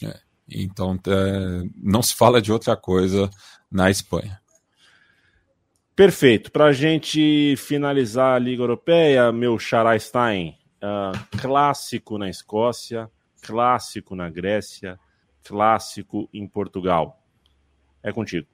É, 0.03 0.19
então 0.51 0.99
não 1.77 2.03
se 2.03 2.15
fala 2.15 2.41
de 2.41 2.51
outra 2.51 2.75
coisa 2.77 3.29
na 3.71 3.91
Espanha. 3.91 4.41
Perfeito. 6.01 6.51
Para 6.51 6.65
a 6.65 6.73
gente 6.73 7.55
finalizar 7.59 8.35
a 8.35 8.39
Liga 8.39 8.63
Europeia, 8.63 9.31
meu 9.31 9.59
Xará 9.59 9.99
Stein, 9.99 10.57
uh, 10.83 11.39
clássico 11.43 12.17
na 12.17 12.31
Escócia, 12.31 13.11
clássico 13.43 14.17
na 14.17 14.31
Grécia, 14.31 14.99
clássico 15.45 16.27
em 16.33 16.49
Portugal. 16.49 17.21
É 18.03 18.11
contigo. 18.13 18.47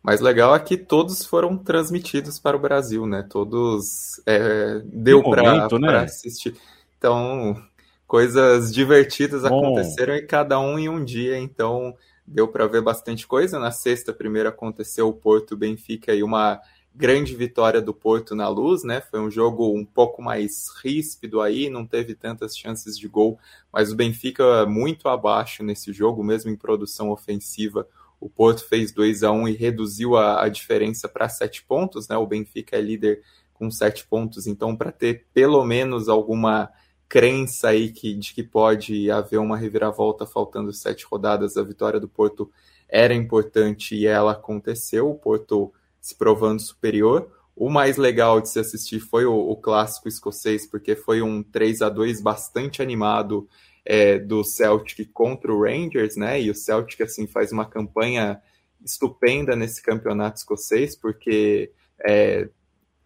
Mas 0.00 0.20
legal 0.20 0.54
é 0.54 0.60
que 0.60 0.76
todos 0.76 1.24
foram 1.24 1.58
transmitidos 1.58 2.38
para 2.38 2.56
o 2.56 2.60
Brasil, 2.60 3.08
né? 3.08 3.26
Todos 3.28 4.22
é, 4.24 4.80
deu 4.84 5.20
para 5.24 5.78
né? 5.80 5.96
assistir. 6.04 6.54
Então, 6.96 7.60
coisas 8.06 8.72
divertidas 8.72 9.42
Bom. 9.42 9.58
aconteceram 9.58 10.14
e 10.14 10.22
cada 10.22 10.60
um 10.60 10.78
em 10.78 10.88
um 10.88 11.04
dia, 11.04 11.40
então 11.40 11.96
deu 12.28 12.48
para 12.48 12.66
ver 12.66 12.82
bastante 12.82 13.26
coisa. 13.26 13.58
Na 13.58 13.70
sexta, 13.70 14.12
primeiro 14.12 14.48
aconteceu 14.48 15.08
o 15.08 15.12
Porto 15.12 15.56
Benfica 15.56 16.14
e 16.14 16.22
uma 16.22 16.60
grande 16.94 17.34
vitória 17.34 17.80
do 17.80 17.94
Porto 17.94 18.34
na 18.34 18.48
luz, 18.48 18.82
né? 18.82 19.00
Foi 19.00 19.20
um 19.20 19.30
jogo 19.30 19.72
um 19.72 19.84
pouco 19.84 20.20
mais 20.20 20.68
ríspido 20.82 21.40
aí, 21.40 21.70
não 21.70 21.86
teve 21.86 22.14
tantas 22.14 22.56
chances 22.56 22.98
de 22.98 23.06
gol, 23.06 23.38
mas 23.72 23.92
o 23.92 23.96
Benfica 23.96 24.66
muito 24.66 25.08
abaixo 25.08 25.62
nesse 25.62 25.92
jogo, 25.92 26.24
mesmo 26.24 26.50
em 26.50 26.56
produção 26.56 27.10
ofensiva 27.10 27.86
o 28.20 28.28
Porto 28.28 28.66
fez 28.66 28.92
2 28.92 29.22
a 29.22 29.30
1 29.30 29.48
e 29.48 29.52
reduziu 29.52 30.16
a, 30.16 30.42
a 30.42 30.48
diferença 30.48 31.08
para 31.08 31.28
sete 31.28 31.62
pontos, 31.62 32.08
né? 32.08 32.16
O 32.16 32.26
Benfica 32.26 32.76
é 32.76 32.80
líder 32.80 33.22
com 33.54 33.70
sete 33.70 34.06
pontos, 34.06 34.46
então 34.46 34.76
para 34.76 34.92
ter 34.92 35.26
pelo 35.32 35.64
menos 35.64 36.08
alguma 36.08 36.70
crença 37.08 37.68
aí 37.68 37.90
que, 37.90 38.14
de 38.14 38.34
que 38.34 38.42
pode 38.42 39.10
haver 39.10 39.38
uma 39.38 39.56
reviravolta 39.56 40.26
faltando 40.26 40.72
sete 40.72 41.06
rodadas, 41.06 41.56
a 41.56 41.62
vitória 41.62 41.98
do 41.98 42.08
Porto 42.08 42.50
era 42.88 43.14
importante 43.14 43.94
e 43.94 44.06
ela 44.06 44.32
aconteceu, 44.32 45.10
o 45.10 45.14
Porto 45.14 45.72
se 46.00 46.14
provando 46.14 46.60
superior. 46.60 47.30
O 47.56 47.68
mais 47.68 47.96
legal 47.96 48.40
de 48.40 48.48
se 48.48 48.60
assistir 48.60 49.00
foi 49.00 49.24
o, 49.26 49.34
o 49.34 49.56
clássico 49.56 50.08
escocês, 50.08 50.66
porque 50.66 50.94
foi 50.94 51.22
um 51.22 51.42
3 51.42 51.82
a 51.82 51.88
2 51.88 52.20
bastante 52.20 52.80
animado 52.80 53.48
é, 53.84 54.18
do 54.18 54.44
Celtic 54.44 55.10
contra 55.12 55.52
o 55.52 55.62
Rangers, 55.62 56.14
né? 56.16 56.40
E 56.40 56.50
o 56.50 56.54
Celtic 56.54 57.00
assim 57.00 57.26
faz 57.26 57.50
uma 57.50 57.66
campanha 57.66 58.40
estupenda 58.84 59.56
nesse 59.56 59.82
campeonato 59.82 60.38
escocês, 60.38 60.94
porque 60.94 61.72
é, 62.06 62.48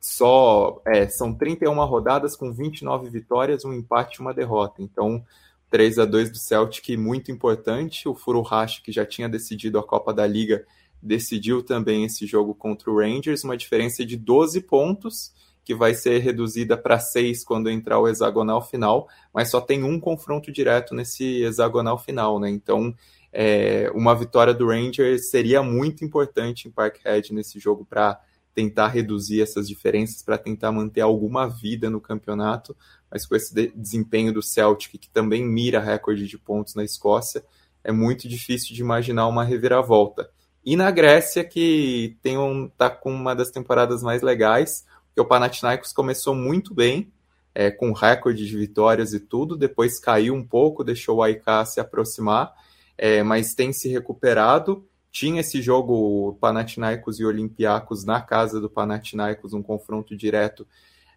só 0.02 0.82
é, 0.84 1.08
são 1.08 1.32
31 1.32 1.72
rodadas 1.84 2.34
com 2.34 2.52
29 2.52 3.08
vitórias, 3.08 3.64
um 3.64 3.72
empate 3.72 4.16
e 4.16 4.20
uma 4.20 4.34
derrota. 4.34 4.82
Então, 4.82 5.24
3 5.70 6.00
a 6.00 6.04
2 6.04 6.32
do 6.32 6.38
Celtic, 6.38 6.96
muito 6.98 7.30
importante. 7.30 8.08
O 8.08 8.14
Furuhashi, 8.14 8.82
que 8.82 8.90
já 8.90 9.06
tinha 9.06 9.28
decidido 9.28 9.78
a 9.78 9.82
Copa 9.82 10.12
da 10.12 10.26
Liga, 10.26 10.66
decidiu 11.00 11.62
também 11.62 12.04
esse 12.04 12.26
jogo 12.26 12.52
contra 12.52 12.90
o 12.90 12.98
Rangers, 12.98 13.44
uma 13.44 13.56
diferença 13.56 14.04
de 14.04 14.16
12 14.16 14.62
pontos 14.62 15.32
que 15.64 15.72
vai 15.72 15.94
ser 15.94 16.18
reduzida 16.18 16.76
para 16.76 16.98
seis 16.98 17.44
quando 17.44 17.70
entrar 17.70 18.00
o 18.00 18.08
hexagonal 18.08 18.60
final, 18.60 19.08
mas 19.32 19.50
só 19.50 19.60
tem 19.60 19.84
um 19.84 20.00
confronto 20.00 20.50
direto 20.50 20.96
nesse 20.96 21.44
hexagonal 21.44 21.96
final, 21.96 22.40
né? 22.40 22.50
Então, 22.50 22.92
é, 23.32 23.88
uma 23.94 24.16
vitória 24.16 24.52
do 24.52 24.66
Rangers 24.66 25.30
seria 25.30 25.62
muito 25.62 26.04
importante 26.04 26.66
em 26.66 26.72
Parkhead 26.72 27.32
nesse 27.32 27.60
jogo 27.60 27.86
para 27.88 28.20
tentar 28.54 28.88
reduzir 28.88 29.42
essas 29.42 29.68
diferenças, 29.68 30.22
para 30.22 30.38
tentar 30.38 30.72
manter 30.72 31.00
alguma 31.00 31.48
vida 31.48 31.88
no 31.88 32.00
campeonato, 32.00 32.76
mas 33.10 33.26
com 33.26 33.34
esse 33.34 33.54
de 33.54 33.68
desempenho 33.68 34.32
do 34.32 34.42
Celtic, 34.42 34.98
que 34.98 35.08
também 35.08 35.44
mira 35.44 35.80
recorde 35.80 36.26
de 36.26 36.38
pontos 36.38 36.74
na 36.74 36.84
Escócia, 36.84 37.44
é 37.84 37.90
muito 37.90 38.28
difícil 38.28 38.74
de 38.74 38.80
imaginar 38.80 39.26
uma 39.26 39.44
reviravolta. 39.44 40.30
E 40.64 40.76
na 40.76 40.90
Grécia, 40.90 41.42
que 41.42 42.16
tem 42.22 42.38
um, 42.38 42.68
tá 42.68 42.88
com 42.88 43.12
uma 43.12 43.34
das 43.34 43.50
temporadas 43.50 44.02
mais 44.02 44.22
legais, 44.22 44.84
que 45.14 45.20
o 45.20 45.24
Panathinaikos 45.24 45.92
começou 45.92 46.34
muito 46.34 46.72
bem, 46.72 47.12
é, 47.54 47.70
com 47.70 47.92
recorde 47.92 48.46
de 48.46 48.56
vitórias 48.56 49.12
e 49.12 49.20
tudo, 49.20 49.56
depois 49.56 49.98
caiu 49.98 50.34
um 50.34 50.46
pouco, 50.46 50.84
deixou 50.84 51.18
o 51.18 51.22
AIK 51.22 51.44
se 51.66 51.80
aproximar, 51.80 52.54
é, 52.96 53.22
mas 53.22 53.54
tem 53.54 53.72
se 53.72 53.88
recuperado. 53.88 54.86
Tinha 55.12 55.42
esse 55.42 55.60
jogo 55.60 56.38
Panathinaikos 56.40 57.20
e 57.20 57.24
Olympiacos 57.24 58.02
na 58.02 58.22
casa 58.22 58.58
do 58.58 58.70
Panathinaikos, 58.70 59.52
um 59.52 59.62
confronto 59.62 60.16
direto 60.16 60.66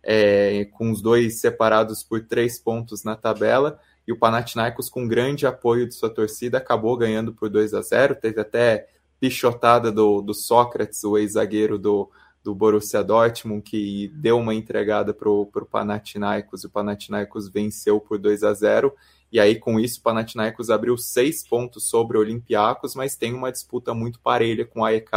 é, 0.03 0.65
com 0.65 0.91
os 0.91 1.01
dois 1.01 1.39
separados 1.39 2.03
por 2.03 2.21
três 2.25 2.59
pontos 2.59 3.05
na 3.05 3.15
tabela, 3.15 3.79
e 4.05 4.11
o 4.11 4.19
Panathinaikos, 4.19 4.89
com 4.89 5.07
grande 5.07 5.47
apoio 5.47 5.87
de 5.87 5.95
sua 5.95 6.09
torcida, 6.09 6.57
acabou 6.57 6.95
ganhando 6.97 7.33
por 7.33 7.49
2 7.49 7.73
a 7.73 7.81
0 7.81 8.15
Teve 8.15 8.41
até 8.41 8.87
pichotada 9.19 9.91
do, 9.91 10.21
do 10.21 10.33
Sócrates, 10.33 11.03
o 11.03 11.17
ex-zagueiro 11.17 11.79
do, 11.79 12.11
do 12.43 12.53
Borussia 12.53 13.03
Dortmund, 13.03 13.63
que 13.63 14.11
deu 14.13 14.37
uma 14.37 14.53
entregada 14.53 15.13
para 15.13 15.29
o 15.29 15.47
Panathinaikos, 15.71 16.63
e 16.63 16.67
o 16.67 16.69
Panathinaikos 16.69 17.49
venceu 17.49 17.99
por 17.99 18.19
2 18.19 18.43
a 18.43 18.53
0 18.53 18.93
e 19.36 19.39
aí 19.39 19.59
com 19.59 19.77
isso 19.77 19.99
o 19.99 20.01
Panathinaikos 20.01 20.69
abriu 20.69 20.97
seis 20.97 21.45
pontos 21.45 21.89
sobre 21.89 22.17
o 22.17 22.21
Olympiacos, 22.21 22.95
mas 22.95 23.17
tem 23.17 23.33
uma 23.33 23.51
disputa 23.51 23.93
muito 23.93 24.17
parelha 24.17 24.65
com 24.65 24.86
a 24.86 24.91
AEK, 24.91 25.11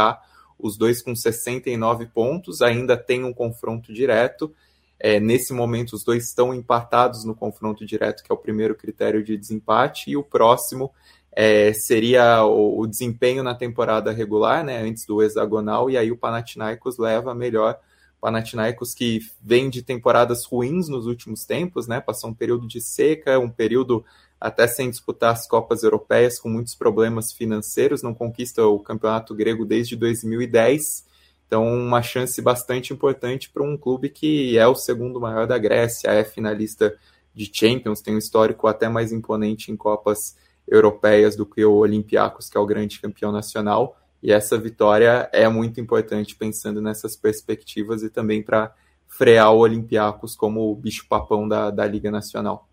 os 0.59 0.77
dois 0.77 1.01
com 1.01 1.15
69 1.15 2.07
pontos, 2.07 2.61
ainda 2.61 2.97
tem 2.97 3.23
um 3.23 3.31
confronto 3.31 3.93
direto, 3.93 4.53
é, 4.99 5.21
nesse 5.21 5.53
momento 5.53 5.93
os 5.93 6.03
dois 6.03 6.25
estão 6.25 6.53
empatados 6.53 7.23
no 7.23 7.33
confronto 7.33 7.85
direto, 7.85 8.21
que 8.21 8.29
é 8.29 8.35
o 8.35 8.37
primeiro 8.37 8.75
critério 8.75 9.23
de 9.23 9.37
desempate, 9.37 10.11
e 10.11 10.17
o 10.17 10.23
próximo 10.23 10.91
é, 11.31 11.71
seria 11.71 12.43
o, 12.43 12.81
o, 12.81 12.85
desempenho 12.85 13.41
na 13.41 13.55
temporada 13.55 14.11
regular, 14.11 14.65
né, 14.65 14.81
antes 14.81 15.05
do 15.05 15.23
hexagonal, 15.23 15.89
e 15.89 15.97
aí 15.97 16.11
o 16.11 16.17
Panathinaikos 16.17 16.97
leva 16.97 17.33
melhor. 17.33 17.79
Panathinaikos 18.19 18.93
que 18.93 19.19
vem 19.41 19.69
de 19.69 19.81
temporadas 19.81 20.45
ruins 20.45 20.89
nos 20.89 21.05
últimos 21.05 21.45
tempos, 21.45 21.87
né, 21.87 22.01
passou 22.01 22.29
um 22.29 22.33
período 22.33 22.67
de 22.67 22.81
seca, 22.81 23.39
um 23.39 23.49
período 23.49 24.03
até 24.39 24.67
sem 24.67 24.89
disputar 24.89 25.33
as 25.33 25.47
Copas 25.47 25.83
Europeias, 25.83 26.39
com 26.39 26.49
muitos 26.49 26.73
problemas 26.73 27.31
financeiros, 27.31 28.01
não 28.01 28.13
conquista 28.13 28.65
o 28.65 28.79
campeonato 28.79 29.35
grego 29.35 29.65
desde 29.65 29.95
2010. 29.95 31.05
Então, 31.45 31.67
uma 31.67 32.01
chance 32.01 32.41
bastante 32.41 32.93
importante 32.93 33.49
para 33.49 33.63
um 33.63 33.75
clube 33.75 34.09
que 34.09 34.57
é 34.57 34.67
o 34.67 34.75
segundo 34.75 35.19
maior 35.19 35.47
da 35.47 35.57
Grécia, 35.57 36.09
é 36.09 36.23
finalista 36.23 36.95
de 37.33 37.49
Champions, 37.51 38.01
tem 38.01 38.15
um 38.15 38.19
histórico 38.19 38.67
até 38.67 38.87
mais 38.87 39.11
imponente 39.11 39.71
em 39.71 39.75
Copas 39.75 40.37
europeias 40.67 41.35
do 41.35 41.45
que 41.45 41.65
o 41.65 41.73
Olympiacos, 41.73 42.49
que 42.49 42.57
é 42.57 42.59
o 42.59 42.65
grande 42.65 42.99
campeão 42.99 43.31
nacional. 43.31 43.98
E 44.21 44.31
essa 44.31 44.57
vitória 44.57 45.29
é 45.31 45.47
muito 45.47 45.79
importante 45.79 46.35
pensando 46.35 46.81
nessas 46.81 47.15
perspectivas 47.15 48.03
e 48.03 48.09
também 48.09 48.43
para 48.43 48.73
frear 49.07 49.51
o 49.53 49.59
Olympiacos 49.59 50.35
como 50.35 50.71
o 50.71 50.75
bicho-papão 50.75 51.47
da, 51.47 51.71
da 51.71 51.85
Liga 51.85 52.11
Nacional. 52.11 52.67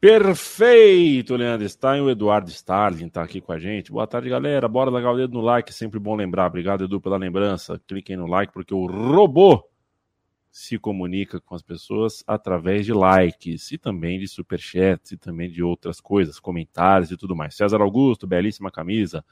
Perfeito, 0.00 1.36
Leandro 1.36 1.68
Stein. 1.68 2.00
O 2.00 2.10
Eduardo 2.10 2.50
Starling 2.50 3.06
está 3.06 3.22
aqui 3.22 3.40
com 3.40 3.52
a 3.52 3.58
gente. 3.60 3.92
Boa 3.92 4.04
tarde, 4.04 4.28
galera. 4.28 4.66
Bora 4.66 4.90
largar 4.90 5.12
o 5.12 5.16
dedo 5.16 5.34
no 5.34 5.40
like, 5.40 5.72
sempre 5.72 6.00
bom 6.00 6.16
lembrar. 6.16 6.48
Obrigado, 6.48 6.82
Edu, 6.82 7.00
pela 7.00 7.16
lembrança. 7.16 7.80
Cliquem 7.86 8.16
no 8.16 8.26
like, 8.26 8.52
porque 8.52 8.74
o 8.74 8.86
robô 8.86 9.64
se 10.52 10.78
comunica 10.78 11.40
com 11.40 11.54
as 11.54 11.62
pessoas 11.62 12.22
através 12.26 12.84
de 12.84 12.92
likes 12.92 13.72
e 13.72 13.78
também 13.78 14.18
de 14.18 14.28
superchats 14.28 15.12
e 15.12 15.16
também 15.16 15.50
de 15.50 15.62
outras 15.62 15.98
coisas, 15.98 16.38
comentários 16.38 17.10
e 17.10 17.16
tudo 17.16 17.34
mais. 17.34 17.54
César 17.54 17.80
Augusto, 17.80 18.26
belíssima 18.26 18.70
camisa, 18.70 19.24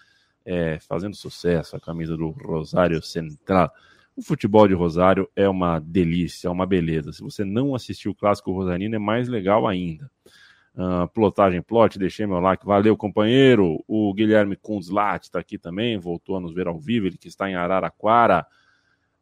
é, 0.47 0.79
fazendo 0.81 1.15
sucesso, 1.15 1.77
a 1.77 1.81
camisa 1.81 2.17
do 2.17 2.31
Rosário 2.31 3.03
Central. 3.03 3.71
O 4.17 4.23
futebol 4.23 4.67
de 4.67 4.73
Rosário 4.73 5.29
é 5.37 5.47
uma 5.47 5.79
delícia, 5.79 6.49
é 6.49 6.51
uma 6.51 6.65
beleza. 6.65 7.13
Se 7.13 7.23
você 7.23 7.45
não 7.45 7.75
assistiu 7.75 8.13
o 8.13 8.15
clássico 8.15 8.51
Rosarino, 8.51 8.97
é 8.97 8.99
mais 8.99 9.29
legal 9.29 9.69
ainda. 9.69 10.11
Uh, 10.75 11.07
plotagem 11.13 11.61
plot, 11.61 11.99
deixei 11.99 12.27
meu 12.27 12.41
like, 12.41 12.65
valeu 12.65 12.97
companheiro. 12.97 13.85
O 13.87 14.15
Guilherme 14.15 14.57
Kunzlat 14.57 15.25
está 15.25 15.39
aqui 15.39 15.59
também, 15.59 15.99
voltou 15.99 16.39
a 16.39 16.41
nos 16.41 16.55
ver 16.55 16.67
ao 16.67 16.81
vivo, 16.81 17.09
ele 17.09 17.19
que 17.19 17.29
está 17.29 17.51
em 17.51 17.57
Araraquara. 17.57 18.47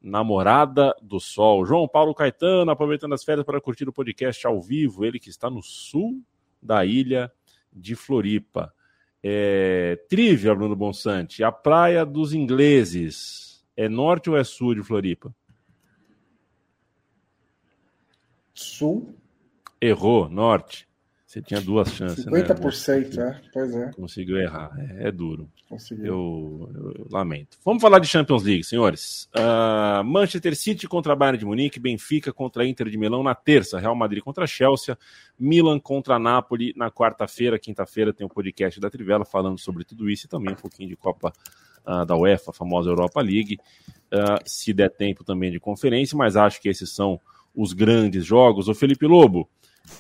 Namorada 0.01 0.95
do 1.03 1.19
Sol. 1.19 1.67
João 1.67 1.89
Paulo 1.89 2.15
Caetano, 2.15 2.71
aproveitando 2.71 3.15
as 3.15 3.25
férias 3.25 3.45
para 3.45 3.61
curtir 3.61 3.89
o 3.89 3.93
podcast 3.93 4.47
ao 4.47 4.61
vivo, 4.63 5.05
ele 5.05 5.19
que 5.19 5.31
está 5.31 5.51
no 5.51 5.63
sul 5.63 6.23
da 6.63 6.85
ilha 6.85 7.33
de 7.73 7.95
Floripa. 7.95 8.73
É, 9.23 9.97
trivia, 10.09 10.55
Bruno 10.55 10.77
Bonsante, 10.77 11.43
a 11.43 11.51
praia 11.51 12.07
dos 12.07 12.33
ingleses 12.33 13.67
é 13.77 13.89
norte 13.89 14.31
ou 14.31 14.37
é 14.37 14.45
sul 14.45 14.75
de 14.75 14.83
Floripa? 14.83 15.35
Sul. 18.55 19.15
Errou, 19.81 20.29
norte. 20.29 20.88
Você 21.39 21.43
tinha 21.43 21.61
duas 21.61 21.93
chances. 21.93 22.25
50%, 22.25 23.15
né? 23.15 23.41
é, 23.41 23.51
pois 23.53 23.75
é. 23.75 23.91
Conseguiu 23.93 24.39
errar. 24.39 24.73
É, 24.77 25.09
é 25.09 25.13
duro. 25.13 25.49
Conseguiu. 25.69 26.07
Eu, 26.07 26.71
eu, 26.75 26.93
eu, 26.99 27.07
lamento. 27.11 27.59
Vamos 27.65 27.81
falar 27.81 28.01
de 28.01 28.09
Champions 28.09 28.43
League, 28.43 28.65
senhores. 28.65 29.29
Uh, 29.37 30.03
Manchester 30.03 30.57
City 30.57 30.89
contra 30.89 31.15
Bayern 31.15 31.39
de 31.39 31.45
Munique, 31.45 31.79
Benfica 31.79 32.33
contra 32.33 32.67
Inter 32.67 32.89
de 32.89 32.99
Milão 32.99 33.23
na 33.23 33.37
terça, 33.37 33.79
Real 33.79 33.95
Madrid 33.95 34.23
contra 34.23 34.47
Chelsea, 34.49 34.99
Milan 35.39 35.79
contra 35.79 36.19
Napoli 36.19 36.73
na 36.77 36.91
quarta-feira, 36.91 37.59
quinta-feira 37.59 38.13
tem 38.13 38.25
o 38.25 38.31
um 38.31 38.33
podcast 38.33 38.81
da 38.81 38.91
Trivela 38.91 39.25
falando 39.25 39.59
sobre 39.59 39.85
tudo 39.85 40.11
isso 40.11 40.27
e 40.27 40.29
também 40.29 40.55
um 40.55 40.57
pouquinho 40.57 40.89
de 40.89 40.97
Copa 40.97 41.33
uh, 41.87 42.05
da 42.05 42.17
UEFA, 42.17 42.51
a 42.51 42.55
famosa 42.55 42.91
Europa 42.91 43.21
League. 43.21 43.59
Uh, 44.13 44.43
se 44.45 44.73
der 44.73 44.91
tempo 44.91 45.23
também 45.23 45.53
de 45.53 45.61
conferência, 45.61 46.19
mas 46.19 46.35
acho 46.35 46.61
que 46.61 46.69
esses 46.69 46.91
são 46.91 47.21
os 47.55 47.73
grandes 47.73 48.25
jogos. 48.25 48.67
O 48.67 48.75
Felipe 48.75 49.07
Lobo, 49.07 49.49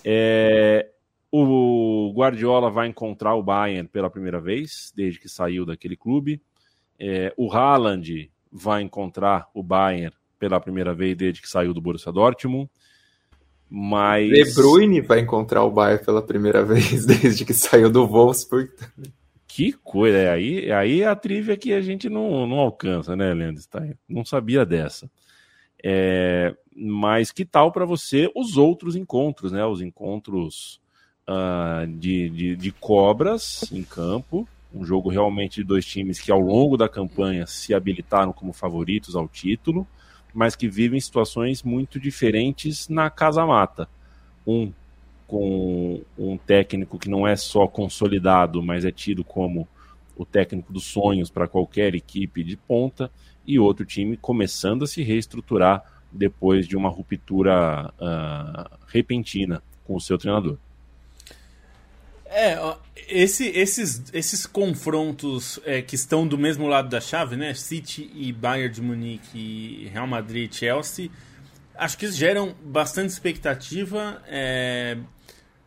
é, 0.05 0.89
o 1.31 2.13
Guardiola 2.15 2.71
vai 2.71 2.89
encontrar 2.89 3.35
o 3.35 3.43
Bayern 3.43 3.89
pela 3.89 4.11
primeira 4.11 4.41
vez, 4.41 4.93
desde 4.95 5.21
que 5.21 5.29
saiu 5.29 5.67
daquele 5.67 5.97
clube. 5.97 6.41
É, 6.99 7.33
o 7.37 7.53
Haaland 7.53 8.31
vai 8.51 8.83
encontrar 8.83 9.49
o 9.55 9.63
Bayern 9.63 10.15
pela 10.39 10.61
primeira 10.61 10.95
vez 10.95 11.17
desde 11.17 11.43
que 11.43 11.49
saiu 11.49 11.75
do 11.75 11.81
Borussia 11.81 12.13
Dortmund. 12.13 12.71
Mas... 13.69 14.31
De 14.31 14.55
Bruyne 14.55 15.01
vai 15.03 15.21
encontrar 15.21 15.63
o 15.65 15.71
Bayern 15.71 16.05
pela 16.05 16.23
primeira 16.23 16.65
vez 16.65 17.05
desde 17.05 17.45
que 17.45 17.53
saiu 17.53 17.91
do 17.91 18.07
Wolfsburg. 18.07 18.71
Que 19.47 19.73
coisa, 19.73 20.17
é 20.17 20.31
aí, 20.31 20.67
é 20.67 20.75
aí 20.75 21.05
a 21.05 21.15
trivia 21.15 21.57
que 21.57 21.73
a 21.73 21.81
gente 21.81 22.09
não, 22.09 22.47
não 22.47 22.59
alcança, 22.59 23.17
né, 23.17 23.35
Leandro? 23.35 23.63
Não 24.09 24.25
sabia 24.25 24.65
dessa. 24.65 25.11
É, 25.83 26.55
mas 26.75 27.31
que 27.31 27.45
tal 27.45 27.73
para 27.73 27.85
você 27.85 28.31
os 28.35 28.57
outros 28.57 28.97
encontros, 28.97 29.53
né? 29.53 29.65
Os 29.65 29.81
encontros 29.81 30.81
uh, 31.29 31.87
de, 31.87 32.29
de, 32.31 32.57
de 32.57 32.73
cobras 32.73 33.71
em 33.71 33.83
campo. 33.83 34.49
Um 34.75 34.85
jogo 34.85 35.09
realmente 35.09 35.57
de 35.57 35.65
dois 35.65 35.85
times 35.85 36.21
que 36.21 36.33
ao 36.33 36.41
longo 36.41 36.77
da 36.77 36.89
campanha 36.89 37.47
se 37.47 37.75
habilitaram 37.75 38.33
como 38.33 38.53
favoritos 38.53 39.15
ao 39.15 39.29
título, 39.29 39.87
mas 40.35 40.57
que 40.57 40.69
vivem 40.69 41.01
situações 41.01 41.63
muito 41.63 42.01
diferentes 42.01 42.89
na 42.89 43.11
casa-mata. 43.11 43.89
Um 44.47 44.73
com 45.27 46.01
um 46.19 46.39
técnico 46.39 46.99
que 46.99 47.11
não 47.11 47.29
é 47.29 47.37
só 47.37 47.69
consolidado, 47.69 48.63
mas 48.63 48.87
é 48.87 48.91
tido 48.91 49.23
como 49.23 49.69
o 50.17 50.25
técnico 50.25 50.73
dos 50.73 50.85
sonhos 50.85 51.31
para 51.31 51.47
qualquer 51.47 51.95
equipe 51.95 52.43
de 52.43 52.57
ponta, 52.57 53.11
e 53.47 53.59
outro 53.59 53.85
time 53.85 54.17
começando 54.17 54.85
a 54.85 54.87
se 54.87 55.03
reestruturar 55.03 55.83
depois 56.11 56.67
de 56.67 56.77
uma 56.77 56.89
ruptura 56.89 57.93
uh, 58.01 58.79
repentina 58.87 59.63
com 59.85 59.95
o 59.95 60.01
seu 60.01 60.17
treinador. 60.17 60.59
É, 62.31 62.59
esse, 63.09 63.49
esses, 63.49 64.05
esses 64.13 64.47
confrontos 64.47 65.59
é, 65.65 65.81
que 65.81 65.95
estão 65.95 66.27
do 66.27 66.37
mesmo 66.37 66.67
lado 66.67 66.89
da 66.89 67.01
chave, 67.01 67.37
né? 67.37 67.55
City 67.55 68.11
e 68.15 68.33
Bayern 68.33 68.75
de 68.75 68.83
Munique, 68.83 69.91
Real 69.93 70.07
Madrid 70.07 70.53
e 70.53 70.55
Chelsea, 70.55 71.11
acho 71.75 71.97
que 71.97 72.11
geram 72.11 72.55
bastante 72.63 73.11
expectativa. 73.11 74.23
É, 74.27 74.99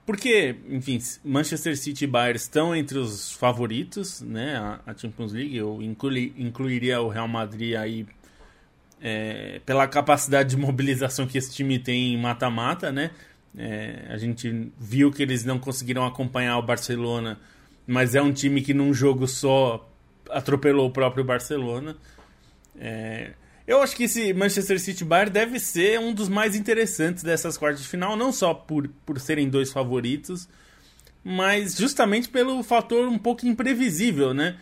porque, 0.06 0.56
enfim, 0.70 1.00
Manchester 1.24 1.78
City 1.78 2.04
e 2.04 2.08
Bayern 2.08 2.38
estão 2.38 2.76
entre 2.76 2.98
os 2.98 3.32
favoritos, 3.32 4.22
né? 4.22 4.56
A, 4.58 4.92
a 4.92 4.98
Champions 4.98 5.34
League. 5.34 5.56
Eu 5.56 5.82
inclui, 5.82 6.34
incluiria 6.38 7.02
o 7.02 7.10
Real 7.10 7.28
Madrid 7.28 7.76
aí 7.76 8.06
é, 9.02 9.60
pela 9.66 9.88
capacidade 9.88 10.52
de 10.52 10.58
mobilização 10.62 11.26
que 11.26 11.38
esse 11.38 11.54
time 11.54 11.80
tem 11.80 12.14
em 12.14 12.18
mata-mata, 12.18 12.92
né? 12.92 13.12
É, 13.58 14.06
a 14.10 14.18
gente 14.18 14.72
viu 14.80 15.12
que 15.12 15.22
eles 15.22 15.44
não 15.44 15.60
conseguiram 15.60 16.06
acompanhar 16.06 16.58
o 16.58 16.62
Barcelona, 16.62 17.40
mas 17.86 18.16
é 18.16 18.22
um 18.22 18.32
time 18.32 18.62
que 18.62 18.74
num 18.74 18.94
jogo 18.94 19.28
só 19.28 19.90
atropelou 20.30 20.88
o 20.88 20.92
próprio 20.92 21.24
Barcelona. 21.24 21.98
É, 22.80 23.32
eu 23.68 23.82
acho 23.82 23.96
que 23.96 24.04
esse 24.04 24.34
Manchester 24.34 24.80
City 24.80 25.04
Bayern 25.04 25.32
deve 25.32 25.60
ser 25.60 26.00
um 26.00 26.14
dos 26.14 26.30
mais 26.30 26.56
interessantes 26.56 27.24
dessas 27.24 27.58
quartas 27.58 27.82
de 27.82 27.88
final, 27.88 28.16
não 28.16 28.32
só 28.32 28.54
por, 28.54 28.88
por 29.06 29.20
serem 29.20 29.50
dois 29.50 29.72
favoritos, 29.72 30.48
mas 31.24 31.78
justamente 31.78 32.30
pelo 32.30 32.64
fator 32.64 33.08
um 33.08 33.18
pouco 33.18 33.46
imprevisível, 33.46 34.34
né? 34.34 34.58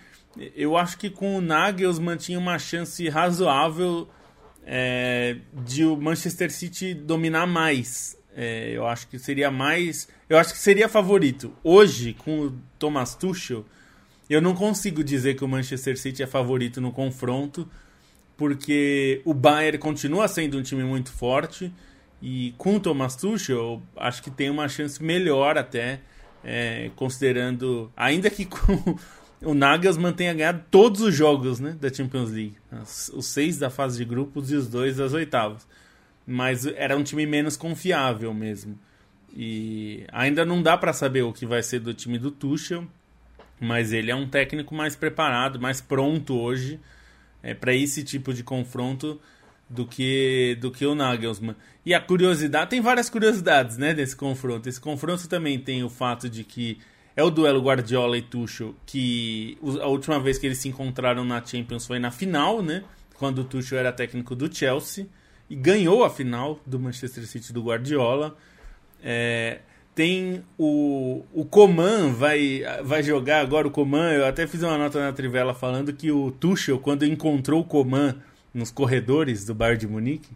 Eu 0.56 0.78
acho 0.78 0.98
que 0.98 1.10
com 1.10 1.38
o 1.38 1.42
Nagelsmann 1.42 2.18
tinha 2.18 2.38
uma 2.38 2.60
chance 2.60 3.08
razoável 3.10 4.08
é, 4.64 5.38
de 5.66 5.86
o 5.86 5.96
Manchester 5.96 6.52
City 6.52 6.94
dominar 6.94 7.48
mais 7.48 8.19
é, 8.36 8.72
eu 8.72 8.86
acho 8.86 9.08
que 9.08 9.18
seria 9.18 9.52
mais. 9.52 10.08
Eu 10.28 10.38
acho 10.38 10.54
que 10.54 10.60
seria 10.60 10.88
favorito. 10.88 11.54
Hoje, 11.64 12.14
com 12.14 12.48
o 12.48 12.60
Thomas 12.78 13.16
Tuchel, 13.16 13.66
eu 14.30 14.42
não 14.42 14.54
consigo 14.54 15.04
dizer 15.04 15.36
que 15.36 15.44
o 15.44 15.48
Manchester 15.48 15.98
City 16.00 16.22
é 16.22 16.28
favorito 16.28 16.80
no 16.80 16.92
confronto, 16.92 17.68
porque 18.38 19.22
o 19.26 19.34
Bayern 19.34 19.78
continua 19.78 20.28
sendo 20.28 20.58
um 20.58 20.62
time 20.62 20.84
muito 20.84 21.12
forte. 21.12 21.74
E 22.22 22.54
com 22.58 22.76
o 22.76 22.80
Thomas 22.80 23.16
Tuchel, 23.16 23.82
acho 23.96 24.22
que 24.22 24.30
tem 24.30 24.50
uma 24.50 24.68
chance 24.68 25.02
melhor 25.02 25.58
até, 25.58 26.02
é, 26.44 26.92
considerando. 26.96 27.92
Ainda 27.96 28.30
que 28.30 28.46
com 28.46 28.98
o 29.42 29.54
Nagelsmann 29.54 30.14
tenha 30.14 30.34
ganhado 30.34 30.64
todos 30.70 31.02
os 31.02 31.16
jogos 31.16 31.60
né, 31.60 31.76
da 31.80 31.92
Champions 31.92 32.30
League. 32.30 32.58
Os 33.14 33.26
seis 33.26 33.58
da 33.58 33.70
fase 33.70 33.98
de 33.98 34.06
grupos 34.06 34.52
e 34.52 34.56
os 34.56 34.68
dois 34.68 34.98
das 34.98 35.14
oitavas. 35.14 35.66
Mas 36.32 36.64
era 36.68 36.96
um 36.96 37.02
time 37.02 37.26
menos 37.26 37.58
confiável 37.58 38.32
mesmo. 38.36 38.78
E 39.36 40.06
ainda 40.12 40.46
não 40.46 40.62
dá 40.62 40.78
para 40.78 40.94
saber 40.94 41.24
o 41.24 41.34
que 41.34 41.44
vai 41.44 41.64
ser 41.64 41.80
do 41.80 41.92
time 41.92 42.20
do 42.20 42.30
Tuchel, 42.30 42.88
mas 43.60 43.92
ele 43.92 44.12
é 44.12 44.16
um 44.16 44.28
técnico 44.28 44.76
mais 44.76 44.96
preparado, 44.96 45.60
mais 45.60 45.82
pronto 45.82 46.38
hoje 46.38 46.80
é, 47.42 47.56
para 47.56 47.74
esse 47.74 48.04
tipo 48.04 48.32
de 48.32 48.44
confronto 48.44 49.20
do 49.68 49.88
que 49.88 50.56
do 50.62 50.70
que 50.70 50.86
o 50.86 50.94
Nagelsmann. 50.94 51.56
E 51.84 51.96
a 51.96 52.00
curiosidade, 52.00 52.70
tem 52.70 52.82
várias 52.82 53.10
curiosidades, 53.10 53.76
né, 53.78 53.92
desse 53.92 54.16
confronto. 54.16 54.70
Esse 54.70 54.80
confronto 54.80 55.28
também 55.28 55.58
tem 55.60 55.84
o 55.84 55.90
fato 55.90 56.30
de 56.30 56.44
que 56.44 56.78
é 57.16 57.24
o 57.24 57.32
duelo 57.32 57.62
Guardiola 57.62 58.18
e 58.18 58.22
Tuchel, 58.22 58.76
que 58.86 59.58
a 59.82 59.88
última 59.88 60.20
vez 60.20 60.38
que 60.38 60.46
eles 60.46 60.60
se 60.60 60.70
encontraram 60.70 61.26
na 61.26 61.44
Champions 61.44 61.88
foi 61.88 61.98
na 61.98 62.12
final, 62.12 62.62
né, 62.62 62.84
quando 63.16 63.40
o 63.40 63.44
Tuchel 63.44 63.80
era 63.80 63.92
técnico 63.92 64.36
do 64.36 64.54
Chelsea 64.54 65.08
e 65.50 65.56
ganhou 65.56 66.04
a 66.04 66.10
final 66.10 66.60
do 66.66 66.80
Manchester 66.80 67.26
City 67.26 67.52
do 67.52 67.64
Guardiola. 67.64 68.38
É, 69.04 69.60
tem 69.96 70.44
o, 70.58 71.26
o 71.34 71.44
Coman 71.44 72.14
vai, 72.14 72.62
vai 72.84 73.02
jogar 73.02 73.42
agora 73.42 73.68
o 73.68 73.72
Coman. 73.72 74.12
Eu 74.12 74.26
até 74.26 74.46
fiz 74.46 74.62
uma 74.62 74.78
nota 74.78 75.00
na 75.00 75.12
Trivela 75.12 75.54
falando 75.54 75.92
que 75.92 76.12
o 76.12 76.32
Tuchel, 76.32 76.80
quando 76.80 77.06
encontrou 77.06 77.62
o 77.62 77.66
Coman 77.66 78.16
nos 78.54 78.72
corredores 78.72 79.44
do 79.44 79.56
Bayern 79.56 79.80
de 79.80 79.88
Munique, 79.88 80.30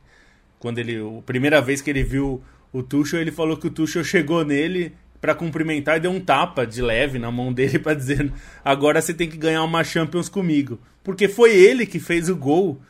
quando 0.59 0.79
ele 0.79 0.97
a 0.99 1.21
primeira 1.21 1.61
vez 1.61 1.81
que 1.81 1.89
ele 1.89 2.03
viu 2.03 2.41
o 2.71 2.81
Tuchel, 2.81 3.21
ele 3.21 3.31
falou 3.31 3.55
que 3.55 3.67
o 3.67 3.69
Tuchel 3.69 4.03
chegou 4.03 4.43
nele 4.43 4.93
para 5.21 5.35
cumprimentar 5.35 5.97
e 5.97 5.99
deu 6.01 6.11
um 6.11 6.19
tapa 6.19 6.65
de 6.65 6.81
leve 6.81 7.17
na 7.19 7.31
mão 7.31 7.53
dele 7.53 7.79
para 7.79 7.93
dizer: 7.93 8.31
"Agora 8.65 9.01
você 9.01 9.13
tem 9.13 9.29
que 9.29 9.37
ganhar 9.37 9.63
uma 9.63 9.83
Champions 9.83 10.27
comigo", 10.27 10.79
porque 11.03 11.27
foi 11.27 11.55
ele 11.55 11.85
que 11.85 11.99
fez 11.99 12.29
o 12.29 12.35
gol 12.35 12.81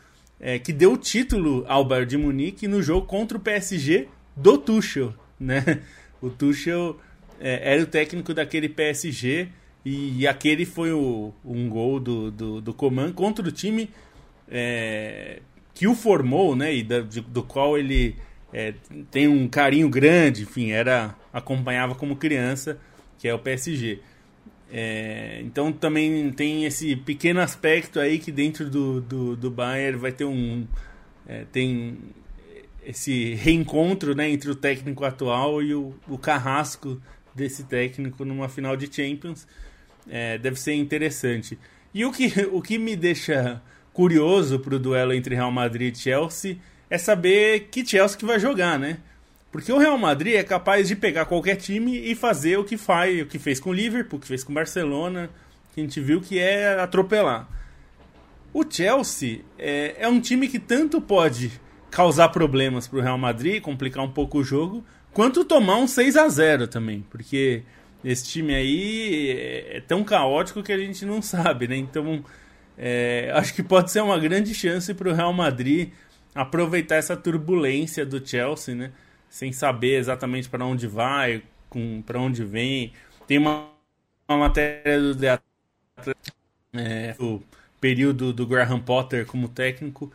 é, 0.44 0.58
que 0.58 0.74
deu 0.74 0.92
o 0.92 0.98
título 0.98 1.64
ao 1.66 1.86
Bayern 1.86 2.06
de 2.06 2.18
Munique 2.18 2.68
no 2.68 2.82
jogo 2.82 3.06
contra 3.06 3.38
o 3.38 3.40
PSG 3.40 4.08
do 4.36 4.58
Tuchel, 4.58 5.14
né? 5.40 5.80
O 6.20 6.28
Tuchel 6.28 6.98
é, 7.40 7.72
era 7.72 7.82
o 7.82 7.86
técnico 7.86 8.34
daquele 8.34 8.68
PSG 8.68 9.48
e, 9.84 10.20
e 10.20 10.26
aquele 10.26 10.66
foi 10.66 10.92
o, 10.92 11.32
um 11.42 11.68
gol 11.68 11.98
do, 11.98 12.30
do, 12.30 12.60
do 12.60 12.74
Coman 12.74 13.10
contra 13.12 13.46
o 13.46 13.50
time 13.50 13.88
é, 14.48 15.40
que 15.72 15.86
o 15.86 15.94
formou, 15.94 16.54
né? 16.54 16.74
E 16.74 16.82
da, 16.82 17.00
de, 17.00 17.22
do 17.22 17.42
qual 17.42 17.78
ele 17.78 18.16
é, 18.52 18.74
tem 19.10 19.26
um 19.26 19.48
carinho 19.48 19.88
grande, 19.88 20.42
enfim, 20.42 20.70
era 20.70 21.14
acompanhava 21.32 21.94
como 21.94 22.16
criança, 22.16 22.78
que 23.18 23.26
é 23.26 23.32
o 23.32 23.38
PSG. 23.38 24.00
É, 24.70 25.40
então 25.42 25.72
também 25.72 26.32
tem 26.32 26.64
esse 26.64 26.96
pequeno 26.96 27.40
aspecto 27.40 28.00
aí 28.00 28.18
que 28.18 28.32
dentro 28.32 28.68
do, 28.68 29.00
do, 29.00 29.36
do 29.36 29.50
Bayern 29.50 29.98
vai 29.98 30.10
ter 30.10 30.24
um 30.24 30.66
é, 31.26 31.44
tem 31.52 31.98
esse 32.84 33.34
reencontro 33.34 34.14
né, 34.14 34.28
entre 34.28 34.50
o 34.50 34.54
técnico 34.54 35.04
atual 35.04 35.62
e 35.62 35.74
o, 35.74 35.94
o 36.08 36.18
carrasco 36.18 37.00
desse 37.34 37.64
técnico 37.64 38.24
numa 38.24 38.48
final 38.48 38.76
de 38.76 38.92
Champions. 38.92 39.46
É, 40.08 40.36
deve 40.36 40.60
ser 40.60 40.74
interessante. 40.74 41.58
E 41.92 42.04
o 42.04 42.12
que, 42.12 42.28
o 42.52 42.60
que 42.60 42.78
me 42.78 42.94
deixa 42.94 43.62
curioso 43.92 44.58
para 44.58 44.74
o 44.74 44.78
duelo 44.78 45.12
entre 45.12 45.34
Real 45.34 45.50
Madrid 45.50 45.94
e 45.94 45.98
Chelsea 45.98 46.58
é 46.90 46.98
saber 46.98 47.68
que 47.70 47.86
Chelsea 47.86 48.18
que 48.18 48.26
vai 48.26 48.38
jogar, 48.38 48.78
né? 48.78 48.98
Porque 49.54 49.70
o 49.70 49.78
Real 49.78 49.96
Madrid 49.96 50.34
é 50.34 50.42
capaz 50.42 50.88
de 50.88 50.96
pegar 50.96 51.26
qualquer 51.26 51.54
time 51.54 51.96
e 51.96 52.16
fazer 52.16 52.58
o 52.58 52.64
que 52.64 52.76
faz, 52.76 53.22
o 53.22 53.26
que 53.26 53.38
fez 53.38 53.60
com 53.60 53.70
o 53.70 53.72
Liverpool, 53.72 54.18
o 54.18 54.20
que 54.20 54.26
fez 54.26 54.42
com 54.42 54.50
o 54.50 54.54
Barcelona, 54.56 55.30
que 55.72 55.80
a 55.80 55.84
gente 55.84 56.00
viu 56.00 56.20
que 56.20 56.40
é 56.40 56.76
atropelar. 56.80 57.48
O 58.52 58.64
Chelsea 58.68 59.42
é, 59.56 59.94
é 59.96 60.08
um 60.08 60.20
time 60.20 60.48
que 60.48 60.58
tanto 60.58 61.00
pode 61.00 61.52
causar 61.88 62.30
problemas 62.30 62.88
para 62.88 62.98
o 62.98 63.00
Real 63.00 63.16
Madrid, 63.16 63.62
complicar 63.62 64.02
um 64.02 64.10
pouco 64.10 64.38
o 64.38 64.42
jogo, 64.42 64.84
quanto 65.12 65.44
tomar 65.44 65.76
um 65.76 65.86
6 65.86 66.16
a 66.16 66.28
0 66.28 66.66
também, 66.66 67.06
porque 67.08 67.62
esse 68.04 68.26
time 68.26 68.56
aí 68.56 69.30
é, 69.38 69.76
é 69.76 69.80
tão 69.80 70.02
caótico 70.02 70.64
que 70.64 70.72
a 70.72 70.78
gente 70.78 71.06
não 71.06 71.22
sabe, 71.22 71.68
né? 71.68 71.76
Então, 71.76 72.24
é, 72.76 73.30
acho 73.32 73.54
que 73.54 73.62
pode 73.62 73.92
ser 73.92 74.02
uma 74.02 74.18
grande 74.18 74.52
chance 74.52 74.92
para 74.94 75.10
o 75.10 75.14
Real 75.14 75.32
Madrid 75.32 75.92
aproveitar 76.34 76.96
essa 76.96 77.16
turbulência 77.16 78.04
do 78.04 78.20
Chelsea, 78.26 78.74
né? 78.74 78.90
Sem 79.34 79.52
saber 79.52 79.96
exatamente 79.96 80.48
para 80.48 80.64
onde 80.64 80.86
vai, 80.86 81.42
para 82.06 82.20
onde 82.20 82.44
vem. 82.44 82.92
Tem 83.26 83.36
uma, 83.36 83.68
uma 84.28 84.38
matéria 84.38 85.00
do 85.00 85.16
The 85.16 85.40
é, 86.72 87.16
o 87.18 87.42
período 87.80 88.32
do 88.32 88.46
Graham 88.46 88.78
Potter 88.78 89.26
como 89.26 89.48
técnico 89.48 90.12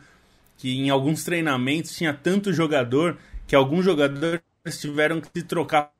que 0.56 0.78
em 0.78 0.88
alguns 0.88 1.22
treinamentos 1.22 1.94
tinha 1.94 2.14
tanto 2.14 2.50
jogador 2.50 3.18
que 3.46 3.54
alguns 3.54 3.84
jogadores 3.84 4.40
tiveram 4.80 5.20
que 5.20 5.28
se 5.34 5.42
trocar 5.44 5.92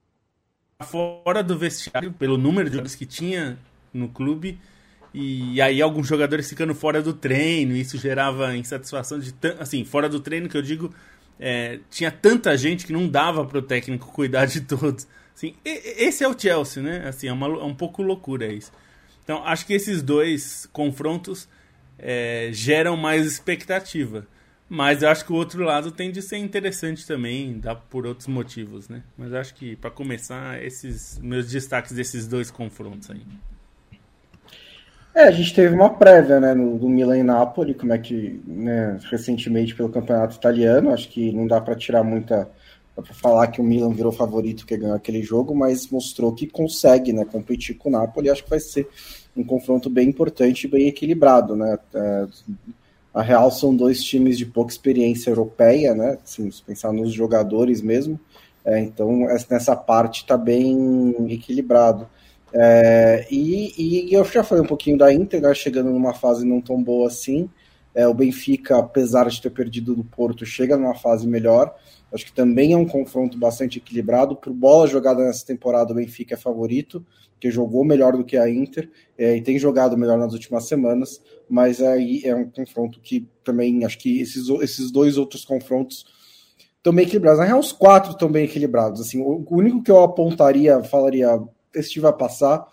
fora 0.84 1.42
do 1.42 1.58
vestiário 1.58 2.12
pelo 2.12 2.38
número 2.38 2.70
de 2.70 2.76
jogadores 2.76 2.96
que 2.96 3.04
tinha 3.04 3.58
no 3.92 4.08
clube 4.08 4.58
e 5.12 5.60
aí 5.60 5.82
alguns 5.82 6.06
jogadores 6.06 6.48
ficando 6.48 6.74
fora 6.74 7.02
do 7.02 7.12
treino 7.12 7.76
isso 7.76 7.98
gerava 7.98 8.56
insatisfação 8.56 9.18
de 9.18 9.34
assim 9.58 9.84
fora 9.84 10.08
do 10.08 10.20
treino 10.20 10.48
que 10.48 10.56
eu 10.56 10.62
digo 10.62 10.94
é, 11.40 11.80
tinha 11.90 12.10
tanta 12.10 12.56
gente 12.56 12.86
que 12.86 12.92
não 12.92 13.08
dava 13.08 13.44
para 13.44 13.58
o 13.58 13.62
técnico 13.62 14.06
cuidar 14.12 14.46
de 14.46 14.60
todos 14.60 15.08
assim 15.34 15.54
esse 15.64 16.22
é 16.22 16.28
o 16.28 16.38
Chelsea 16.38 16.82
né 16.82 17.08
assim 17.08 17.28
é, 17.28 17.32
uma, 17.32 17.46
é 17.46 17.64
um 17.64 17.74
pouco 17.74 18.02
loucura 18.02 18.46
isso 18.46 18.70
então 19.24 19.44
acho 19.44 19.66
que 19.66 19.72
esses 19.72 20.02
dois 20.02 20.68
confrontos 20.72 21.48
é, 21.98 22.50
geram 22.52 22.96
mais 22.96 23.26
expectativa 23.26 24.26
mas 24.72 25.02
eu 25.02 25.08
acho 25.08 25.24
que 25.24 25.32
o 25.32 25.34
outro 25.34 25.64
lado 25.64 25.90
tem 25.90 26.12
de 26.12 26.22
ser 26.22 26.36
interessante 26.36 27.04
também, 27.04 27.58
dá 27.58 27.74
por 27.74 28.06
outros 28.06 28.28
motivos, 28.28 28.88
né? 28.88 29.02
Mas 29.18 29.34
acho 29.34 29.52
que 29.56 29.74
para 29.74 29.90
começar, 29.90 30.62
esses 30.62 31.18
meus 31.18 31.50
destaques 31.50 31.90
desses 31.90 32.28
dois 32.28 32.52
confrontos 32.52 33.10
aí. 33.10 33.20
É, 35.14 35.24
a 35.24 35.30
gente 35.30 35.52
teve 35.54 35.74
uma 35.74 35.90
prévia, 35.90 36.38
né, 36.38 36.54
no, 36.54 36.78
do 36.78 36.88
Milan 36.88 37.18
e 37.18 37.22
Napoli, 37.22 37.74
como 37.74 37.92
é 37.92 37.98
que, 37.98 38.40
né, 38.46 38.98
recentemente 39.10 39.74
pelo 39.74 39.88
campeonato 39.88 40.36
italiano, 40.36 40.92
acho 40.92 41.08
que 41.08 41.32
não 41.32 41.46
dá 41.46 41.60
para 41.60 41.74
tirar 41.74 42.04
muita 42.04 42.48
para 42.94 43.14
falar 43.14 43.46
que 43.46 43.60
o 43.60 43.64
Milan 43.64 43.92
virou 43.92 44.12
favorito 44.12 44.66
que 44.66 44.76
ganhou 44.76 44.96
aquele 44.96 45.22
jogo, 45.22 45.54
mas 45.54 45.88
mostrou 45.88 46.34
que 46.34 46.46
consegue, 46.46 47.12
né, 47.12 47.24
competir 47.24 47.76
com 47.76 47.88
o 47.88 47.92
Napoli, 47.92 48.30
acho 48.30 48.44
que 48.44 48.50
vai 48.50 48.60
ser 48.60 48.88
um 49.36 49.44
confronto 49.44 49.88
bem 49.88 50.08
importante 50.08 50.64
e 50.64 50.70
bem 50.70 50.88
equilibrado, 50.88 51.56
né? 51.56 51.78
É, 51.94 52.26
a 53.12 53.22
Real 53.22 53.50
são 53.50 53.74
dois 53.74 54.02
times 54.02 54.38
de 54.38 54.46
pouca 54.46 54.72
experiência 54.72 55.30
europeia, 55.30 55.94
né? 55.94 56.18
Assim, 56.22 56.50
se 56.50 56.62
pensar 56.62 56.92
nos 56.92 57.12
jogadores 57.12 57.80
mesmo. 57.80 58.18
É, 58.64 58.78
então, 58.78 59.26
nessa 59.48 59.74
parte 59.74 60.22
está 60.22 60.36
bem 60.36 61.14
equilibrado. 61.28 62.08
É, 62.52 63.26
e, 63.30 64.08
e, 64.08 64.14
eu 64.14 64.24
já 64.24 64.42
falei 64.42 64.64
um 64.64 64.66
pouquinho 64.66 64.98
da 64.98 65.12
Inter, 65.12 65.40
né, 65.40 65.54
chegando 65.54 65.90
numa 65.90 66.14
fase 66.14 66.44
não 66.44 66.60
tão 66.60 66.82
boa 66.82 67.08
assim. 67.08 67.48
É, 67.94 68.06
o 68.06 68.14
Benfica, 68.14 68.78
apesar 68.78 69.28
de 69.28 69.40
ter 69.40 69.50
perdido 69.50 69.94
do 69.94 70.04
Porto, 70.04 70.46
chega 70.46 70.76
numa 70.76 70.94
fase 70.94 71.26
melhor. 71.26 71.74
Acho 72.12 72.24
que 72.24 72.32
também 72.32 72.72
é 72.72 72.76
um 72.76 72.86
confronto 72.86 73.38
bastante 73.38 73.78
equilibrado. 73.78 74.36
Por 74.36 74.52
bola 74.52 74.86
jogada 74.86 75.24
nessa 75.24 75.44
temporada, 75.46 75.92
o 75.92 75.96
Benfica 75.96 76.34
é 76.34 76.36
favorito, 76.36 77.04
que 77.40 77.50
jogou 77.50 77.84
melhor 77.84 78.16
do 78.16 78.24
que 78.24 78.36
a 78.36 78.48
Inter 78.48 78.90
é, 79.16 79.36
e 79.36 79.42
tem 79.42 79.58
jogado 79.58 79.96
melhor 79.96 80.18
nas 80.18 80.32
últimas 80.32 80.66
semanas. 80.66 81.20
Mas 81.48 81.80
aí 81.80 82.22
é 82.24 82.34
um 82.34 82.48
confronto 82.48 83.00
que 83.00 83.28
também 83.44 83.84
acho 83.84 83.98
que 83.98 84.20
esses, 84.20 84.48
esses 84.48 84.90
dois 84.90 85.16
outros 85.16 85.44
confrontos 85.44 86.04
estão 86.76 86.92
bem 86.92 87.04
equilibrados. 87.04 87.40
Na 87.40 87.46
real, 87.46 87.58
os 87.58 87.72
quatro 87.72 88.12
estão 88.12 88.30
bem 88.30 88.44
equilibrados. 88.44 89.00
Assim, 89.00 89.20
o 89.20 89.44
único 89.50 89.82
que 89.82 89.90
eu 89.90 90.02
apontaria, 90.02 90.82
falaria, 90.84 91.40
esse 91.74 92.00
vai 92.00 92.12
passar, 92.12 92.66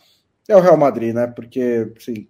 é 0.48 0.56
o 0.56 0.62
Real 0.62 0.78
Madrid, 0.78 1.14
né? 1.14 1.28
Porque, 1.28 1.92
assim, 1.98 2.28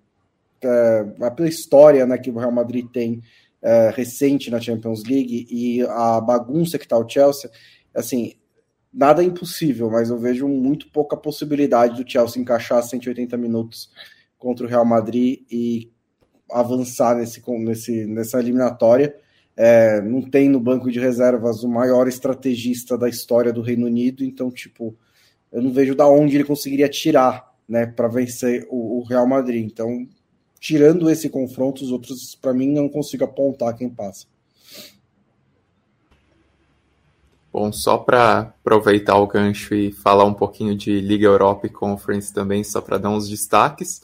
é, 0.61 1.29
pela 1.35 1.47
história 1.47 2.05
né, 2.05 2.17
que 2.17 2.31
o 2.31 2.37
Real 2.37 2.51
Madrid 2.51 2.87
tem 2.91 3.21
é, 3.61 3.91
recente 3.95 4.49
na 4.49 4.59
Champions 4.59 5.03
League 5.03 5.47
e 5.49 5.81
a 5.83 6.19
bagunça 6.19 6.77
que 6.77 6.85
está 6.85 6.97
o 6.97 7.07
Chelsea, 7.07 7.49
assim, 7.93 8.33
nada 8.93 9.21
é 9.21 9.25
impossível, 9.25 9.89
mas 9.89 10.09
eu 10.09 10.17
vejo 10.17 10.47
muito 10.47 10.89
pouca 10.91 11.15
possibilidade 11.15 12.01
do 12.01 12.09
Chelsea 12.09 12.41
encaixar 12.41 12.81
180 12.81 13.37
minutos 13.37 13.91
contra 14.37 14.65
o 14.65 14.69
Real 14.69 14.85
Madrid 14.85 15.41
e 15.51 15.91
avançar 16.51 17.15
nesse, 17.15 17.43
nesse, 17.59 18.05
nessa 18.05 18.39
eliminatória. 18.39 19.15
É, 19.55 20.01
não 20.01 20.21
tem 20.21 20.47
no 20.47 20.59
banco 20.59 20.91
de 20.91 20.99
reservas 20.99 21.63
o 21.63 21.69
maior 21.69 22.07
estrategista 22.07 22.97
da 22.97 23.09
história 23.09 23.51
do 23.51 23.61
Reino 23.61 23.87
Unido, 23.87 24.23
então, 24.23 24.51
tipo, 24.51 24.95
eu 25.51 25.61
não 25.61 25.71
vejo 25.71 25.95
da 25.95 26.07
onde 26.07 26.35
ele 26.35 26.43
conseguiria 26.43 26.89
tirar, 26.89 27.53
né, 27.67 27.85
para 27.85 28.07
vencer 28.07 28.67
o, 28.69 28.99
o 28.99 29.03
Real 29.03 29.27
Madrid. 29.27 29.65
Então, 29.65 30.07
tirando 30.59 31.09
esse 31.09 31.29
confronto, 31.29 31.83
os 31.83 31.91
outros, 31.91 32.35
para 32.35 32.53
mim, 32.53 32.71
não 32.71 32.89
consigo 32.89 33.23
apontar 33.23 33.75
quem 33.75 33.89
passa. 33.89 34.25
Bom, 37.51 37.71
só 37.71 37.97
para 37.97 38.39
aproveitar 38.39 39.17
o 39.17 39.25
gancho 39.25 39.73
e 39.73 39.91
falar 39.91 40.25
um 40.25 40.33
pouquinho 40.33 40.75
de 40.75 40.99
Liga 40.99 41.25
Europa 41.25 41.65
e 41.65 41.69
Conference 41.71 42.31
também, 42.31 42.63
só 42.63 42.81
para 42.81 42.97
dar 42.97 43.09
uns 43.09 43.27
destaques. 43.27 44.01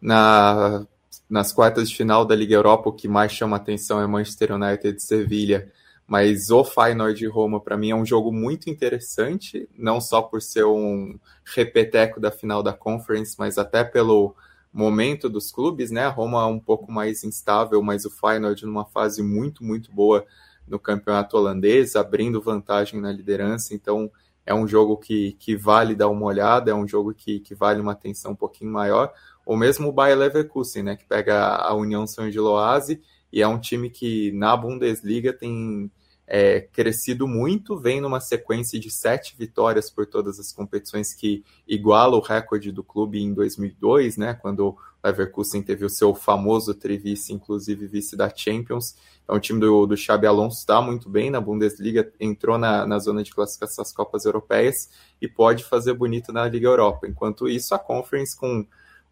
Na, 0.00 0.86
nas 1.28 1.52
quartas 1.52 1.88
de 1.88 1.96
final 1.96 2.24
da 2.24 2.36
Liga 2.36 2.54
Europa, 2.54 2.90
o 2.90 2.92
que 2.92 3.08
mais 3.08 3.32
chama 3.32 3.56
atenção 3.56 4.00
é 4.00 4.06
Manchester 4.06 4.52
United 4.52 4.96
e 4.96 5.00
Sevilha, 5.00 5.72
mas 6.12 6.50
o 6.50 6.62
Feyenoord 6.62 7.18
de 7.18 7.26
Roma, 7.26 7.58
para 7.58 7.74
mim, 7.74 7.88
é 7.88 7.96
um 7.96 8.04
jogo 8.04 8.30
muito 8.30 8.68
interessante, 8.68 9.66
não 9.74 9.98
só 9.98 10.20
por 10.20 10.42
ser 10.42 10.66
um 10.66 11.18
repeteco 11.42 12.20
da 12.20 12.30
final 12.30 12.62
da 12.62 12.74
Conference, 12.74 13.34
mas 13.38 13.56
até 13.56 13.82
pelo 13.82 14.36
momento 14.70 15.26
dos 15.26 15.50
clubes, 15.50 15.90
né? 15.90 16.04
A 16.04 16.10
Roma 16.10 16.42
é 16.42 16.44
um 16.44 16.60
pouco 16.60 16.92
mais 16.92 17.24
instável, 17.24 17.82
mas 17.82 18.04
o 18.04 18.10
Feyenoord 18.10 18.66
numa 18.66 18.84
fase 18.84 19.22
muito, 19.22 19.64
muito 19.64 19.90
boa 19.90 20.26
no 20.68 20.78
campeonato 20.78 21.34
holandês, 21.34 21.96
abrindo 21.96 22.42
vantagem 22.42 23.00
na 23.00 23.10
liderança, 23.10 23.74
então 23.74 24.10
é 24.44 24.54
um 24.54 24.68
jogo 24.68 24.98
que, 24.98 25.32
que 25.40 25.56
vale 25.56 25.94
dar 25.94 26.10
uma 26.10 26.26
olhada, 26.26 26.70
é 26.70 26.74
um 26.74 26.86
jogo 26.86 27.14
que, 27.14 27.40
que 27.40 27.54
vale 27.54 27.80
uma 27.80 27.92
atenção 27.92 28.32
um 28.32 28.36
pouquinho 28.36 28.70
maior, 28.70 29.10
ou 29.46 29.56
mesmo 29.56 29.88
o 29.88 29.92
Bayer 29.92 30.18
Leverkusen, 30.18 30.82
né, 30.82 30.94
que 30.94 31.06
pega 31.06 31.56
a 31.56 31.72
União 31.72 32.06
São 32.06 32.30
Giloase, 32.30 33.00
e 33.32 33.40
é 33.40 33.48
um 33.48 33.58
time 33.58 33.88
que 33.88 34.30
na 34.32 34.54
Bundesliga 34.54 35.32
tem 35.32 35.90
é, 36.26 36.60
crescido 36.60 37.26
muito, 37.26 37.76
vem 37.76 38.00
numa 38.00 38.20
sequência 38.20 38.78
de 38.78 38.90
sete 38.90 39.36
vitórias 39.36 39.90
por 39.90 40.06
todas 40.06 40.38
as 40.38 40.52
competições 40.52 41.12
que 41.12 41.44
iguala 41.66 42.16
o 42.16 42.20
recorde 42.20 42.72
do 42.72 42.82
clube 42.82 43.20
em 43.20 43.34
2002, 43.34 44.16
né, 44.16 44.34
quando 44.34 44.68
o 44.68 44.78
Leverkusen 45.04 45.62
teve 45.62 45.84
o 45.84 45.90
seu 45.90 46.14
famoso 46.14 46.74
trivice, 46.74 47.32
inclusive 47.32 47.86
vice 47.86 48.16
da 48.16 48.32
Champions. 48.34 48.96
Então 49.24 49.36
o 49.36 49.40
time 49.40 49.60
do, 49.60 49.84
do 49.84 49.96
Xabi 49.96 50.26
Alonso 50.26 50.58
está 50.58 50.80
muito 50.80 51.08
bem 51.08 51.28
na 51.28 51.40
Bundesliga, 51.40 52.10
entrou 52.20 52.56
na, 52.56 52.86
na 52.86 52.98
zona 52.98 53.22
de 53.22 53.34
classificação 53.34 53.82
das 53.82 53.92
Copas 53.92 54.24
Europeias 54.24 54.88
e 55.20 55.26
pode 55.26 55.64
fazer 55.64 55.94
bonito 55.94 56.32
na 56.32 56.46
Liga 56.46 56.68
Europa. 56.68 57.06
Enquanto 57.08 57.48
isso, 57.48 57.74
a 57.74 57.78
Conference 57.78 58.36
com 58.36 58.64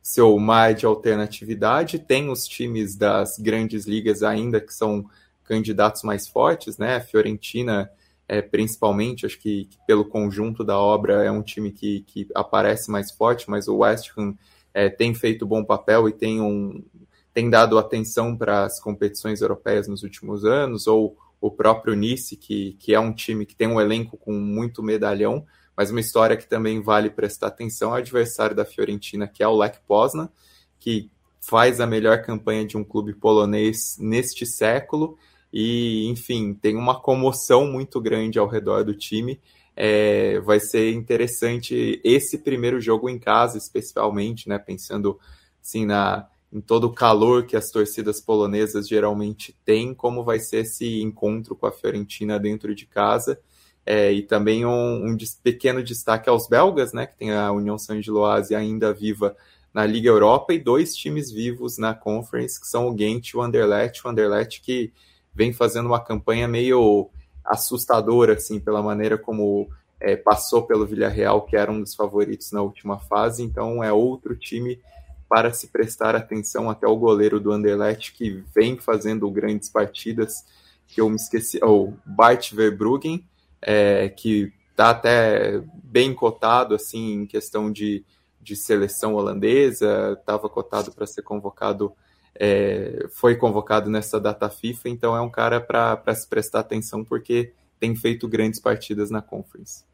seu 0.02 0.38
mar 0.38 0.74
de 0.74 0.86
alternatividade, 0.86 1.98
tem 1.98 2.30
os 2.30 2.46
times 2.46 2.96
das 2.96 3.38
grandes 3.38 3.84
ligas 3.84 4.22
ainda 4.22 4.60
que 4.60 4.72
são 4.72 5.06
candidatos 5.50 6.04
mais 6.04 6.28
fortes, 6.28 6.78
né? 6.78 7.00
Fiorentina, 7.00 7.90
é, 8.28 8.40
principalmente, 8.40 9.26
acho 9.26 9.36
que, 9.36 9.64
que, 9.64 9.76
pelo 9.84 10.04
conjunto 10.04 10.62
da 10.62 10.78
obra 10.78 11.24
é 11.24 11.30
um 11.30 11.42
time 11.42 11.72
que, 11.72 12.02
que 12.02 12.28
aparece 12.32 12.88
mais 12.88 13.10
forte, 13.10 13.50
mas 13.50 13.66
o 13.66 13.78
West 13.78 14.12
Ham 14.16 14.36
é, 14.72 14.88
tem 14.88 15.12
feito 15.12 15.44
bom 15.44 15.64
papel 15.64 16.08
e 16.08 16.12
tem, 16.12 16.40
um, 16.40 16.84
tem 17.34 17.50
dado 17.50 17.80
atenção 17.80 18.36
para 18.36 18.62
as 18.62 18.80
competições 18.80 19.40
europeias 19.40 19.88
nos 19.88 20.04
últimos 20.04 20.44
anos, 20.44 20.86
ou 20.86 21.16
o 21.40 21.50
próprio 21.50 21.96
Nice, 21.96 22.36
que, 22.36 22.76
que 22.78 22.94
é 22.94 23.00
um 23.00 23.12
time 23.12 23.44
que 23.44 23.56
tem 23.56 23.66
um 23.66 23.80
elenco 23.80 24.16
com 24.16 24.32
muito 24.32 24.84
medalhão, 24.84 25.44
mas 25.76 25.90
uma 25.90 25.98
história 25.98 26.36
que 26.36 26.46
também 26.46 26.80
vale 26.80 27.10
prestar 27.10 27.48
atenção 27.48 27.90
é 27.90 27.94
o 27.94 27.96
adversário 27.96 28.54
da 28.54 28.64
Fiorentina, 28.64 29.26
que 29.26 29.42
é 29.42 29.48
o 29.48 29.56
Lech 29.56 29.80
Poznan, 29.88 30.28
que 30.78 31.10
faz 31.40 31.80
a 31.80 31.86
melhor 31.88 32.22
campanha 32.22 32.64
de 32.64 32.76
um 32.76 32.84
clube 32.84 33.14
polonês 33.14 33.96
neste 33.98 34.46
século 34.46 35.18
e, 35.52 36.06
enfim, 36.08 36.54
tem 36.54 36.76
uma 36.76 37.00
comoção 37.00 37.66
muito 37.66 38.00
grande 38.00 38.38
ao 38.38 38.48
redor 38.48 38.84
do 38.84 38.94
time. 38.94 39.40
É, 39.74 40.40
vai 40.40 40.60
ser 40.60 40.92
interessante 40.92 42.00
esse 42.04 42.38
primeiro 42.38 42.80
jogo 42.80 43.08
em 43.08 43.18
casa, 43.18 43.58
especialmente, 43.58 44.48
né? 44.48 44.58
Pensando 44.58 45.18
assim 45.62 45.86
na 45.86 46.28
em 46.52 46.60
todo 46.60 46.84
o 46.84 46.92
calor 46.92 47.46
que 47.46 47.56
as 47.56 47.70
torcidas 47.70 48.20
polonesas 48.20 48.88
geralmente 48.88 49.56
têm, 49.64 49.94
como 49.94 50.24
vai 50.24 50.40
ser 50.40 50.62
esse 50.62 51.00
encontro 51.00 51.54
com 51.54 51.66
a 51.66 51.72
Fiorentina 51.72 52.38
dentro 52.40 52.74
de 52.74 52.86
casa. 52.86 53.40
É, 53.86 54.12
e 54.12 54.22
também 54.22 54.66
um, 54.66 55.06
um, 55.06 55.16
pequeno 55.42 55.82
destaque 55.82 56.28
aos 56.28 56.48
belgas, 56.48 56.92
né, 56.92 57.06
que 57.06 57.16
tem 57.16 57.32
a 57.32 57.50
União 57.50 57.78
Saint-Gilloise 57.78 58.54
ainda 58.54 58.92
viva 58.92 59.36
na 59.72 59.86
Liga 59.86 60.08
Europa 60.08 60.52
e 60.52 60.58
dois 60.58 60.94
times 60.94 61.30
vivos 61.30 61.78
na 61.78 61.94
Conference, 61.94 62.60
que 62.60 62.66
são 62.66 62.88
o 62.88 62.94
Ghent 62.94 63.28
e 63.28 63.36
o 63.36 63.42
Anderlecht. 63.42 64.04
O 64.04 64.10
Anderlecht 64.10 64.60
que 64.60 64.92
vem 65.34 65.52
fazendo 65.52 65.86
uma 65.86 66.02
campanha 66.02 66.46
meio 66.48 67.08
assustadora, 67.44 68.34
assim, 68.34 68.60
pela 68.60 68.82
maneira 68.82 69.16
como 69.18 69.68
é, 69.98 70.16
passou 70.16 70.62
pelo 70.62 70.86
Villarreal, 70.86 71.42
que 71.42 71.56
era 71.56 71.70
um 71.70 71.80
dos 71.80 71.94
favoritos 71.94 72.52
na 72.52 72.62
última 72.62 72.98
fase. 72.98 73.42
Então 73.42 73.82
é 73.82 73.92
outro 73.92 74.36
time 74.36 74.80
para 75.28 75.52
se 75.52 75.68
prestar 75.68 76.16
atenção 76.16 76.68
até 76.68 76.86
o 76.86 76.96
goleiro 76.96 77.38
do 77.38 77.52
Anderlecht, 77.52 78.12
que 78.14 78.42
vem 78.52 78.76
fazendo 78.76 79.30
grandes 79.30 79.68
partidas, 79.68 80.44
que 80.88 81.00
eu 81.00 81.08
me 81.08 81.14
esqueci, 81.14 81.58
o 81.62 81.68
oh, 81.68 81.92
Bart 82.04 82.52
Verbruggen, 82.52 83.24
é, 83.62 84.08
que 84.08 84.52
está 84.70 84.90
até 84.90 85.62
bem 85.84 86.12
cotado, 86.12 86.74
assim, 86.74 87.12
em 87.12 87.26
questão 87.26 87.70
de, 87.70 88.04
de 88.40 88.56
seleção 88.56 89.14
holandesa, 89.14 90.16
estava 90.18 90.48
cotado 90.48 90.90
para 90.90 91.06
ser 91.06 91.22
convocado 91.22 91.92
é, 92.42 93.06
foi 93.10 93.36
convocado 93.36 93.90
nessa 93.90 94.18
data 94.18 94.48
FIFA, 94.48 94.88
então 94.88 95.14
é 95.14 95.20
um 95.20 95.28
cara 95.28 95.60
para 95.60 96.14
se 96.14 96.26
prestar 96.26 96.60
atenção 96.60 97.04
porque 97.04 97.52
tem 97.78 97.94
feito 97.94 98.26
grandes 98.26 98.58
partidas 98.58 99.10
na 99.10 99.20
Conference. 99.20 99.84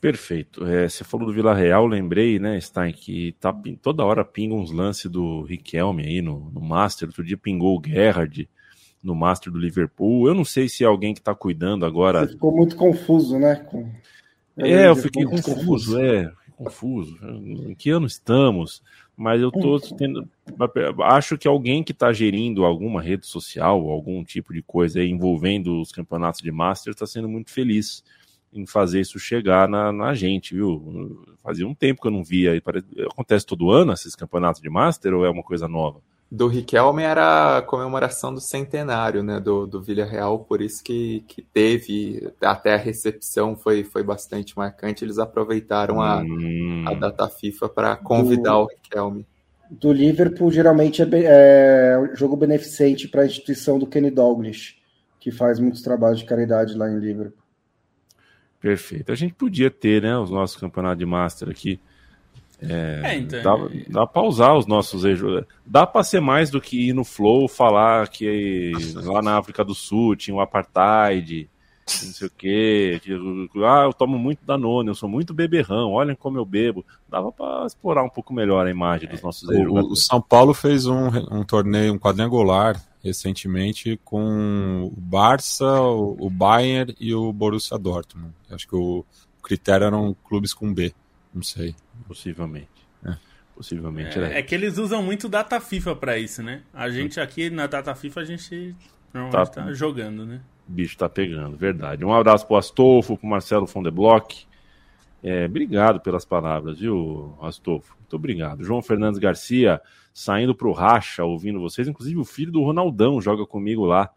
Perfeito. 0.00 0.66
É, 0.66 0.88
você 0.88 1.04
falou 1.04 1.28
do 1.28 1.32
Vila 1.32 1.54
Real, 1.54 1.86
lembrei, 1.86 2.40
né, 2.40 2.60
Stein, 2.60 2.92
que 2.92 3.36
tá, 3.40 3.54
toda 3.80 4.04
hora 4.04 4.24
pinga 4.24 4.54
uns 4.54 4.72
lances 4.72 5.08
do 5.08 5.42
Riquelme 5.42 6.04
aí 6.04 6.20
no, 6.20 6.50
no 6.50 6.60
Master. 6.60 7.08
Outro 7.08 7.24
dia 7.24 7.36
pingou 7.36 7.78
o 7.78 7.82
Gerrard 7.84 8.48
no 9.00 9.14
Master 9.14 9.52
do 9.52 9.60
Liverpool. 9.60 10.26
Eu 10.26 10.34
não 10.34 10.44
sei 10.44 10.68
se 10.68 10.82
é 10.82 10.88
alguém 10.88 11.14
que 11.14 11.20
está 11.20 11.36
cuidando 11.36 11.86
agora. 11.86 12.26
Você 12.26 12.32
ficou 12.32 12.54
muito 12.54 12.74
confuso, 12.74 13.38
né? 13.38 13.56
Com... 13.56 13.88
É, 14.56 14.88
eu 14.88 14.96
fiquei 14.96 15.24
confuso, 15.24 15.54
confuso, 15.54 16.00
é, 16.00 16.32
confuso. 16.56 17.18
Em 17.24 17.74
que 17.76 17.90
ano 17.90 18.06
estamos? 18.06 18.82
Mas 19.18 19.42
eu 19.42 19.50
tô 19.50 19.80
tendo, 19.96 20.28
acho 21.02 21.36
que 21.36 21.48
alguém 21.48 21.82
que 21.82 21.90
está 21.90 22.12
gerindo 22.12 22.64
alguma 22.64 23.02
rede 23.02 23.26
social, 23.26 23.90
algum 23.90 24.22
tipo 24.22 24.52
de 24.52 24.62
coisa 24.62 25.02
envolvendo 25.02 25.80
os 25.80 25.90
campeonatos 25.90 26.40
de 26.40 26.52
Master 26.52 26.92
está 26.92 27.04
sendo 27.04 27.28
muito 27.28 27.50
feliz 27.50 28.04
em 28.52 28.64
fazer 28.64 29.00
isso 29.00 29.18
chegar 29.18 29.68
na, 29.68 29.92
na, 29.92 30.14
gente, 30.14 30.54
viu? 30.54 31.26
Fazia 31.42 31.66
um 31.66 31.74
tempo 31.74 32.00
que 32.00 32.06
eu 32.06 32.12
não 32.12 32.22
via. 32.22 32.62
Acontece 33.10 33.44
todo 33.44 33.72
ano 33.72 33.92
esses 33.92 34.14
campeonatos 34.14 34.62
de 34.62 34.70
Master 34.70 35.12
ou 35.12 35.26
é 35.26 35.30
uma 35.30 35.42
coisa 35.42 35.66
nova? 35.66 36.00
Do 36.30 36.46
Riquelme 36.46 37.02
era 37.02 37.56
a 37.56 37.62
comemoração 37.62 38.34
do 38.34 38.40
centenário 38.40 39.22
né, 39.22 39.40
do, 39.40 39.66
do 39.66 39.80
Villarreal, 39.80 40.40
por 40.40 40.60
isso 40.60 40.84
que, 40.84 41.24
que 41.26 41.40
teve, 41.40 42.30
até 42.42 42.74
a 42.74 42.78
recepção 42.78 43.56
foi, 43.56 43.82
foi 43.82 44.02
bastante 44.02 44.56
marcante, 44.56 45.04
eles 45.04 45.18
aproveitaram 45.18 46.02
a, 46.02 46.20
hum. 46.20 46.84
a 46.86 46.92
data 46.92 47.28
FIFA 47.28 47.68
para 47.70 47.96
convidar 47.96 48.52
do, 48.52 48.58
o 48.58 48.66
Riquelme. 48.66 49.26
Do 49.70 49.90
Liverpool, 49.90 50.50
geralmente 50.50 51.00
é, 51.00 51.06
é 51.14 52.10
jogo 52.14 52.36
beneficente 52.36 53.08
para 53.08 53.22
a 53.22 53.26
instituição 53.26 53.78
do 53.78 53.86
Kenny 53.86 54.10
Douglas, 54.10 54.76
que 55.18 55.30
faz 55.30 55.58
muitos 55.58 55.80
trabalhos 55.80 56.18
de 56.18 56.26
caridade 56.26 56.74
lá 56.74 56.90
em 56.90 56.98
Liverpool. 56.98 57.42
Perfeito. 58.60 59.12
A 59.12 59.14
gente 59.14 59.34
podia 59.34 59.70
ter 59.70 60.02
né, 60.02 60.18
os 60.18 60.30
nossos 60.30 60.56
campeonatos 60.56 60.98
de 60.98 61.06
Master 61.06 61.48
aqui 61.48 61.80
é, 62.60 63.00
é, 63.04 63.16
então... 63.16 63.42
Dá, 63.42 63.68
dá 63.88 64.06
pra 64.06 64.22
usar 64.22 64.54
os 64.54 64.66
nossos 64.66 65.04
erros. 65.04 65.44
Dá 65.64 65.86
pra 65.86 66.02
ser 66.02 66.20
mais 66.20 66.50
do 66.50 66.60
que 66.60 66.88
ir 66.88 66.92
no 66.92 67.04
Flow 67.04 67.48
falar 67.48 68.08
que 68.08 68.72
lá 68.96 69.22
na 69.22 69.38
África 69.38 69.64
do 69.64 69.74
Sul 69.74 70.16
tinha 70.16 70.34
o 70.34 70.38
um 70.38 70.40
apartheid, 70.40 71.48
não 71.86 72.12
sei 72.12 72.26
o 72.26 72.30
quê. 72.30 73.00
Que, 73.02 73.12
ah, 73.64 73.84
eu 73.84 73.92
tomo 73.92 74.18
muito 74.18 74.44
Danone, 74.44 74.88
eu 74.88 74.94
sou 74.94 75.08
muito 75.08 75.32
beberrão, 75.32 75.92
olhem 75.92 76.16
como 76.16 76.38
eu 76.38 76.44
bebo. 76.44 76.84
Dava 77.08 77.30
pra 77.30 77.64
explorar 77.66 78.02
um 78.02 78.10
pouco 78.10 78.32
melhor 78.32 78.66
a 78.66 78.70
imagem 78.70 79.08
dos 79.08 79.22
nossos 79.22 79.48
erros. 79.48 79.84
O, 79.84 79.92
o, 79.92 79.96
São 79.96 80.20
Paulo 80.20 80.52
fez 80.52 80.86
um, 80.86 81.08
um 81.30 81.44
torneio, 81.44 81.92
um 81.92 81.98
quadrangular 81.98 82.82
recentemente 83.02 83.98
com 84.04 84.90
o 84.92 85.00
Barça, 85.00 85.80
o, 85.80 86.16
o 86.18 86.28
Bayern 86.28 86.94
e 86.98 87.14
o 87.14 87.32
Borussia 87.32 87.78
Dortmund. 87.78 88.34
Acho 88.50 88.66
que 88.66 88.76
o 88.76 89.04
critério 89.42 89.86
eram 89.86 90.16
clubes 90.24 90.52
com 90.52 90.74
B. 90.74 90.92
Não 91.34 91.42
sei. 91.42 91.74
Possivelmente. 92.06 92.68
É. 93.04 93.16
Possivelmente. 93.54 94.18
É, 94.18 94.38
é, 94.38 94.42
que 94.42 94.54
eles 94.54 94.78
usam 94.78 95.02
muito 95.02 95.28
data 95.28 95.60
FIFA 95.60 95.96
para 95.96 96.18
isso, 96.18 96.42
né? 96.42 96.62
A 96.72 96.88
gente 96.88 97.20
aqui 97.20 97.50
na 97.50 97.66
data 97.66 97.94
FIFA 97.94 98.20
a 98.20 98.24
gente 98.24 98.76
normalmente 99.12 99.52
tá, 99.52 99.64
tá 99.64 99.72
jogando, 99.72 100.24
né? 100.24 100.40
Bicho 100.66 100.96
tá 100.96 101.08
pegando, 101.08 101.56
verdade. 101.56 102.04
Um 102.04 102.12
abraço 102.12 102.46
pro 102.46 102.56
Astolfo, 102.56 103.16
pro 103.16 103.26
Marcelo 103.26 103.66
Fondeblock. 103.66 104.46
É, 105.22 105.46
obrigado 105.46 106.00
pelas 106.00 106.24
palavras, 106.24 106.78
viu, 106.78 107.36
Astolfo? 107.42 107.96
Muito 107.98 108.14
obrigado. 108.14 108.62
João 108.62 108.80
Fernandes 108.80 109.18
Garcia, 109.18 109.80
saindo 110.14 110.54
pro 110.54 110.72
racha, 110.72 111.24
ouvindo 111.24 111.60
vocês. 111.60 111.88
Inclusive, 111.88 112.20
o 112.20 112.24
filho 112.24 112.52
do 112.52 112.62
Ronaldão 112.62 113.20
joga 113.20 113.44
comigo 113.44 113.84
lá. 113.84 114.10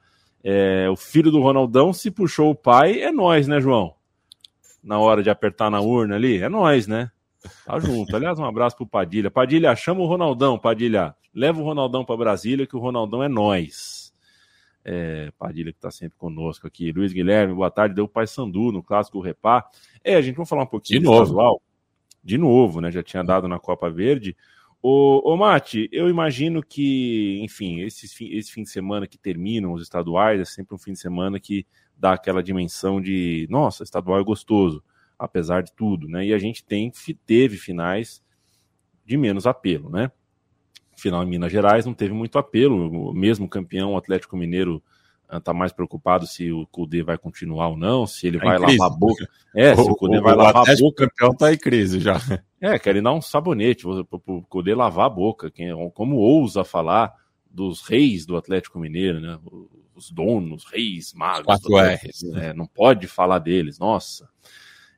É, 0.44 0.90
o 0.90 0.96
filho 0.96 1.32
do 1.32 1.42
Ronaldão, 1.42 1.94
se 1.94 2.12
puxou 2.12 2.52
o 2.52 2.56
pai, 2.56 3.02
é 3.02 3.12
nós, 3.12 3.48
né, 3.48 3.60
João? 3.60 3.96
Na 4.84 5.00
hora 5.00 5.22
de 5.22 5.30
apertar 5.30 5.70
na 5.70 5.80
urna 5.80 6.16
ali, 6.16 6.38
é 6.38 6.50
nós, 6.50 6.88
né? 6.88 7.12
Tá 7.66 7.80
junto. 7.80 8.16
Aliás, 8.16 8.38
um 8.40 8.46
abraço 8.46 8.78
pro 8.78 8.86
Padilha. 8.86 9.32
Padilha, 9.32 9.76
chama 9.76 10.02
o 10.02 10.06
Ronaldão, 10.06 10.58
Padilha. 10.58 11.16
Leva 11.34 11.60
o 11.60 11.64
Ronaldão 11.64 12.04
para 12.06 12.18
Brasília, 12.18 12.68
que 12.68 12.76
o 12.76 12.80
Ronaldão 12.80 13.24
é 13.24 13.30
nós. 13.30 14.14
É, 14.84 15.32
Padilha 15.38 15.72
que 15.72 15.80
tá 15.80 15.92
sempre 15.92 16.18
conosco 16.18 16.68
aqui. 16.68 16.92
Luiz 16.92 17.14
Guilherme, 17.14 17.54
boa 17.54 17.72
tarde. 17.72 17.96
Deu 17.96 18.06
o 18.06 18.10
Pai 18.10 18.28
Sandu 18.28 18.72
no 18.72 18.84
clássico 18.84 19.20
Repá. 19.20 19.66
É, 20.04 20.16
a 20.16 20.22
gente 20.22 20.36
vai 20.36 20.46
falar 20.46 20.64
um 20.64 20.68
pouquinho 20.68 21.00
de 21.00 21.06
novo. 21.06 21.20
Casual. 21.20 21.62
De 22.24 22.38
novo, 22.38 22.82
né? 22.82 22.92
Já 22.92 23.02
tinha 23.02 23.24
dado 23.24 23.48
na 23.48 23.60
Copa 23.60 23.90
Verde. 23.90 24.36
Ô, 24.82 25.22
ô 25.32 25.38
Mate, 25.38 25.88
eu 25.92 26.10
imagino 26.10 26.64
que, 26.64 27.40
enfim, 27.44 27.82
esse, 27.82 28.06
esse 28.06 28.52
fim 28.52 28.64
de 28.64 28.70
semana 28.70 29.06
que 29.06 29.18
terminam 29.18 29.74
os 29.74 29.82
estaduais 29.84 30.40
é 30.42 30.46
sempre 30.46 30.74
um 30.74 30.78
fim 30.78 30.94
de 30.94 31.00
semana 31.00 31.40
que 31.40 31.66
dá 32.02 32.14
aquela 32.14 32.42
dimensão 32.42 33.00
de, 33.00 33.46
nossa, 33.48 33.84
estadual 33.84 34.20
é 34.20 34.24
gostoso, 34.24 34.84
apesar 35.20 35.62
de 35.62 35.72
tudo, 35.72 36.08
né? 36.08 36.26
E 36.26 36.34
a 36.34 36.40
gente 36.40 36.66
tem, 36.66 36.92
teve 37.28 37.58
finais 37.58 38.24
de 39.06 39.16
menos 39.16 39.46
apelo, 39.46 39.88
né? 39.88 40.12
Final 40.98 41.24
em 41.24 41.28
Minas 41.28 41.52
Gerais 41.52 41.86
não 41.86 41.94
teve 41.94 42.12
muito 42.12 42.40
apelo, 42.40 43.10
o 43.12 43.14
mesmo 43.14 43.48
campeão, 43.48 43.94
o 43.94 43.98
Atlético 43.98 44.36
Mineiro 44.36 44.84
está 45.32 45.54
mais 45.54 45.72
preocupado 45.72 46.26
se 46.26 46.52
o 46.52 46.66
Cudê 46.68 47.04
vai 47.04 47.20
continuar 47.20 47.70
ou 47.70 47.78
não, 47.78 48.08
se 48.08 48.26
ele 48.28 48.40
vai 48.40 48.58
lavar 48.58 48.88
a 48.88 48.90
boca. 48.90 49.30
É, 49.56 49.76
se 49.76 49.82
o 49.90 49.96
Cudê 49.96 50.20
vai 50.20 50.36
lavar 50.36 50.68
a 50.68 50.76
boca. 50.76 50.84
O 50.84 50.92
campeão 50.92 51.36
tá 51.36 51.54
em 51.54 51.58
crise 51.58 52.00
já. 52.00 52.20
É, 52.60 52.78
querem 52.80 53.02
dar 53.02 53.14
um 53.14 53.22
sabonete 53.22 53.84
para 53.84 54.20
o 54.26 54.42
Cudê 54.42 54.74
lavar 54.74 55.06
a 55.06 55.10
boca. 55.10 55.52
Quem, 55.52 55.70
como 55.92 56.18
ousa 56.18 56.64
falar 56.64 57.14
dos 57.50 57.82
reis 57.82 58.26
do 58.26 58.36
Atlético 58.36 58.80
Mineiro, 58.80 59.22
né? 59.22 59.40
Os 60.02 60.10
donos, 60.12 60.66
reis, 60.66 61.14
magos. 61.14 61.46
Quatro 61.46 61.78
R's. 61.78 62.24
É, 62.36 62.54
não 62.54 62.66
pode 62.66 63.08
falar 63.08 63.38
deles, 63.38 63.78
nossa. 63.78 64.28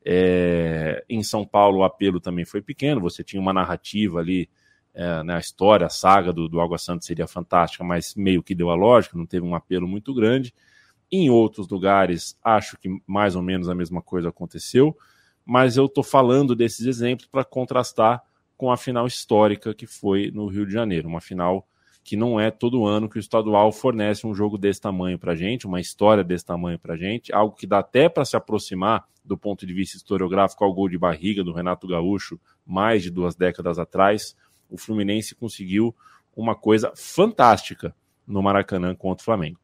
É, 0.06 1.04
em 1.10 1.22
São 1.22 1.46
Paulo 1.46 1.80
o 1.80 1.84
apelo 1.84 2.20
também 2.20 2.46
foi 2.46 2.62
pequeno, 2.62 3.02
você 3.02 3.24
tinha 3.24 3.42
uma 3.42 3.54
narrativa 3.54 4.20
ali 4.20 4.50
é, 4.94 5.24
né, 5.24 5.36
a 5.36 5.40
história, 5.40 5.88
a 5.88 5.90
saga 5.90 6.32
do, 6.32 6.48
do 6.48 6.62
Água 6.62 6.78
Santa 6.78 7.06
seria 7.06 7.28
fantástica, 7.28 7.84
mas 7.84 8.14
meio 8.16 8.44
que 8.44 8.54
deu 8.54 8.70
a 8.70 8.76
lógica, 8.76 9.18
não 9.18 9.26
teve 9.26 9.46
um 9.46 9.56
apelo 9.56 9.88
muito 9.88 10.14
grande. 10.14 10.54
Em 11.12 11.30
outros 11.30 11.68
lugares, 11.68 12.38
acho 12.44 12.78
que 12.78 12.90
mais 13.06 13.36
ou 13.36 13.42
menos 13.42 13.68
a 13.68 13.76
mesma 13.76 14.02
coisa 14.02 14.30
aconteceu, 14.30 14.96
mas 15.44 15.78
eu 15.78 15.86
estou 15.86 16.04
falando 16.04 16.56
desses 16.56 16.86
exemplos 16.86 17.28
para 17.28 17.44
contrastar 17.44 18.24
com 18.56 18.72
a 18.72 18.78
final 18.78 19.06
histórica 19.06 19.74
que 19.74 19.86
foi 19.86 20.32
no 20.32 20.48
Rio 20.48 20.66
de 20.66 20.72
Janeiro, 20.72 21.08
uma 21.08 21.20
final 21.20 21.68
que 22.04 22.16
não 22.16 22.40
é 22.40 22.52
todo 22.52 22.86
ano 22.86 23.10
que 23.10 23.18
o 23.18 23.20
estadual 23.20 23.72
fornece 23.72 24.28
um 24.28 24.34
jogo 24.34 24.58
desse 24.58 24.82
tamanho 24.82 25.18
para 25.18 25.36
gente, 25.36 25.66
uma 25.66 25.80
história 25.80 26.24
desse 26.24 26.46
tamanho 26.46 26.78
para 26.78 26.98
gente, 26.98 27.34
algo 27.34 27.56
que 27.56 27.66
dá 27.66 27.80
até 27.80 28.10
para 28.10 28.26
se 28.26 28.36
aproximar 28.36 29.08
do 29.24 29.38
ponto 29.38 29.66
de 29.66 29.74
vista 29.74 29.96
historiográfico 29.96 30.64
ao 30.64 30.74
gol 30.74 30.90
de 30.90 30.98
barriga 30.98 31.44
do 31.44 31.54
Renato 31.54 31.88
Gaúcho 31.88 32.40
mais 32.66 33.02
de 33.02 33.10
duas 33.10 33.36
décadas 33.36 33.80
atrás 33.80 34.36
o 34.74 34.78
Fluminense 34.78 35.36
conseguiu 35.36 35.96
uma 36.36 36.56
coisa 36.56 36.92
fantástica 36.96 37.96
no 38.26 38.42
Maracanã 38.42 38.96
contra 38.96 39.22
o 39.22 39.26
Flamengo. 39.26 39.60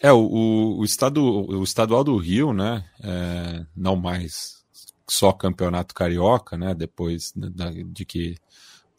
É, 0.00 0.12
o, 0.12 0.78
o, 0.78 0.84
estado, 0.84 1.22
o 1.22 1.62
estadual 1.62 2.02
do 2.02 2.16
Rio, 2.16 2.52
né, 2.52 2.84
é, 3.02 3.64
não 3.76 3.94
mais 3.94 4.64
só 5.08 5.32
campeonato 5.32 5.94
carioca, 5.94 6.56
né, 6.56 6.74
depois 6.74 7.32
de 7.34 8.04
que 8.04 8.36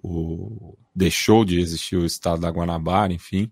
o, 0.02 0.78
deixou 0.96 1.46
de 1.46 1.60
existir 1.60 1.96
o 1.96 2.06
estado 2.06 2.42
da 2.42 2.50
Guanabara, 2.50 3.14
enfim, 3.14 3.52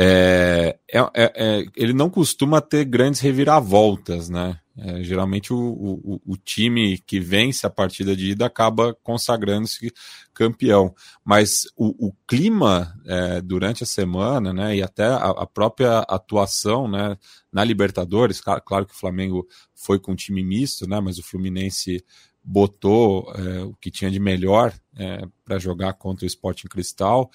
é, 0.00 0.78
é, 0.92 0.98
é, 0.98 1.10
é, 1.14 1.64
ele 1.76 1.92
não 1.92 2.08
costuma 2.08 2.60
ter 2.60 2.84
grandes 2.84 3.20
reviravoltas, 3.20 4.28
né? 4.28 4.60
É, 4.80 5.02
geralmente 5.02 5.52
o, 5.52 5.58
o, 5.58 6.20
o, 6.24 6.36
time 6.36 6.98
que 6.98 7.18
vence 7.18 7.66
a 7.66 7.70
partida 7.70 8.14
de 8.14 8.30
ida 8.30 8.46
acaba 8.46 8.96
consagrando-se 9.02 9.92
campeão. 10.32 10.94
Mas 11.24 11.64
o, 11.76 12.06
o 12.06 12.12
clima 12.28 12.94
é, 13.04 13.40
durante 13.40 13.82
a 13.82 13.86
semana, 13.86 14.52
né, 14.52 14.76
e 14.76 14.82
até 14.82 15.04
a, 15.04 15.30
a, 15.30 15.46
própria 15.48 15.98
atuação 16.08 16.86
né, 16.86 17.16
na 17.52 17.64
Libertadores, 17.64 18.40
claro 18.40 18.86
que 18.86 18.94
o 18.94 18.98
Flamengo 18.98 19.44
foi 19.74 19.98
com 19.98 20.12
um 20.12 20.16
time 20.16 20.44
misto, 20.44 20.88
né, 20.88 21.00
mas 21.00 21.18
o 21.18 21.24
Fluminense 21.24 22.04
botou 22.50 23.30
é, 23.34 23.62
o 23.64 23.74
que 23.74 23.90
tinha 23.90 24.10
de 24.10 24.18
melhor 24.18 24.72
é, 24.96 25.26
para 25.44 25.58
jogar 25.58 25.92
contra 25.92 26.24
o 26.24 26.26
Sporting 26.26 26.66
Cristal, 26.66 27.30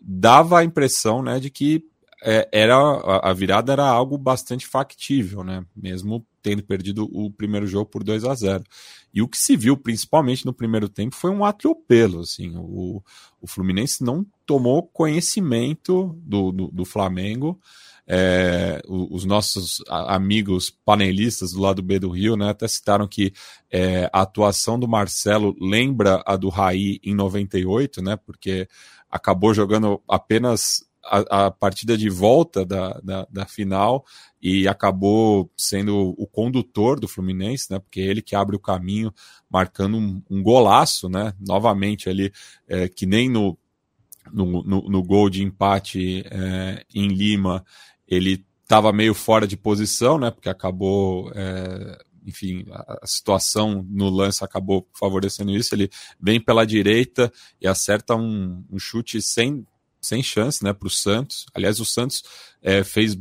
dava 0.00 0.58
a 0.58 0.64
impressão 0.64 1.22
né, 1.22 1.38
de 1.38 1.50
que 1.50 1.84
é, 2.24 2.48
era 2.50 2.76
a 3.22 3.32
virada 3.32 3.72
era 3.72 3.86
algo 3.86 4.18
bastante 4.18 4.66
factível, 4.66 5.44
né? 5.44 5.64
Mesmo 5.76 6.26
tendo 6.42 6.62
perdido 6.62 7.08
o 7.12 7.30
primeiro 7.30 7.66
jogo 7.66 7.86
por 7.86 8.02
2 8.02 8.24
a 8.24 8.34
0 8.34 8.64
E 9.12 9.20
o 9.20 9.28
que 9.28 9.36
se 9.36 9.56
viu, 9.56 9.76
principalmente 9.76 10.46
no 10.46 10.52
primeiro 10.52 10.88
tempo, 10.88 11.14
foi 11.14 11.30
um 11.30 11.44
atropelo. 11.44 12.20
Assim, 12.20 12.56
o, 12.56 13.02
o 13.40 13.46
Fluminense 13.46 14.02
não 14.02 14.26
tomou 14.46 14.82
conhecimento 14.82 16.18
do, 16.24 16.50
do, 16.50 16.68
do 16.68 16.84
Flamengo. 16.84 17.60
É, 18.08 18.80
os 18.86 19.24
nossos 19.24 19.82
amigos 19.88 20.70
panelistas 20.70 21.52
do 21.52 21.60
lado 21.60 21.82
B 21.82 21.98
do 21.98 22.10
Rio 22.10 22.36
né, 22.36 22.50
até 22.50 22.68
citaram 22.68 23.08
que 23.08 23.32
é, 23.68 24.08
a 24.12 24.22
atuação 24.22 24.78
do 24.78 24.86
Marcelo 24.86 25.56
lembra 25.60 26.22
a 26.24 26.36
do 26.36 26.48
Raí 26.48 27.00
em 27.02 27.14
98, 27.14 28.00
né, 28.00 28.16
porque 28.16 28.68
acabou 29.10 29.52
jogando 29.52 30.00
apenas 30.08 30.86
a, 31.08 31.46
a 31.46 31.50
partida 31.50 31.96
de 31.96 32.08
volta 32.08 32.64
da, 32.64 33.00
da, 33.02 33.26
da, 33.30 33.46
final 33.46 34.04
e 34.42 34.66
acabou 34.66 35.50
sendo 35.56 36.14
o 36.18 36.26
condutor 36.26 36.98
do 36.98 37.08
Fluminense, 37.08 37.70
né? 37.70 37.78
Porque 37.78 38.00
é 38.00 38.04
ele 38.04 38.22
que 38.22 38.34
abre 38.34 38.56
o 38.56 38.60
caminho, 38.60 39.12
marcando 39.48 39.96
um, 39.96 40.22
um 40.28 40.42
golaço, 40.42 41.08
né? 41.08 41.32
Novamente 41.40 42.08
ali, 42.08 42.32
é, 42.68 42.88
que 42.88 43.06
nem 43.06 43.28
no, 43.28 43.56
no, 44.32 44.62
no, 44.62 44.88
no, 44.88 45.02
gol 45.02 45.30
de 45.30 45.42
empate 45.42 46.24
é, 46.30 46.84
em 46.94 47.08
Lima, 47.08 47.64
ele 48.08 48.44
estava 48.62 48.92
meio 48.92 49.14
fora 49.14 49.46
de 49.46 49.56
posição, 49.56 50.18
né? 50.18 50.30
Porque 50.30 50.48
acabou. 50.48 51.30
É, 51.34 51.98
enfim, 52.26 52.64
a 52.72 53.06
situação 53.06 53.86
no 53.88 54.10
lance 54.10 54.44
acabou 54.44 54.88
favorecendo 54.98 55.52
isso. 55.52 55.74
Ele 55.74 55.88
vem 56.20 56.40
pela 56.40 56.66
direita 56.66 57.32
e 57.60 57.68
acerta 57.68 58.16
um, 58.16 58.64
um 58.68 58.78
chute 58.78 59.22
sem 59.22 59.64
sem 60.00 60.22
chance 60.22 60.62
né, 60.62 60.72
para 60.72 60.86
o 60.86 60.90
Santos. 60.90 61.46
Aliás, 61.52 61.80
o 61.80 61.84
Santos 61.84 62.22
é, 62.62 62.84
fez 62.84 63.18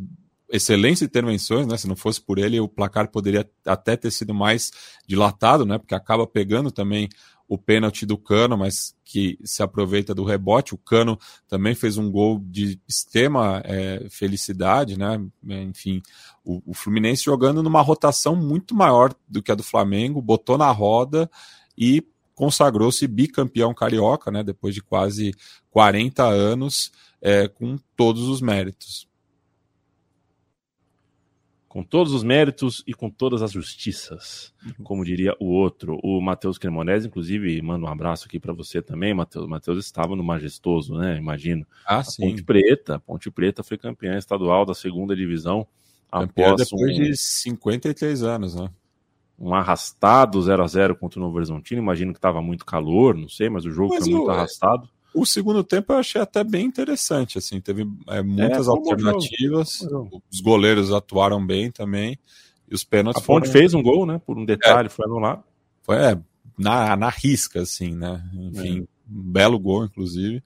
excelentes 0.50 1.02
intervenções, 1.02 1.66
né? 1.68 1.78
Se 1.78 1.88
não 1.88 1.96
fosse 1.96 2.22
por 2.22 2.38
ele, 2.38 2.60
o 2.60 2.68
placar 2.68 3.10
poderia 3.10 3.50
até 3.66 3.98
ter 3.98 4.12
sido 4.12 4.34
mais 4.34 4.72
dilatado, 5.08 5.66
né? 5.66 5.78
Porque 5.78 5.96
acaba 5.96 6.28
pegando 6.28 6.72
também 6.72 7.10
o 7.48 7.58
pênalti 7.58 8.06
do 8.06 8.18
Cano, 8.18 8.58
mas 8.58 8.96
que 9.04 9.38
se 9.44 9.62
aproveita 9.62 10.16
do 10.16 10.24
rebote. 10.24 10.74
O 10.74 10.78
Cano 10.78 11.18
também 11.48 11.76
fez 11.76 11.98
um 11.98 12.10
gol 12.10 12.40
de 12.44 12.80
extrema 12.88 13.62
é, 13.64 14.08
felicidade, 14.10 14.98
né? 14.98 15.22
Enfim, 15.44 16.02
o, 16.44 16.62
o, 16.66 16.74
Fluminense 16.74 17.24
jogando 17.24 17.62
numa 17.62 17.82
rotação 17.82 18.36
muito 18.36 18.74
maior 18.74 19.14
do 19.28 19.44
que 19.44 19.52
a 19.52 19.56
do 19.56 19.64
Flamengo, 19.64 20.22
botou 20.22 20.58
na 20.58 20.72
roda 20.72 21.30
e 21.78 22.04
consagrou-se 22.34 23.08
bicampeão 23.08 23.74
carioca, 23.74 24.30
né, 24.30 24.44
depois 24.44 24.76
de 24.76 24.82
quase 24.82 25.34
40 25.72 26.24
anos, 26.24 26.92
é, 27.22 27.48
com 27.48 27.78
todos 27.96 28.24
os 28.24 28.42
méritos. 28.42 29.08
Com 31.76 31.84
todos 31.84 32.14
os 32.14 32.24
méritos 32.24 32.82
e 32.88 32.94
com 32.94 33.10
todas 33.10 33.42
as 33.42 33.52
justiças, 33.52 34.54
como 34.82 35.04
diria 35.04 35.36
o 35.42 35.48
outro, 35.48 36.00
o 36.02 36.22
Matheus 36.22 36.58
Cremonese, 36.58 37.08
inclusive, 37.08 37.62
manda 37.62 37.86
um 37.86 37.90
abraço 37.90 38.28
aqui 38.28 38.40
para 38.40 38.54
você 38.54 38.82
também, 38.82 39.14
Matheus. 39.14 39.46
Matheus 39.46 39.84
estava 39.84 40.16
no 40.16 40.24
Majestoso, 40.24 40.96
né? 40.98 41.18
Imagino. 41.18 41.68
Ah, 41.86 41.98
a 41.98 42.04
sim. 42.06 42.30
Ponte 42.30 42.44
Preta, 42.46 42.98
Ponte 43.00 43.30
Preta 43.30 43.62
foi 43.62 43.78
campeã 43.78 44.18
estadual 44.18 44.66
da 44.66 44.74
segunda 44.74 45.14
divisão. 45.14 45.68
Campeã 46.10 46.54
após 46.54 46.64
depois 46.64 46.98
um... 46.98 47.04
de 47.04 47.18
53 47.18 48.24
anos, 48.24 48.56
né? 48.56 48.70
um 49.38 49.54
arrastado 49.54 50.42
0 50.42 50.64
a 50.64 50.68
0 50.68 50.96
contra 50.96 51.20
o 51.20 51.24
Novo 51.24 51.36
Horizontino. 51.36 51.82
Imagino 51.82 52.14
que 52.14 52.20
estava 52.20 52.42
muito 52.42 52.66
calor, 52.66 53.18
não 53.18 53.28
sei, 53.28 53.50
mas 53.50 53.66
o 53.66 53.72
jogo 53.72 53.94
mas 53.96 54.06
foi 54.06 54.14
muito 54.14 54.32
arrastado. 54.32 54.90
O 55.16 55.26
segundo 55.26 55.64
tempo 55.64 55.94
eu 55.94 55.98
achei 55.98 56.20
até 56.20 56.44
bem 56.44 56.66
interessante, 56.66 57.38
assim, 57.38 57.62
teve 57.62 57.88
é, 58.08 58.22
muitas 58.22 58.68
é, 58.68 58.70
alternativas, 58.70 59.80
os 60.30 60.42
goleiros 60.42 60.92
atuaram 60.92 61.44
bem 61.44 61.72
também, 61.72 62.20
e 62.70 62.76
os 62.76 62.84
pênaltis 62.84 63.24
A 63.24 63.26
Ponte 63.26 63.48
foram... 63.48 63.52
fez 63.54 63.74
um 63.74 63.82
gol, 63.82 64.06
né, 64.06 64.20
por 64.26 64.38
um 64.38 64.44
detalhe, 64.44 64.88
é, 64.88 64.90
foi 64.90 65.06
anulado. 65.06 65.42
Foi, 65.84 65.96
é, 65.96 66.20
na, 66.58 66.98
na 66.98 67.10
risca, 67.10 67.62
assim, 67.62 67.96
né, 67.96 68.22
enfim, 68.34 68.80
é. 68.80 68.82
um 68.82 69.32
belo 69.32 69.58
gol, 69.58 69.86
inclusive, 69.86 70.44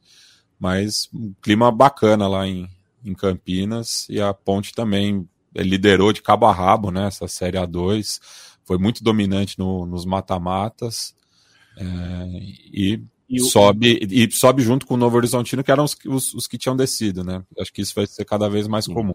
mas 0.60 1.10
um 1.12 1.34
clima 1.42 1.72
bacana 1.72 2.28
lá 2.28 2.48
em, 2.48 2.70
em 3.04 3.16
Campinas, 3.16 4.06
e 4.08 4.22
a 4.22 4.34
Ponte 4.36 4.72
também 4.76 5.28
liderou 5.56 6.14
de 6.14 6.22
cabo 6.22 6.46
a 6.46 6.54
rabo, 6.54 6.92
né, 6.92 7.08
essa 7.08 7.28
Série 7.28 7.58
A2, 7.58 8.20
foi 8.64 8.78
muito 8.78 9.04
dominante 9.04 9.58
no, 9.58 9.84
nos 9.88 10.06
mata-matas 10.06 11.16
é, 11.76 11.84
e, 12.72 13.02
e, 13.30 13.40
sobe, 13.42 14.00
e 14.10 14.32
sobe 14.32 14.64
junto 14.64 14.88
com 14.88 14.96
o 14.96 14.98
Novo 14.98 15.18
Horizontino, 15.18 15.64
que 15.64 15.72
eram 15.72 15.84
os, 15.84 15.96
os, 16.08 16.34
os, 16.34 16.48
que 16.48 16.58
tinham 16.58 16.76
descido, 16.76 17.24
né? 17.24 17.44
Acho 17.60 17.72
que 17.72 17.82
isso 17.82 17.94
vai 17.96 18.08
ser 18.08 18.26
cada 18.26 18.50
vez 18.50 18.68
mais 18.68 18.88
comum. 18.88 19.14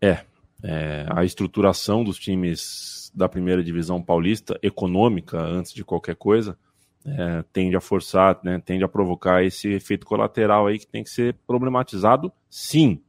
É, 0.00 0.24
é, 0.62 1.06
a 1.10 1.24
estruturação 1.24 2.04
dos 2.04 2.18
times 2.18 3.10
da 3.12 3.28
primeira 3.28 3.64
divisão 3.64 4.00
paulista, 4.00 4.58
econômica, 4.62 5.40
antes 5.40 5.72
de 5.72 5.84
qualquer 5.84 6.14
coisa, 6.14 6.56
é, 7.04 7.44
tende 7.52 7.76
a 7.76 7.80
forçar, 7.80 8.38
né, 8.44 8.62
tende 8.64 8.84
a 8.84 8.88
provocar 8.88 9.42
esse 9.42 9.68
efeito 9.68 10.06
colateral 10.06 10.66
aí 10.66 10.78
que 10.78 10.86
tem 10.86 11.02
que 11.02 11.10
ser 11.10 11.34
problematizado, 11.46 12.32
sim. 12.48 13.02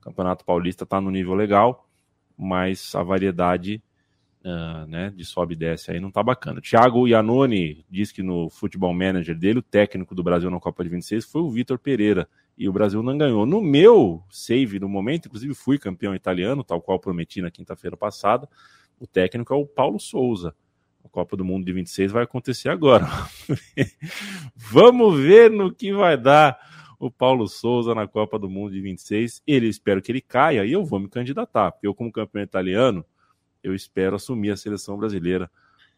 O 0.00 0.04
Campeonato 0.04 0.44
Paulista 0.44 0.84
está 0.84 1.00
no 1.00 1.10
nível 1.10 1.34
legal, 1.34 1.88
mas 2.36 2.94
a 2.94 3.02
variedade 3.02 3.82
uh, 4.44 4.86
né, 4.86 5.12
de 5.16 5.24
sobe 5.24 5.54
e 5.54 5.56
desce 5.56 5.90
aí 5.90 5.98
não 5.98 6.10
tá 6.10 6.22
bacana. 6.22 6.60
Thiago 6.60 7.08
Iannone 7.08 7.84
diz 7.90 8.12
que 8.12 8.22
no 8.22 8.50
futebol 8.50 8.92
manager 8.92 9.36
dele, 9.36 9.60
o 9.60 9.62
técnico 9.62 10.14
do 10.14 10.22
Brasil 10.22 10.50
na 10.50 10.60
Copa 10.60 10.84
de 10.84 10.90
26 10.90 11.24
foi 11.24 11.40
o 11.40 11.50
Vitor 11.50 11.78
Pereira 11.78 12.28
e 12.56 12.68
o 12.68 12.72
Brasil 12.72 13.02
não 13.02 13.16
ganhou. 13.16 13.46
No 13.46 13.60
meu 13.60 14.22
save 14.30 14.78
no 14.78 14.88
momento, 14.88 15.26
inclusive 15.26 15.54
fui 15.54 15.78
campeão 15.78 16.14
italiano, 16.14 16.62
tal 16.62 16.80
qual 16.80 17.00
prometi 17.00 17.40
na 17.40 17.50
quinta-feira 17.50 17.96
passada, 17.96 18.48
o 19.00 19.06
técnico 19.06 19.52
é 19.52 19.56
o 19.56 19.66
Paulo 19.66 19.98
Souza. 19.98 20.54
A 21.04 21.08
Copa 21.08 21.36
do 21.36 21.44
Mundo 21.44 21.66
de 21.66 21.72
26 21.72 22.12
vai 22.12 22.22
acontecer 22.22 22.68
agora. 22.70 23.06
Vamos 24.56 25.20
ver 25.20 25.50
no 25.50 25.72
que 25.72 25.92
vai 25.92 26.16
dar 26.16 26.58
o 26.98 27.10
Paulo 27.10 27.46
Souza 27.46 27.94
na 27.94 28.06
Copa 28.06 28.38
do 28.38 28.48
Mundo 28.48 28.72
de 28.72 28.80
26. 28.80 29.42
Ele 29.46 29.68
espero 29.68 30.00
que 30.00 30.10
ele 30.10 30.22
caia 30.22 30.64
e 30.64 30.72
eu 30.72 30.82
vou 30.82 30.98
me 30.98 31.08
candidatar, 31.08 31.74
eu, 31.82 31.94
como 31.94 32.10
campeão 32.10 32.42
italiano, 32.42 33.04
eu 33.64 33.74
espero 33.74 34.14
assumir 34.14 34.50
a 34.50 34.56
seleção 34.56 34.96
brasileira 34.96 35.50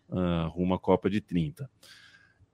uh, 0.08 0.48
rumo 0.48 0.74
à 0.74 0.78
Copa 0.78 1.10
de 1.10 1.20
30. 1.20 1.64
Uh, 1.64 1.68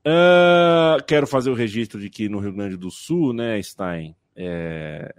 ah, 0.06 0.96
quero 1.06 1.26
fazer 1.26 1.50
o 1.50 1.54
registro 1.54 2.00
de 2.00 2.10
que 2.10 2.28
no 2.28 2.40
Rio 2.40 2.52
Grande 2.52 2.76
do 2.76 2.90
Sul, 2.90 3.32
né, 3.32 3.62
Stein, 3.62 4.16
é... 4.34 5.14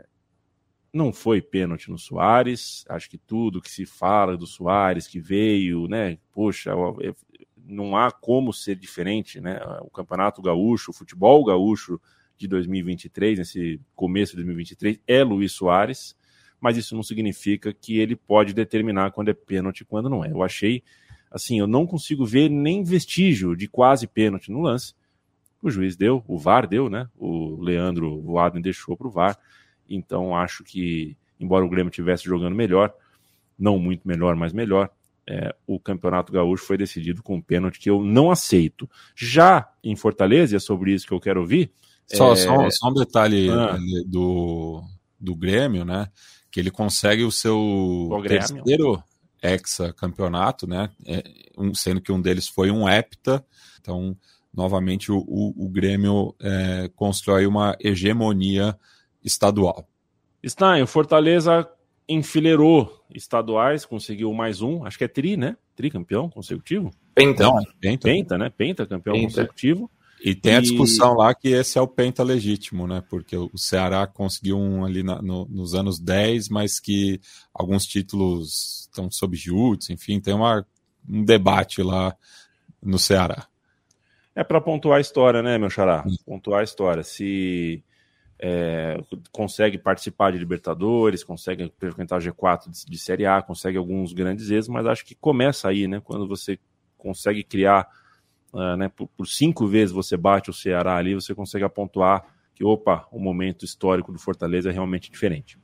não 0.91 1.13
foi 1.13 1.41
pênalti 1.41 1.89
no 1.89 1.97
Soares. 1.97 2.83
Acho 2.89 3.09
que 3.09 3.17
tudo 3.17 3.61
que 3.61 3.71
se 3.71 3.85
fala 3.85 4.35
do 4.35 4.47
Soares 4.47 5.07
que 5.07 5.19
veio, 5.19 5.87
né, 5.87 6.17
poxa, 6.33 6.71
é, 7.01 7.13
não 7.65 7.95
há 7.95 8.11
como 8.11 8.51
ser 8.51 8.75
diferente, 8.75 9.39
né? 9.39 9.57
O 9.81 9.89
Campeonato 9.89 10.41
Gaúcho, 10.41 10.91
o 10.91 10.93
futebol 10.93 11.45
gaúcho 11.45 11.99
de 12.35 12.45
2023, 12.47 13.39
nesse 13.39 13.79
começo 13.95 14.31
de 14.31 14.37
2023, 14.37 14.99
é 15.07 15.23
Luiz 15.23 15.53
Soares 15.53 16.15
mas 16.63 16.77
isso 16.77 16.95
não 16.95 17.03
significa 17.03 17.73
que 17.73 17.99
ele 17.99 18.15
pode 18.15 18.53
determinar 18.53 19.11
quando 19.11 19.27
é 19.27 19.33
pênalti 19.33 19.81
e 19.81 19.85
quando 19.85 20.09
não 20.09 20.23
é. 20.23 20.31
Eu 20.31 20.41
achei, 20.41 20.81
assim, 21.29 21.59
eu 21.59 21.67
não 21.67 21.85
consigo 21.85 22.25
ver 22.25 22.47
nem 22.47 22.85
vestígio 22.85 23.53
de 23.53 23.67
quase 23.67 24.07
pênalti 24.07 24.49
no 24.49 24.61
lance. 24.61 24.95
O 25.61 25.69
juiz 25.69 25.97
deu, 25.97 26.23
o 26.25 26.37
VAR 26.39 26.65
deu, 26.65 26.89
né? 26.89 27.09
O 27.17 27.61
Leandro 27.61 28.21
Voaden 28.21 28.61
deixou 28.61 28.95
para 28.95 29.07
o 29.07 29.11
VAR. 29.11 29.37
Então 29.89 30.33
acho 30.33 30.63
que, 30.63 31.17
embora 31.37 31.65
o 31.65 31.69
Grêmio 31.69 31.89
estivesse 31.89 32.23
jogando 32.23 32.55
melhor, 32.55 32.93
não 33.59 33.77
muito 33.77 34.07
melhor, 34.07 34.33
mas 34.37 34.53
melhor, 34.53 34.89
é, 35.27 35.53
o 35.67 35.77
Campeonato 35.77 36.31
Gaúcho 36.31 36.63
foi 36.65 36.77
decidido 36.77 37.21
com 37.21 37.35
um 37.35 37.41
pênalti 37.41 37.77
que 37.77 37.89
eu 37.89 38.01
não 38.01 38.31
aceito. 38.31 38.89
Já 39.13 39.69
em 39.83 39.97
Fortaleza, 39.97 40.55
e 40.55 40.57
é 40.57 40.59
sobre 40.59 40.93
isso 40.93 41.05
que 41.05 41.13
eu 41.13 41.19
quero 41.19 41.41
ouvir. 41.41 41.73
Só, 42.07 42.31
é... 42.31 42.35
só, 42.37 42.69
só 42.69 42.87
um 42.87 42.93
detalhe 42.93 43.49
ah. 43.49 43.77
do, 44.07 44.81
do 45.19 45.35
Grêmio, 45.35 45.83
né? 45.83 46.07
Que 46.53 46.59
ele 46.59 46.69
consegue 46.69 47.23
o 47.23 47.31
seu 47.31 48.11
terceiro 48.27 49.03
hexa-campeonato, 49.41 50.67
né? 50.67 50.87
É, 51.03 51.23
um, 51.57 51.73
sendo 51.73 51.99
que 51.99 52.11
um 52.11 52.21
deles 52.21 52.47
foi 52.47 52.69
um 52.69 52.87
hepta. 52.87 53.43
Então, 53.81 54.15
novamente, 54.53 55.11
o, 55.11 55.17
o, 55.17 55.65
o 55.65 55.67
Grêmio 55.67 56.35
é, 56.39 56.91
constrói 56.95 57.47
uma 57.47 57.75
hegemonia 57.79 58.77
estadual. 59.23 59.89
Está, 60.43 60.77
o 60.79 60.85
Fortaleza 60.85 61.67
enfileirou 62.07 63.03
estaduais, 63.09 63.83
conseguiu 63.83 64.31
mais 64.31 64.61
um, 64.61 64.85
acho 64.85 64.99
que 64.99 65.05
é 65.05 65.07
tri, 65.07 65.35
né? 65.35 65.57
Tri 65.75 65.89
campeão 65.89 66.29
consecutivo? 66.29 66.91
Penta. 67.15 67.45
Não, 67.45 67.63
penta. 67.81 68.07
Penta, 68.07 68.37
né? 68.37 68.51
Penta 68.55 68.85
campeão 68.85 69.15
Penta. 69.15 69.27
consecutivo. 69.27 69.89
E 70.23 70.33
tem 70.33 70.55
a 70.55 70.61
discussão 70.61 71.15
lá 71.15 71.35
que 71.35 71.49
esse 71.49 71.77
é 71.77 71.81
o 71.81 71.87
penta 71.87 72.23
legítimo, 72.23 72.87
né? 72.87 73.03
Porque 73.09 73.35
o 73.35 73.57
Ceará 73.57 74.07
conseguiu 74.07 74.57
um 74.57 74.85
ali 74.85 75.03
na, 75.03 75.21
no, 75.21 75.45
nos 75.49 75.73
anos 75.75 75.99
10, 75.99 76.47
mas 76.47 76.79
que 76.79 77.19
alguns 77.53 77.83
títulos 77.85 78.87
estão 78.87 79.11
sob 79.11 79.35
júdice, 79.35 79.91
enfim, 79.91 80.21
tem 80.21 80.33
uma, 80.33 80.65
um 81.09 81.25
debate 81.25 81.83
lá 81.83 82.15
no 82.81 82.97
Ceará. 82.97 83.47
É 84.33 84.45
para 84.45 84.61
pontuar 84.61 84.99
a 84.99 85.01
história, 85.01 85.43
né, 85.43 85.57
meu 85.57 85.69
xará? 85.69 86.05
Pontuar 86.25 86.61
a 86.61 86.63
história. 86.63 87.03
Se 87.03 87.83
é, 88.39 88.97
consegue 89.29 89.77
participar 89.77 90.31
de 90.31 90.37
Libertadores, 90.37 91.21
consegue 91.21 91.69
frequentar 91.77 92.21
G4 92.21 92.69
de, 92.71 92.85
de 92.85 92.97
Série 92.97 93.25
A, 93.25 93.41
consegue 93.41 93.77
alguns 93.77 94.13
grandes 94.13 94.49
êxitos, 94.49 94.69
mas 94.69 94.85
acho 94.85 95.05
que 95.05 95.15
começa 95.15 95.67
aí, 95.67 95.85
né? 95.85 96.01
Quando 96.01 96.25
você 96.25 96.57
consegue 96.97 97.43
criar 97.43 97.87
uh, 98.53 98.77
né, 98.77 98.89
por, 98.89 99.07
por, 99.17 99.27
cinco 99.27 99.67
vezes 99.67 99.93
você 99.93 100.15
bate 100.15 100.49
o 100.49 100.53
Ceará 100.53 100.95
ali, 100.95 101.13
você 101.15 101.33
consegue 101.33 101.65
apontar 101.65 102.25
que, 102.55 102.63
opa, 102.63 103.07
o 103.11 103.19
momento 103.19 103.65
histórico 103.65 104.11
do 104.11 104.19
Fortaleza 104.19 104.69
é 104.69 104.71
realmente 104.71 105.11
diferente. 105.11 105.57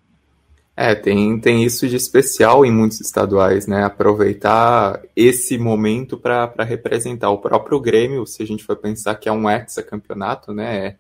É, 0.75 0.95
tem, 0.95 1.37
tem 1.39 1.63
isso 1.63 1.87
de 1.89 1.97
especial 1.97 2.65
em 2.65 2.71
muitos 2.71 3.01
estaduais, 3.01 3.67
né? 3.67 3.83
Aproveitar 3.83 5.01
esse 5.13 5.57
momento 5.57 6.17
para 6.17 6.63
representar 6.63 7.29
o 7.31 7.37
próprio 7.37 7.81
Grêmio, 7.81 8.25
se 8.25 8.41
a 8.41 8.47
gente 8.47 8.63
for 8.63 8.77
pensar 8.77 9.15
que 9.15 9.27
é 9.27 9.31
um 9.31 9.49
hexacampeonato, 9.49 10.53
né? 10.53 10.87
É, 10.87 10.95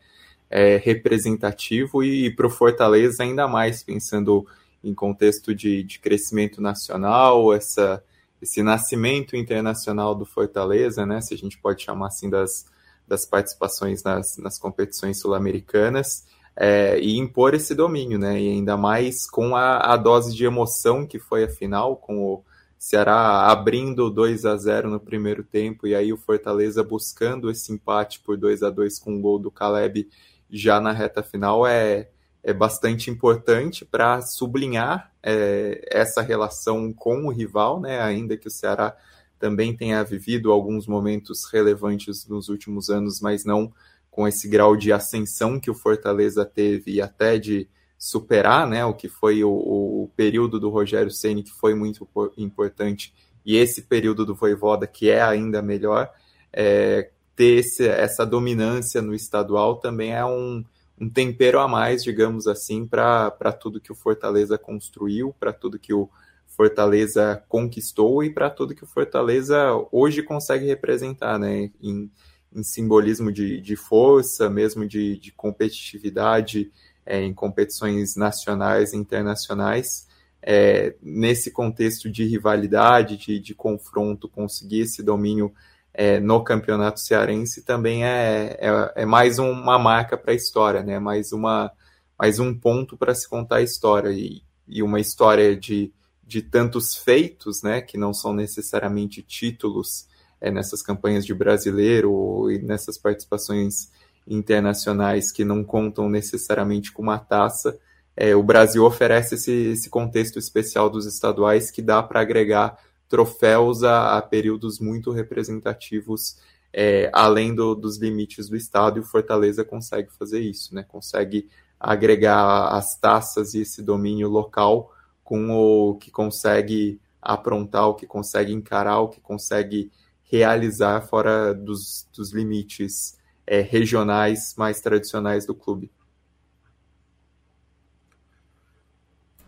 é 0.49 0.77
representativo 0.77 2.03
e 2.03 2.29
para 2.35 2.47
o 2.47 2.49
Fortaleza 2.49 3.23
ainda 3.23 3.47
mais, 3.47 3.81
pensando 3.81 4.45
em 4.83 4.93
contexto 4.93 5.55
de, 5.55 5.83
de 5.83 5.99
crescimento 5.99 6.61
nacional, 6.61 7.53
essa 7.53 8.03
esse 8.41 8.63
nascimento 8.63 9.35
internacional 9.35 10.15
do 10.15 10.25
Fortaleza, 10.25 11.05
né, 11.05 11.21
se 11.21 11.33
a 11.33 11.37
gente 11.37 11.57
pode 11.57 11.83
chamar 11.83 12.07
assim 12.07 12.29
das, 12.29 12.65
das 13.07 13.25
participações 13.25 14.03
nas, 14.03 14.37
nas 14.37 14.57
competições 14.57 15.19
sul-americanas, 15.19 16.25
é, 16.55 16.99
e 16.99 17.17
impor 17.17 17.53
esse 17.53 17.73
domínio, 17.73 18.17
né, 18.17 18.39
e 18.39 18.49
ainda 18.49 18.75
mais 18.75 19.29
com 19.29 19.55
a, 19.55 19.93
a 19.93 19.97
dose 19.97 20.35
de 20.35 20.45
emoção 20.45 21.05
que 21.05 21.19
foi 21.19 21.43
a 21.43 21.49
final, 21.49 21.95
com 21.95 22.19
o 22.19 22.43
Ceará 22.77 23.47
abrindo 23.47 24.09
2 24.09 24.45
a 24.45 24.55
0 24.55 24.89
no 24.89 24.99
primeiro 24.99 25.43
tempo, 25.43 25.85
e 25.85 25.93
aí 25.93 26.13
o 26.13 26.17
Fortaleza 26.17 26.81
buscando 26.81 27.51
esse 27.51 27.73
empate 27.73 28.21
por 28.21 28.37
2 28.37 28.63
a 28.63 28.69
2 28.69 28.99
com 28.99 29.17
o 29.17 29.19
gol 29.19 29.37
do 29.37 29.51
Caleb 29.51 30.07
já 30.49 30.79
na 30.79 30.91
reta 30.91 31.21
final, 31.21 31.67
é, 31.67 32.09
é 32.43 32.53
bastante 32.53 33.09
importante 33.09 33.83
para 33.83 34.21
sublinhar 34.21 35.11
é, 35.21 35.81
essa 35.91 36.21
relação 36.21 36.93
com 36.93 37.25
o 37.25 37.31
rival, 37.31 37.79
né? 37.79 38.01
ainda 38.01 38.37
que 38.37 38.47
o 38.47 38.51
Ceará 38.51 38.95
também 39.39 39.75
tenha 39.75 40.03
vivido 40.03 40.51
alguns 40.51 40.87
momentos 40.87 41.45
relevantes 41.51 42.27
nos 42.27 42.49
últimos 42.49 42.89
anos, 42.89 43.21
mas 43.21 43.45
não 43.45 43.71
com 44.09 44.27
esse 44.27 44.47
grau 44.47 44.75
de 44.75 44.91
ascensão 44.91 45.59
que 45.59 45.71
o 45.71 45.75
Fortaleza 45.75 46.43
teve 46.43 46.93
e 46.93 47.01
até 47.01 47.37
de 47.37 47.67
superar 47.97 48.67
né, 48.67 48.83
o 48.85 48.93
que 48.93 49.09
foi 49.09 49.43
o, 49.43 49.49
o 49.49 50.11
período 50.15 50.59
do 50.59 50.69
Rogério 50.69 51.11
Ceni 51.11 51.43
que 51.43 51.51
foi 51.51 51.73
muito 51.73 52.07
importante, 52.37 53.13
e 53.45 53.55
esse 53.55 53.83
período 53.83 54.25
do 54.25 54.35
Voivoda, 54.35 54.87
que 54.87 55.09
é 55.09 55.21
ainda 55.21 55.61
melhor, 55.61 56.09
é, 56.51 57.09
ter 57.35 57.59
esse, 57.59 57.87
essa 57.87 58.25
dominância 58.25 59.01
no 59.01 59.13
estadual 59.13 59.77
também 59.77 60.13
é 60.13 60.23
um, 60.25 60.63
um 60.99 61.09
tempero 61.09 61.59
a 61.59 61.67
mais, 61.67 62.03
digamos 62.03 62.47
assim, 62.47 62.85
para 62.85 63.51
tudo 63.53 63.79
que 63.79 63.91
o 63.91 63.95
Fortaleza 63.95 64.57
construiu, 64.57 65.33
para 65.39 65.53
tudo 65.53 65.79
que 65.79 65.93
o 65.93 66.09
Fortaleza 66.47 67.41
conquistou 67.47 68.23
e 68.23 68.29
para 68.29 68.49
tudo 68.49 68.75
que 68.75 68.83
o 68.83 68.87
Fortaleza 68.87 69.57
hoje 69.91 70.21
consegue 70.21 70.65
representar, 70.65 71.39
né? 71.39 71.71
Em, 71.81 72.11
em 72.53 72.63
simbolismo 72.63 73.31
de, 73.31 73.61
de 73.61 73.75
força, 73.75 74.49
mesmo 74.49 74.85
de, 74.85 75.17
de 75.17 75.31
competitividade 75.31 76.71
é, 77.05 77.23
em 77.23 77.33
competições 77.33 78.15
nacionais 78.15 78.93
e 78.93 78.97
internacionais. 78.97 80.07
É, 80.41 80.95
nesse 81.01 81.51
contexto 81.51 82.09
de 82.09 82.25
rivalidade, 82.25 83.17
de, 83.17 83.39
de 83.39 83.53
confronto, 83.53 84.27
conseguir 84.27 84.81
esse 84.81 85.03
domínio 85.03 85.53
é, 85.99 86.17
no 86.17 86.41
campeonato 86.41 86.97
cearense 86.97 87.61
também 87.61 88.05
é, 88.05 88.57
é, 88.57 89.01
é 89.01 89.05
mais 89.05 89.37
uma 89.37 89.77
marca 89.77 90.17
para 90.17 90.31
a 90.31 90.35
história, 90.35 90.81
né? 90.81 90.97
mais, 90.97 91.33
uma, 91.33 91.69
mais 92.17 92.39
um 92.39 92.57
ponto 92.57 92.95
para 92.95 93.13
se 93.13 93.27
contar 93.27 93.57
a 93.57 93.61
história. 93.61 94.09
E, 94.09 94.41
e 94.65 94.81
uma 94.81 95.01
história 95.01 95.57
de, 95.57 95.91
de 96.25 96.41
tantos 96.41 96.95
feitos, 96.95 97.61
né? 97.61 97.81
que 97.81 97.97
não 97.97 98.13
são 98.13 98.31
necessariamente 98.31 99.21
títulos 99.21 100.07
é, 100.39 100.49
nessas 100.49 100.81
campanhas 100.81 101.25
de 101.25 101.33
brasileiro 101.33 102.49
e 102.49 102.59
nessas 102.59 102.97
participações 102.97 103.91
internacionais 104.25 105.33
que 105.33 105.43
não 105.43 105.65
contam 105.65 106.07
necessariamente 106.07 106.93
com 106.93 107.01
uma 107.01 107.19
taça. 107.19 107.77
É, 108.15 108.33
o 108.33 108.41
Brasil 108.41 108.85
oferece 108.85 109.35
esse, 109.35 109.51
esse 109.51 109.89
contexto 109.89 110.39
especial 110.39 110.89
dos 110.89 111.05
estaduais 111.05 111.69
que 111.69 111.81
dá 111.81 112.01
para 112.01 112.21
agregar 112.21 112.77
troféus 113.09 113.83
a, 113.83 114.17
a 114.17 114.21
períodos 114.21 114.79
muito 114.79 115.11
representativos 115.11 116.37
é, 116.71 117.09
além 117.13 117.53
do, 117.53 117.75
dos 117.75 117.97
limites 117.97 118.47
do 118.47 118.55
estado 118.55 118.97
e 118.97 119.01
o 119.01 119.05
Fortaleza 119.05 119.65
consegue 119.65 120.11
fazer 120.11 120.39
isso, 120.39 120.73
né? 120.73 120.83
Consegue 120.83 121.49
agregar 121.79 122.67
as 122.69 122.97
taças 122.97 123.53
e 123.53 123.61
esse 123.61 123.81
domínio 123.81 124.29
local 124.29 124.93
com 125.23 125.49
o 125.49 125.95
que 125.95 126.11
consegue 126.11 126.99
aprontar, 127.21 127.87
o 127.87 127.95
que 127.95 128.05
consegue 128.05 128.53
encarar, 128.53 128.99
o 128.99 129.09
que 129.09 129.19
consegue 129.19 129.91
realizar 130.23 131.01
fora 131.01 131.53
dos, 131.53 132.07
dos 132.15 132.31
limites 132.31 133.17
é, 133.47 133.61
regionais 133.61 134.53
mais 134.57 134.79
tradicionais 134.79 135.45
do 135.45 135.55
clube. 135.55 135.91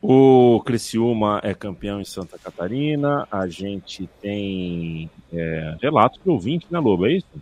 O 0.02 0.60
Criciúma 0.66 1.40
é 1.44 1.54
campeão 1.54 2.02
em 2.02 2.06
Santa 2.06 2.38
Catarina. 2.40 3.28
A 3.32 3.48
gente 3.48 4.10
tem 4.20 5.10
é, 5.32 5.76
relatos 5.80 6.20
de 6.24 6.28
ouvinte, 6.28 6.66
né, 6.72 6.80
Lobo? 6.80 7.06
É 7.06 7.14
isso? 7.14 7.42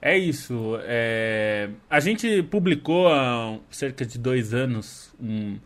É 0.00 0.16
isso. 0.16 0.78
É... 0.82 1.68
A 1.90 1.98
gente 1.98 2.42
publicou 2.44 3.08
há 3.08 3.58
cerca 3.70 4.06
de 4.06 4.18
dois 4.18 4.54
anos 4.54 5.12
um, 5.20 5.58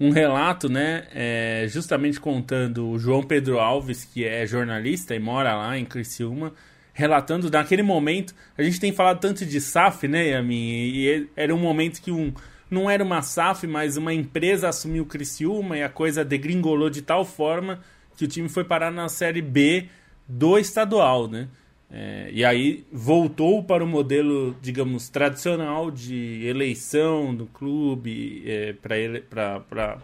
um 0.00 0.10
relato, 0.10 0.68
né? 0.68 1.08
É, 1.12 1.66
justamente 1.68 2.20
contando 2.20 2.88
o 2.88 2.98
João 2.98 3.22
Pedro 3.22 3.58
Alves, 3.58 4.04
que 4.04 4.24
é 4.24 4.46
jornalista 4.46 5.14
e 5.14 5.18
mora 5.18 5.54
lá 5.54 5.76
em 5.76 5.84
Criciúma, 5.84 6.52
relatando 6.94 7.50
naquele 7.50 7.82
momento. 7.82 8.34
A 8.56 8.62
gente 8.62 8.80
tem 8.80 8.92
falado 8.92 9.20
tanto 9.20 9.44
de 9.44 9.60
SAF, 9.60 10.06
né, 10.08 10.28
Yamin? 10.28 10.54
E 10.56 11.28
era 11.36 11.54
um 11.54 11.58
momento 11.58 12.00
que 12.00 12.10
um 12.12 12.32
não 12.72 12.88
era 12.88 13.04
uma 13.04 13.20
SAF, 13.20 13.66
mas 13.66 13.96
uma 13.96 14.14
empresa 14.14 14.68
assumiu 14.68 15.02
o 15.02 15.06
Criciúma 15.06 15.76
e 15.76 15.82
a 15.82 15.88
coisa 15.88 16.24
degringolou 16.24 16.88
de 16.88 17.02
tal 17.02 17.24
forma 17.24 17.80
que 18.16 18.24
o 18.24 18.28
time 18.28 18.48
foi 18.48 18.64
parar 18.64 18.90
na 18.90 19.08
Série 19.08 19.42
B 19.42 19.88
do 20.26 20.58
estadual, 20.58 21.28
né? 21.28 21.48
É, 21.90 22.30
e 22.32 22.42
aí 22.42 22.86
voltou 22.90 23.62
para 23.62 23.84
o 23.84 23.86
modelo, 23.86 24.56
digamos, 24.62 25.10
tradicional 25.10 25.90
de 25.90 26.46
eleição 26.46 27.34
do 27.34 27.44
clube 27.44 28.42
é, 28.46 28.72
para 28.72 29.98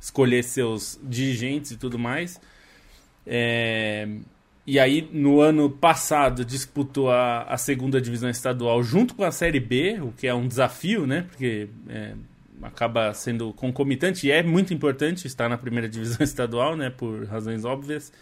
escolher 0.00 0.44
seus 0.44 1.00
dirigentes 1.02 1.72
e 1.72 1.76
tudo 1.76 1.98
mais. 1.98 2.40
É, 3.26 4.08
e 4.70 4.78
aí, 4.78 5.08
no 5.10 5.40
ano 5.40 5.70
passado, 5.70 6.44
disputou 6.44 7.10
a, 7.10 7.44
a 7.44 7.56
segunda 7.56 7.98
divisão 7.98 8.28
estadual 8.28 8.82
junto 8.82 9.14
com 9.14 9.24
a 9.24 9.32
Série 9.32 9.58
B, 9.58 9.98
o 9.98 10.12
que 10.12 10.26
é 10.26 10.34
um 10.34 10.46
desafio, 10.46 11.06
né? 11.06 11.22
Porque 11.22 11.70
é, 11.88 12.12
acaba 12.60 13.14
sendo 13.14 13.50
concomitante 13.54 14.26
e 14.26 14.30
é 14.30 14.42
muito 14.42 14.74
importante 14.74 15.26
estar 15.26 15.48
na 15.48 15.56
primeira 15.56 15.88
divisão 15.88 16.22
estadual, 16.22 16.76
né? 16.76 16.90
Por 16.90 17.24
razões 17.24 17.64
óbvias. 17.64 18.12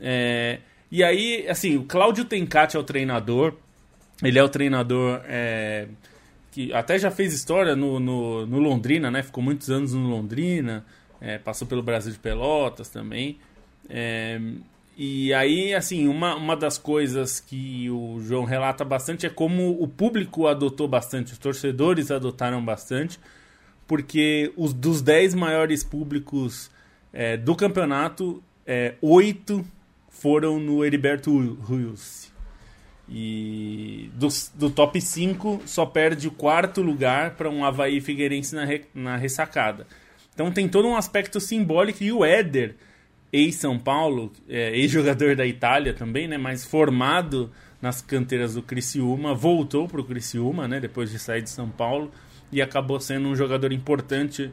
É, 0.00 0.60
e 0.88 1.02
aí, 1.02 1.48
assim, 1.48 1.76
o 1.76 1.82
Cláudio 1.82 2.24
Tencati 2.26 2.76
é 2.76 2.78
o 2.78 2.84
treinador. 2.84 3.52
Ele 4.22 4.38
é 4.38 4.44
o 4.44 4.48
treinador 4.48 5.20
é, 5.24 5.88
que 6.52 6.72
até 6.72 6.96
já 6.96 7.10
fez 7.10 7.34
história 7.34 7.74
no, 7.74 7.98
no, 7.98 8.46
no, 8.46 8.60
Londrina, 8.60 9.10
né? 9.10 9.20
Ficou 9.20 9.42
muitos 9.42 9.68
anos 9.68 9.92
no 9.92 10.08
Londrina, 10.08 10.86
é, 11.20 11.38
passou 11.38 11.66
pelo 11.66 11.82
Brasil 11.82 12.12
de 12.12 12.20
Pelotas 12.20 12.88
também. 12.88 13.40
E 14.98 15.34
aí, 15.34 15.74
assim, 15.74 16.08
uma, 16.08 16.34
uma 16.34 16.56
das 16.56 16.78
coisas 16.78 17.38
que 17.38 17.90
o 17.90 18.18
João 18.22 18.44
relata 18.44 18.82
bastante 18.82 19.26
é 19.26 19.28
como 19.28 19.70
o 19.82 19.86
público 19.86 20.46
adotou 20.46 20.88
bastante, 20.88 21.34
os 21.34 21.38
torcedores 21.38 22.10
adotaram 22.10 22.64
bastante, 22.64 23.20
porque 23.86 24.50
os 24.56 24.72
dos 24.72 25.02
10 25.02 25.34
maiores 25.34 25.84
públicos 25.84 26.70
é, 27.12 27.36
do 27.36 27.54
campeonato, 27.54 28.42
é, 28.66 28.94
8 29.02 29.62
foram 30.08 30.58
no 30.58 30.82
Heriberto 30.82 31.30
Ruiz. 31.56 32.32
E 33.06 34.10
do, 34.14 34.28
do 34.54 34.70
top 34.70 34.98
5 34.98 35.62
só 35.66 35.84
perde 35.84 36.26
o 36.26 36.30
quarto 36.30 36.80
lugar 36.80 37.32
para 37.32 37.50
um 37.50 37.66
Havaí 37.66 38.00
Figueirense 38.00 38.54
na, 38.54 38.64
re, 38.64 38.86
na 38.94 39.16
ressacada. 39.16 39.86
Então 40.34 40.50
tem 40.50 40.66
todo 40.68 40.88
um 40.88 40.96
aspecto 40.96 41.38
simbólico 41.38 42.02
e 42.02 42.10
o 42.10 42.24
Éder 42.24 42.76
ex-São 43.32 43.78
Paulo, 43.78 44.32
é, 44.48 44.76
ex-jogador 44.76 45.36
da 45.36 45.46
Itália 45.46 45.92
também, 45.92 46.28
né, 46.28 46.38
mas 46.38 46.64
formado 46.64 47.50
nas 47.80 48.00
canteiras 48.00 48.54
do 48.54 48.62
Criciúma, 48.62 49.34
voltou 49.34 49.86
para 49.86 50.00
o 50.00 50.04
Criciúma, 50.04 50.66
né, 50.66 50.80
depois 50.80 51.10
de 51.10 51.18
sair 51.18 51.42
de 51.42 51.50
São 51.50 51.68
Paulo, 51.68 52.10
e 52.50 52.62
acabou 52.62 52.98
sendo 53.00 53.28
um 53.28 53.36
jogador 53.36 53.72
importante 53.72 54.50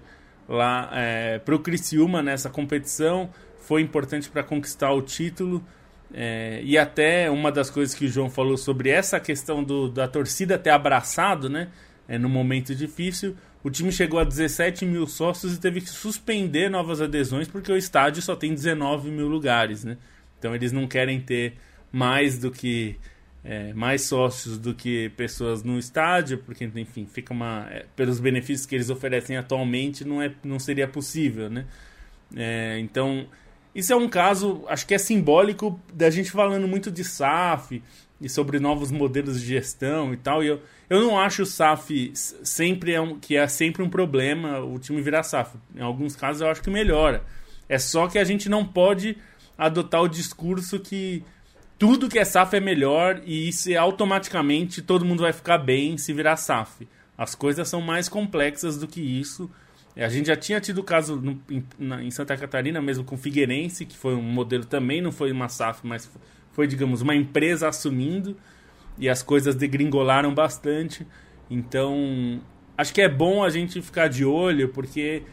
lá 0.47 0.89
é, 0.93 1.39
para 1.39 1.55
o 1.55 1.59
Criciúma 1.59 2.21
nessa 2.21 2.49
competição, 2.49 3.30
foi 3.59 3.82
importante 3.82 4.30
para 4.30 4.43
conquistar 4.43 4.91
o 4.91 5.01
título, 5.01 5.63
é, 6.13 6.61
e 6.63 6.78
até 6.78 7.30
uma 7.32 7.51
das 7.51 7.69
coisas 7.69 7.95
que 7.95 8.05
o 8.05 8.07
João 8.07 8.30
falou 8.30 8.57
sobre 8.57 8.89
essa 8.89 9.19
questão 9.19 9.63
do, 9.63 9.89
da 9.89 10.07
torcida 10.07 10.57
ter 10.57 10.69
abraçado, 10.69 11.49
né, 11.49 11.69
é, 12.07 12.17
no 12.17 12.30
momento 12.30 12.76
difícil, 12.76 13.36
o 13.64 13.70
time 13.70 13.91
chegou 13.91 14.20
a 14.20 14.24
17 14.24 14.86
mil 14.86 15.07
sócios 15.07 15.55
e 15.55 15.59
teve 15.59 15.82
que 15.82 15.89
suspender 15.89 16.70
novas 16.70 17.01
adesões 17.01 17.47
porque 17.47 17.72
o 17.72 17.78
estádio 17.78 18.22
só 18.22 18.36
tem 18.36 18.53
19 18.53 19.09
mil 19.09 19.28
lugares, 19.28 19.84
né? 19.84 19.97
Então 20.38 20.53
eles 20.53 20.72
não 20.72 20.88
querem 20.88 21.22
ter 21.22 21.53
mais 21.91 22.38
do 22.38 22.51
que 22.51 22.97
é, 23.43 23.74
mais 23.74 24.03
sócios 24.03 24.57
do 24.57 24.74
que 24.74 25.09
pessoas 25.16 25.64
no 25.64 25.80
estádio, 25.80 26.38
porque 26.39 26.66
enfim 26.76 27.05
fica 27.05 27.34
uma 27.34 27.68
é, 27.70 27.86
pelos 27.95 28.20
benefícios 28.20 28.66
que 28.66 28.76
eles 28.76 28.89
oferecem 28.89 29.38
atualmente 29.38 30.05
não 30.05 30.22
é 30.22 30.34
não 30.43 30.59
seria 30.59 30.88
possível, 30.88 31.49
né? 31.49 31.66
É, 32.36 32.80
então 32.80 33.28
isso 33.76 33.91
é 33.91 33.95
um 33.95 34.07
caso, 34.07 34.64
acho 34.68 34.86
que 34.86 34.93
é 34.93 34.97
simbólico 34.99 35.80
da 35.91 36.09
gente 36.09 36.30
falando 36.30 36.68
muito 36.68 36.91
de 36.91 37.03
SAF 37.03 37.82
e 38.22 38.30
sobre 38.30 38.59
novos 38.59 38.91
modelos 38.91 39.39
de 39.41 39.47
gestão 39.47 40.14
e 40.14 40.18
tal. 40.18 40.43
E 40.43 40.47
eu, 40.47 40.61
eu 40.89 41.01
não 41.01 41.20
acho 41.20 41.43
o 41.43 41.45
SAF 41.45 42.11
sempre 42.14 42.93
é 42.93 43.01
um, 43.01 43.20
que 43.20 43.36
é 43.36 43.47
sempre 43.47 43.84
um 43.84 43.89
problema 43.89 44.59
o 44.59 44.80
time 44.80 45.01
virar 45.01 45.24
SAF. 45.24 45.55
Em 45.76 45.82
alguns 45.82 46.16
casos 46.16 46.41
eu 46.41 46.49
acho 46.49 46.61
que 46.61 46.70
melhora. 46.70 47.24
É 47.68 47.78
só 47.78 48.07
que 48.07 48.20
a 48.20 48.24
gente 48.24 48.49
não 48.49 48.66
pode 48.66 49.18
adotar 49.57 50.01
o 50.01 50.07
discurso 50.07 50.80
que 50.80 51.24
tudo 51.78 52.09
que 52.09 52.20
é 52.20 52.26
SAF 52.26 52.55
é 52.55 52.59
melhor 52.59 53.22
e 53.26 53.49
isso 53.49 53.72
é 53.72 53.76
automaticamente 53.76 54.82
todo 54.82 55.05
mundo 55.05 55.22
vai 55.22 55.34
ficar 55.34 55.57
bem 55.57 55.97
se 55.97 56.14
virar 56.14 56.38
SAF. 56.38 56.88
As 57.18 57.36
coisas 57.36 57.68
são 57.68 57.82
mais 57.82 58.09
complexas 58.09 58.78
do 58.78 58.88
que 58.88 59.01
isso. 59.01 59.49
A 59.95 60.09
gente 60.09 60.28
já 60.28 60.36
tinha 60.36 60.59
tido 60.59 60.84
caso 60.84 61.18
no, 61.18 61.39
em, 61.49 61.64
na, 61.78 62.03
em, 62.03 62.09
Santa 62.09 62.36
Catarina, 62.36 62.82
mesmo 62.82 63.03
com 63.03 63.16
Figueirense, 63.16 63.86
que 63.86 63.95
foi 63.95 64.16
um 64.16 64.24
modelo 64.24 64.66
também, 64.66 65.01
não 65.01 65.11
foi 65.11 65.32
uma 65.32 65.47
SAF, 65.47 65.86
mas 65.86 66.09
foi, 66.54 66.68
digamos, 66.68 67.01
uma 67.01 67.16
empresa 67.16 67.68
assumindo 67.68 68.38
e 68.97 69.10
as 69.10 69.22
coisas 69.22 69.56
degringolaram 69.56 70.34
bastante. 70.34 71.06
Então, 71.49 72.39
acho 72.78 72.93
que 72.93 73.01
é 73.01 73.10
bom 73.10 73.43
a 73.43 73.49
gente 73.49 73.82
ficar 73.82 74.08
de 74.08 74.24
olho, 74.24 74.70
porque 74.70 75.24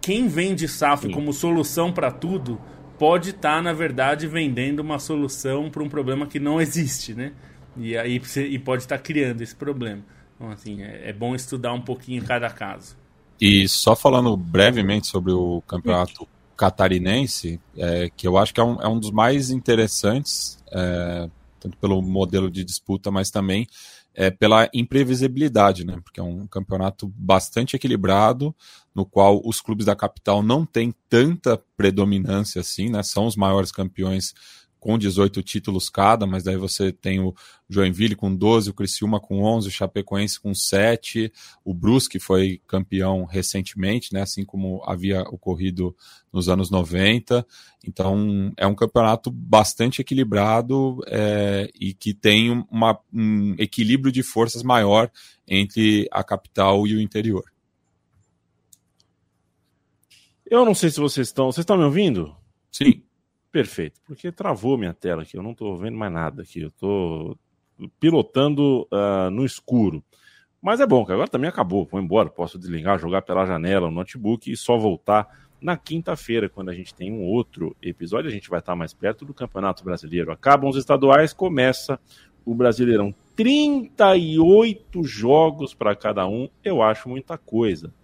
quem 0.00 0.28
vende 0.28 0.68
SAF 0.68 1.06
Sim. 1.06 1.12
como 1.12 1.32
solução 1.32 1.92
para 1.92 2.10
tudo 2.10 2.60
pode 2.98 3.30
estar, 3.30 3.56
tá, 3.56 3.62
na 3.62 3.72
verdade, 3.72 4.26
vendendo 4.26 4.80
uma 4.80 4.98
solução 4.98 5.70
para 5.70 5.82
um 5.82 5.88
problema 5.88 6.26
que 6.26 6.38
não 6.38 6.60
existe, 6.60 7.14
né? 7.14 7.32
E 7.76 7.96
aí 7.96 8.20
e 8.36 8.58
pode 8.58 8.82
estar 8.82 8.98
tá 8.98 9.02
criando 9.02 9.40
esse 9.40 9.56
problema. 9.56 10.02
Então, 10.36 10.50
assim, 10.50 10.82
é, 10.82 11.08
é 11.08 11.12
bom 11.12 11.34
estudar 11.34 11.72
um 11.72 11.80
pouquinho 11.80 12.22
cada 12.24 12.50
caso. 12.50 12.96
E 13.40 13.66
só 13.68 13.96
falando 13.96 14.36
brevemente 14.36 15.06
sobre 15.06 15.32
o 15.32 15.62
campeonato 15.66 16.28
catarinense, 16.56 17.60
é, 17.76 18.10
que 18.16 18.26
eu 18.26 18.36
acho 18.36 18.52
que 18.52 18.60
é 18.60 18.64
um, 18.64 18.80
é 18.80 18.88
um 18.88 18.98
dos 18.98 19.10
mais 19.10 19.50
interessantes, 19.50 20.58
é, 20.72 21.28
tanto 21.60 21.76
pelo 21.78 22.00
modelo 22.02 22.50
de 22.50 22.64
disputa, 22.64 23.10
mas 23.10 23.30
também 23.30 23.66
é, 24.14 24.30
pela 24.30 24.68
imprevisibilidade, 24.74 25.86
né? 25.86 25.98
Porque 26.04 26.20
é 26.20 26.22
um 26.22 26.46
campeonato 26.46 27.10
bastante 27.16 27.76
equilibrado, 27.76 28.54
no 28.94 29.06
qual 29.06 29.40
os 29.44 29.60
clubes 29.60 29.86
da 29.86 29.96
capital 29.96 30.42
não 30.42 30.66
têm 30.66 30.94
tanta 31.08 31.60
predominância 31.76 32.60
assim, 32.60 32.90
né? 32.90 33.02
São 33.02 33.26
os 33.26 33.36
maiores 33.36 33.72
campeões 33.72 34.34
com 34.82 34.98
18 34.98 35.40
títulos 35.44 35.88
cada, 35.88 36.26
mas 36.26 36.42
daí 36.42 36.56
você 36.56 36.90
tem 36.90 37.20
o 37.20 37.32
Joinville 37.68 38.16
com 38.16 38.34
12, 38.34 38.70
o 38.70 38.74
Criciúma 38.74 39.20
com 39.20 39.40
11, 39.40 39.68
o 39.68 39.70
Chapecoense 39.70 40.40
com 40.40 40.52
7, 40.52 41.32
o 41.64 41.72
Brusque 41.72 42.18
foi 42.18 42.60
campeão 42.66 43.24
recentemente, 43.24 44.12
né, 44.12 44.22
assim 44.22 44.44
como 44.44 44.82
havia 44.84 45.22
ocorrido 45.22 45.94
nos 46.32 46.48
anos 46.48 46.68
90. 46.68 47.46
Então 47.86 48.52
é 48.56 48.66
um 48.66 48.74
campeonato 48.74 49.30
bastante 49.30 50.00
equilibrado 50.00 50.98
é, 51.06 51.70
e 51.80 51.94
que 51.94 52.12
tem 52.12 52.50
uma, 52.68 52.98
um 53.14 53.54
equilíbrio 53.60 54.10
de 54.10 54.24
forças 54.24 54.64
maior 54.64 55.08
entre 55.46 56.08
a 56.10 56.24
capital 56.24 56.88
e 56.88 56.96
o 56.96 57.00
interior. 57.00 57.44
Eu 60.44 60.64
não 60.64 60.74
sei 60.74 60.90
se 60.90 60.98
vocês 60.98 61.28
estão. 61.28 61.52
Vocês 61.52 61.62
estão 61.62 61.78
me 61.78 61.84
ouvindo? 61.84 62.34
Sim. 62.72 63.00
Perfeito, 63.52 64.00
porque 64.06 64.32
travou 64.32 64.78
minha 64.78 64.94
tela 64.94 65.22
aqui, 65.22 65.36
eu 65.36 65.42
não 65.42 65.52
estou 65.52 65.76
vendo 65.76 65.96
mais 65.96 66.12
nada 66.12 66.42
aqui, 66.42 66.62
eu 66.62 66.68
estou 66.68 67.38
pilotando 68.00 68.88
uh, 68.90 69.30
no 69.30 69.44
escuro. 69.44 70.02
Mas 70.60 70.80
é 70.80 70.86
bom, 70.86 71.04
que 71.04 71.12
agora 71.12 71.28
também 71.28 71.50
acabou, 71.50 71.84
vou 71.84 72.00
embora, 72.00 72.30
posso 72.30 72.58
desligar, 72.58 72.98
jogar 72.98 73.22
pela 73.22 73.44
janela 73.44 73.88
o 73.88 73.90
notebook 73.90 74.50
e 74.50 74.56
só 74.56 74.78
voltar 74.78 75.28
na 75.62 75.76
quinta-feira, 75.76 76.48
quando 76.48 76.70
a 76.70 76.74
gente 76.74 76.92
tem 76.92 77.12
um 77.12 77.22
outro 77.22 77.76
episódio, 77.80 78.28
a 78.28 78.32
gente 78.32 78.50
vai 78.50 78.58
estar 78.58 78.74
mais 78.74 78.92
perto 78.92 79.24
do 79.24 79.32
Campeonato 79.32 79.84
Brasileiro. 79.84 80.32
Acabam 80.32 80.68
os 80.68 80.76
estaduais, 80.76 81.32
começa 81.32 82.00
o 82.44 82.52
Brasileirão. 82.52 83.14
38 83.36 85.04
jogos 85.04 85.72
para 85.72 85.94
cada 85.94 86.26
um, 86.26 86.48
eu 86.64 86.82
acho 86.82 87.08
muita 87.08 87.38
coisa. 87.38 87.94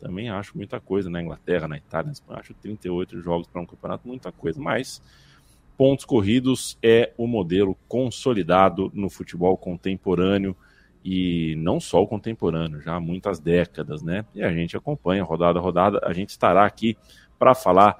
Também 0.00 0.28
acho 0.28 0.56
muita 0.56 0.80
coisa 0.80 1.10
na 1.10 1.22
Inglaterra, 1.22 1.68
na 1.68 1.76
Itália, 1.76 2.06
na 2.06 2.12
Espanha. 2.12 2.40
Acho 2.40 2.54
38 2.54 3.20
jogos 3.20 3.46
para 3.46 3.60
um 3.60 3.66
campeonato, 3.66 4.06
muita 4.06 4.30
coisa. 4.30 4.60
Mas 4.60 5.02
pontos 5.76 6.04
corridos 6.04 6.78
é 6.82 7.12
o 7.16 7.26
modelo 7.26 7.76
consolidado 7.88 8.90
no 8.94 9.08
futebol 9.08 9.56
contemporâneo 9.56 10.56
e 11.04 11.54
não 11.56 11.80
só 11.80 12.02
o 12.02 12.06
contemporâneo, 12.06 12.80
já 12.80 12.96
há 12.96 13.00
muitas 13.00 13.38
décadas, 13.38 14.02
né? 14.02 14.24
E 14.34 14.42
a 14.42 14.52
gente 14.52 14.76
acompanha 14.76 15.22
rodada 15.22 15.58
a 15.58 15.62
rodada, 15.62 16.00
a 16.02 16.12
gente 16.12 16.30
estará 16.30 16.66
aqui 16.66 16.96
para 17.38 17.54
falar 17.54 17.96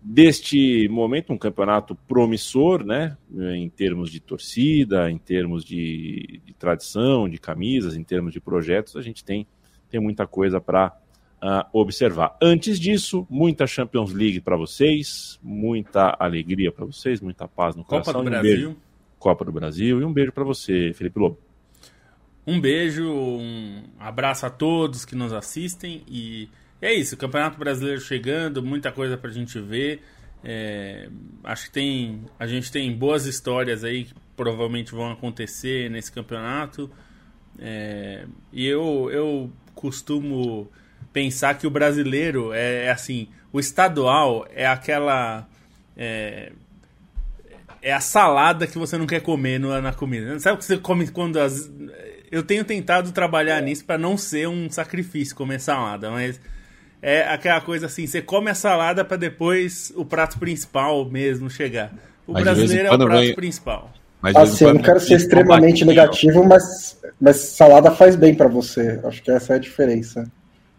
deste 0.00 0.88
momento, 0.88 1.32
um 1.32 1.38
campeonato 1.38 1.96
promissor, 2.06 2.84
né? 2.84 3.16
Em 3.34 3.68
termos 3.68 4.10
de 4.10 4.20
torcida, 4.20 5.10
em 5.10 5.18
termos 5.18 5.64
de, 5.64 6.40
de 6.44 6.54
tradição, 6.54 7.28
de 7.28 7.38
camisas, 7.38 7.96
em 7.96 8.04
termos 8.04 8.32
de 8.32 8.40
projetos, 8.40 8.96
a 8.96 9.02
gente 9.02 9.24
tem, 9.24 9.46
tem 9.88 10.00
muita 10.00 10.26
coisa 10.26 10.60
para 10.60 10.88
uh, 10.88 10.92
ah, 11.42 11.68
observar. 11.72 12.36
Antes 12.40 12.78
disso, 12.78 13.26
muita 13.30 13.66
Champions 13.66 14.12
League 14.12 14.40
para 14.40 14.56
vocês, 14.56 15.38
muita 15.42 16.16
alegria 16.18 16.72
para 16.72 16.84
vocês, 16.84 17.20
muita 17.20 17.46
paz 17.46 17.74
no 17.74 17.82
Copa 17.84 18.12
coração. 18.12 18.22
do 18.22 18.28
um 18.28 18.30
Brasil. 18.30 18.68
Beijo. 18.68 18.76
Copa 19.18 19.44
do 19.44 19.52
Brasil 19.52 20.00
e 20.00 20.04
um 20.04 20.12
beijo 20.12 20.32
para 20.32 20.44
você, 20.44 20.92
Felipe 20.92 21.18
Lobo. 21.18 21.38
Um 22.46 22.60
beijo, 22.60 23.10
um 23.10 23.82
abraço 23.98 24.46
a 24.46 24.50
todos 24.50 25.04
que 25.04 25.16
nos 25.16 25.32
assistem 25.32 26.02
e 26.06 26.48
é 26.80 26.92
isso, 26.92 27.14
o 27.14 27.18
Campeonato 27.18 27.58
Brasileiro 27.58 28.00
chegando, 28.00 28.62
muita 28.62 28.92
coisa 28.92 29.16
pra 29.16 29.30
gente 29.30 29.58
ver. 29.58 30.02
É, 30.44 31.08
acho 31.42 31.66
que 31.66 31.72
tem. 31.72 32.24
A 32.38 32.46
gente 32.46 32.70
tem 32.70 32.96
boas 32.96 33.26
histórias 33.26 33.82
aí 33.82 34.04
que 34.04 34.14
provavelmente 34.36 34.92
vão 34.92 35.10
acontecer 35.10 35.90
nesse 35.90 36.12
campeonato. 36.12 36.90
É, 37.58 38.26
e 38.52 38.66
eu, 38.66 39.10
eu 39.10 39.50
costumo 39.76 40.68
pensar 41.12 41.56
que 41.56 41.66
o 41.66 41.70
brasileiro 41.70 42.52
é, 42.52 42.86
é 42.86 42.90
assim, 42.90 43.28
o 43.52 43.60
estadual 43.60 44.46
é 44.52 44.66
aquela. 44.66 45.46
É, 45.96 46.50
é 47.80 47.92
a 47.92 48.00
salada 48.00 48.66
que 48.66 48.76
você 48.76 48.98
não 48.98 49.06
quer 49.06 49.20
comer 49.20 49.60
no, 49.60 49.80
na 49.80 49.92
comida. 49.92 50.40
Sabe 50.40 50.56
o 50.56 50.58
que 50.58 50.64
você 50.64 50.76
come 50.78 51.06
quando 51.08 51.38
as. 51.38 51.70
Eu 52.32 52.42
tenho 52.42 52.64
tentado 52.64 53.12
trabalhar 53.12 53.60
nisso 53.62 53.84
para 53.84 53.96
não 53.96 54.16
ser 54.16 54.48
um 54.48 54.68
sacrifício 54.68 55.36
comer 55.36 55.60
salada, 55.60 56.10
mas 56.10 56.40
é 57.00 57.22
aquela 57.28 57.60
coisa 57.60 57.86
assim, 57.86 58.06
você 58.06 58.20
come 58.20 58.50
a 58.50 58.54
salada 58.54 59.04
para 59.04 59.16
depois 59.16 59.92
o 59.94 60.04
prato 60.04 60.38
principal 60.38 61.04
mesmo 61.04 61.48
chegar. 61.48 61.94
O 62.26 62.32
Mas 62.32 62.42
brasileiro 62.42 62.88
é 62.88 62.92
o 62.92 62.98
prato 62.98 63.20
vem- 63.20 63.34
principal. 63.34 63.92
Mas 64.34 64.52
Assim, 64.54 64.64
eu 64.64 64.74
não 64.74 64.82
quero 64.82 64.98
ser 65.00 65.14
extremamente 65.14 65.84
negativo, 65.84 66.44
mas, 66.44 66.98
mas 67.20 67.36
salada 67.36 67.90
faz 67.90 68.16
bem 68.16 68.34
pra 68.34 68.48
você. 68.48 69.00
Acho 69.04 69.22
que 69.22 69.30
essa 69.30 69.52
é 69.52 69.56
a 69.56 69.58
diferença. 69.58 70.30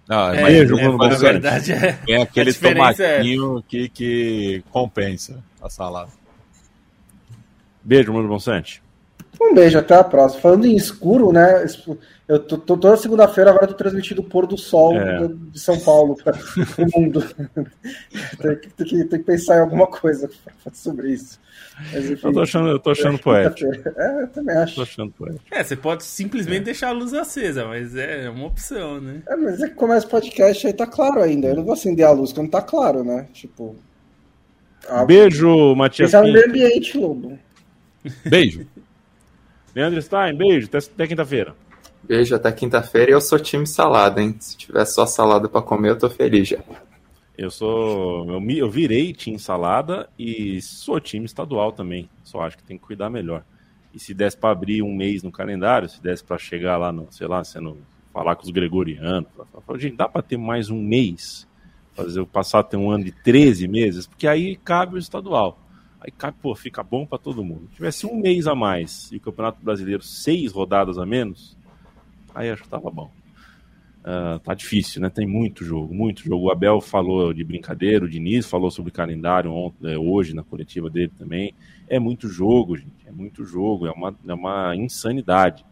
Não, 0.08 0.34
É, 0.34 0.42
mas 0.42 0.54
Beijo, 0.54 0.78
é, 0.78 0.84
na 0.84 0.92
Bonsante. 0.92 1.20
verdade 1.22 1.72
é. 1.74 2.22
aquele 2.22 2.50
é- 2.50 2.54
tomatinho 2.54 3.64
que, 3.68 3.90
que 3.90 4.64
compensa 4.72 5.44
a 5.62 5.70
salada. 5.70 6.10
Beijo, 7.84 8.12
Bruno 8.12 8.28
Bonsante. 8.28 8.82
Um 9.40 9.54
beijo, 9.54 9.78
até 9.78 9.96
a 9.96 10.04
próxima. 10.04 10.42
Falando 10.42 10.66
em 10.66 10.76
escuro, 10.76 11.32
né? 11.32 11.66
Eu 12.28 12.40
tô, 12.40 12.58
tô- 12.58 12.76
toda 12.78 12.98
segunda-feira 12.98 13.52
agora 13.52 13.68
tô 13.68 13.74
transmitindo 13.76 14.22
o 14.22 14.24
pôr 14.26 14.46
do 14.48 14.58
sol 14.58 14.96
É. 14.98 15.28
de 15.28 15.60
São 15.60 15.80
Paulo 15.80 16.16
para 16.16 16.36
o 16.36 17.00
mundo. 17.00 17.24
tem, 18.42 18.56
que, 18.58 18.70
tem, 18.70 18.86
que, 18.88 19.04
tem 19.06 19.20
que 19.20 19.26
pensar 19.26 19.58
em 19.58 19.62
alguma 19.62 19.88
coisa 19.88 20.30
sobre 20.74 21.12
isso. 21.14 21.40
Mas, 21.94 22.10
enfim, 22.10 22.28
Eu 22.28 22.34
tô 22.34 22.42
achando, 22.42 22.70
eu 22.70 22.80
tô 22.80 22.90
achando 22.90 23.20
poético. 23.20 23.72
É, 23.96 24.24
eu 24.24 24.28
também 24.30 24.56
Tô 24.56 24.62
acho. 24.62 24.82
achando 24.82 25.12
poético. 25.12 25.44
É, 25.52 25.64
você 25.64 25.76
pode 25.76 26.04
simplesmente 26.04 26.64
deixar 26.64 26.88
a 26.90 26.92
luz 26.92 27.14
acesa, 27.14 27.66
mas 27.66 27.96
é 27.96 28.28
uma 28.32 28.48
opção, 28.48 29.00
né? 29.00 29.22
É, 29.28 29.36
mas 29.36 29.62
é 29.62 29.68
que 29.70 29.76
começa 29.76 30.08
o 30.08 30.10
podcast 30.10 30.66
aí 30.66 30.74
tá 30.74 30.88
claro 30.88 31.22
ainda. 31.22 31.48
Eu 31.48 31.56
não 31.58 31.64
vou 31.64 31.74
acender 31.74 32.06
a 32.06 32.12
luz 32.12 32.34
quando 32.34 32.50
tá 32.50 32.62
claro, 32.64 33.04
né? 33.04 33.28
Tipo. 33.32 33.76
a- 34.90 35.06
Beijo, 35.06 35.76
Matias 35.76 36.10
Pensar 36.12 36.26
no 36.26 36.34
meio 36.34 36.48
ambiente, 36.50 36.98
Lobo. 36.98 37.38
Beijo. 38.26 38.66
Leandro 39.78 40.02
Stein, 40.02 40.36
beijo. 40.36 40.66
Até, 40.68 40.80
até 40.80 41.06
quinta-feira. 41.08 41.56
Beijo 42.04 42.34
até 42.36 42.52
quinta-feira 42.52 43.12
e 43.12 43.14
eu 43.14 43.22
sou 43.22 43.38
time 43.38 43.68
salada, 43.68 44.20
hein? 44.20 44.36
Se 44.40 44.58
tiver 44.58 44.84
só 44.86 45.06
salada 45.06 45.48
pra 45.48 45.62
comer, 45.62 45.90
eu 45.92 45.98
tô 46.00 46.10
feliz 46.10 46.48
já. 46.48 46.58
Eu 47.38 47.52
sou. 47.52 48.28
Eu, 48.28 48.42
me- 48.42 48.58
eu 48.58 48.72
virei 48.72 49.14
time 49.14 49.38
salada 49.38 50.10
e 50.18 50.60
sou 50.64 51.00
time 51.00 51.26
estadual 51.28 51.72
também. 51.72 52.10
Só 52.24 52.42
acho 52.42 52.58
que 52.58 52.64
tem 52.64 52.76
que 52.76 52.84
cuidar 52.86 53.12
melhor. 53.12 53.44
E 53.94 54.00
se 54.00 54.16
desse 54.16 54.36
pra 54.36 54.50
abrir 54.50 54.82
um 54.82 54.92
mês 54.96 55.22
no 55.22 55.32
calendário, 55.32 55.88
se 55.88 56.02
desse 56.02 56.24
pra 56.24 56.40
chegar 56.40 56.78
lá 56.78 56.92
no, 56.92 57.08
sei 57.12 57.28
lá, 57.28 57.44
sendo, 57.44 57.78
falar 58.12 58.36
com 58.36 58.46
os 58.46 58.50
gregorianos, 58.50 59.30
falar, 59.64 59.78
gente, 59.78 59.96
dá 59.96 60.10
pra 60.10 60.24
ter 60.24 60.38
mais 60.38 60.72
um 60.72 60.82
mês? 60.82 61.48
Fazer 61.94 62.20
eu 62.20 62.26
passar 62.26 62.60
a 62.60 62.64
ter 62.64 62.78
um 62.78 62.90
ano 62.90 63.04
de 63.04 63.12
13 63.12 63.68
meses? 63.68 64.08
Porque 64.08 64.28
aí 64.28 64.56
cabe 64.56 64.96
o 64.96 64.98
estadual. 64.98 65.60
Aí 66.00 66.14
pô, 66.42 66.56
fica 66.56 66.84
bom 66.84 67.06
pra 67.06 67.18
todo 67.18 67.44
mundo. 67.44 67.68
Se 67.70 67.76
tivesse 67.76 68.06
um 68.06 68.18
mês 68.18 68.48
a 68.48 68.56
mais 68.56 69.12
e 69.12 69.18
o 69.18 69.22
Campeonato 69.22 69.64
Brasileiro 69.64 70.04
seis 70.04 70.52
rodadas 70.52 70.98
a 70.98 71.06
menos, 71.06 71.58
aí 72.34 72.50
acho 72.50 72.64
que 72.64 72.70
tava 72.70 72.90
bom. 72.90 73.12
Ah, 74.10 74.40
tá 74.42 74.54
difícil, 74.54 75.02
né? 75.02 75.10
Tem 75.10 75.28
muito 75.28 75.66
jogo, 75.66 75.94
muito 75.94 76.24
jogo. 76.24 76.46
O 76.46 76.50
Abel 76.50 76.80
falou 76.80 77.34
de 77.34 77.44
brincadeira, 77.44 78.06
o 78.06 78.10
Diniz 78.10 78.46
falou 78.46 78.72
sobre 78.72 78.90
calendário 78.90 79.52
ontem, 79.52 79.92
é, 79.92 79.98
hoje 79.98 80.34
na 80.34 80.44
coletiva 80.44 80.90
dele 80.90 81.12
também. 81.18 81.54
É 81.90 82.00
muito 82.00 82.30
jogo, 82.30 82.78
gente. 82.78 83.06
É 83.06 83.12
muito 83.12 83.44
jogo, 83.44 83.86
é 83.86 83.92
uma, 83.92 84.16
é 84.26 84.34
uma 84.34 84.74
insanidade. 84.78 85.66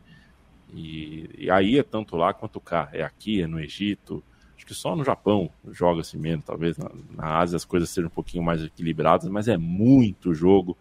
E, 0.73 1.29
e 1.37 1.49
aí 1.49 1.79
é 1.79 1.83
tanto 1.83 2.17
lá 2.17 2.33
quanto 2.33 2.59
cá. 2.59 2.89
É 2.91 3.03
aqui, 3.03 3.41
é 3.41 3.47
no 3.47 3.57
Egito. 3.57 4.21
Acho 4.55 4.65
que 4.65 4.73
só 4.73 4.95
no 4.95 5.03
Japão 5.03 5.49
joga-se 5.71 6.17
menos. 6.17 6.45
Talvez 6.45 6.77
na, 6.77 6.89
na 7.15 7.39
Ásia 7.39 7.57
as 7.57 7.65
coisas 7.65 7.89
sejam 7.89 8.07
um 8.07 8.13
pouquinho 8.13 8.43
mais 8.43 8.63
equilibradas, 8.63 9.27
mas 9.29 9.47
é 9.47 9.57
muito 9.57 10.33
jogo. 10.33 10.77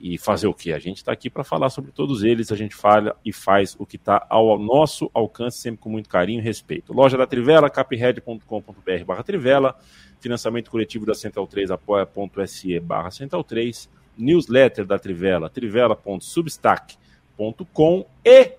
E 0.00 0.18
fazer 0.18 0.48
o 0.48 0.52
quê? 0.52 0.72
A 0.72 0.78
gente 0.78 0.98
está 0.98 1.12
aqui 1.12 1.30
para 1.30 1.42
falar 1.44 1.70
sobre 1.70 1.90
todos 1.92 2.22
eles, 2.24 2.52
a 2.52 2.56
gente 2.56 2.74
fala 2.74 3.16
e 3.24 3.32
faz 3.32 3.74
o 3.78 3.86
que 3.86 3.96
está 3.96 4.26
ao 4.28 4.58
nosso 4.58 5.10
alcance, 5.14 5.58
sempre 5.58 5.80
com 5.80 5.88
muito 5.88 6.08
carinho 6.08 6.40
e 6.40 6.42
respeito. 6.42 6.92
Loja 6.92 7.16
da 7.16 7.24
Trivela, 7.26 7.70
capred.com.br 7.70 9.04
barra 9.06 9.22
Trivela, 9.22 9.78
financiamento 10.20 10.68
coletivo 10.70 11.06
da 11.06 11.14
Central 11.14 11.46
3, 11.46 11.70
apoia.se 11.70 12.80
barra 12.80 13.12
Central 13.12 13.44
3, 13.44 13.88
newsletter 14.18 14.84
da 14.84 14.98
Trivela, 14.98 15.48
trivela.substack.com 15.48 18.06
e 18.24 18.52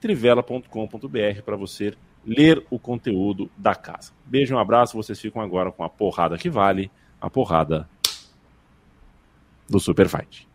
trivela.com.br 0.00 1.42
para 1.44 1.56
você 1.56 1.94
ler 2.26 2.66
o 2.70 2.78
conteúdo 2.78 3.48
da 3.56 3.74
casa. 3.74 4.12
Beijo, 4.24 4.54
um 4.54 4.58
abraço, 4.58 4.96
vocês 4.96 5.20
ficam 5.20 5.40
agora 5.40 5.70
com 5.70 5.84
a 5.84 5.88
porrada 5.88 6.36
que 6.36 6.50
vale, 6.50 6.90
a 7.20 7.30
porrada 7.30 7.88
do 9.68 9.78
Super 9.78 10.08
Fight. 10.08 10.48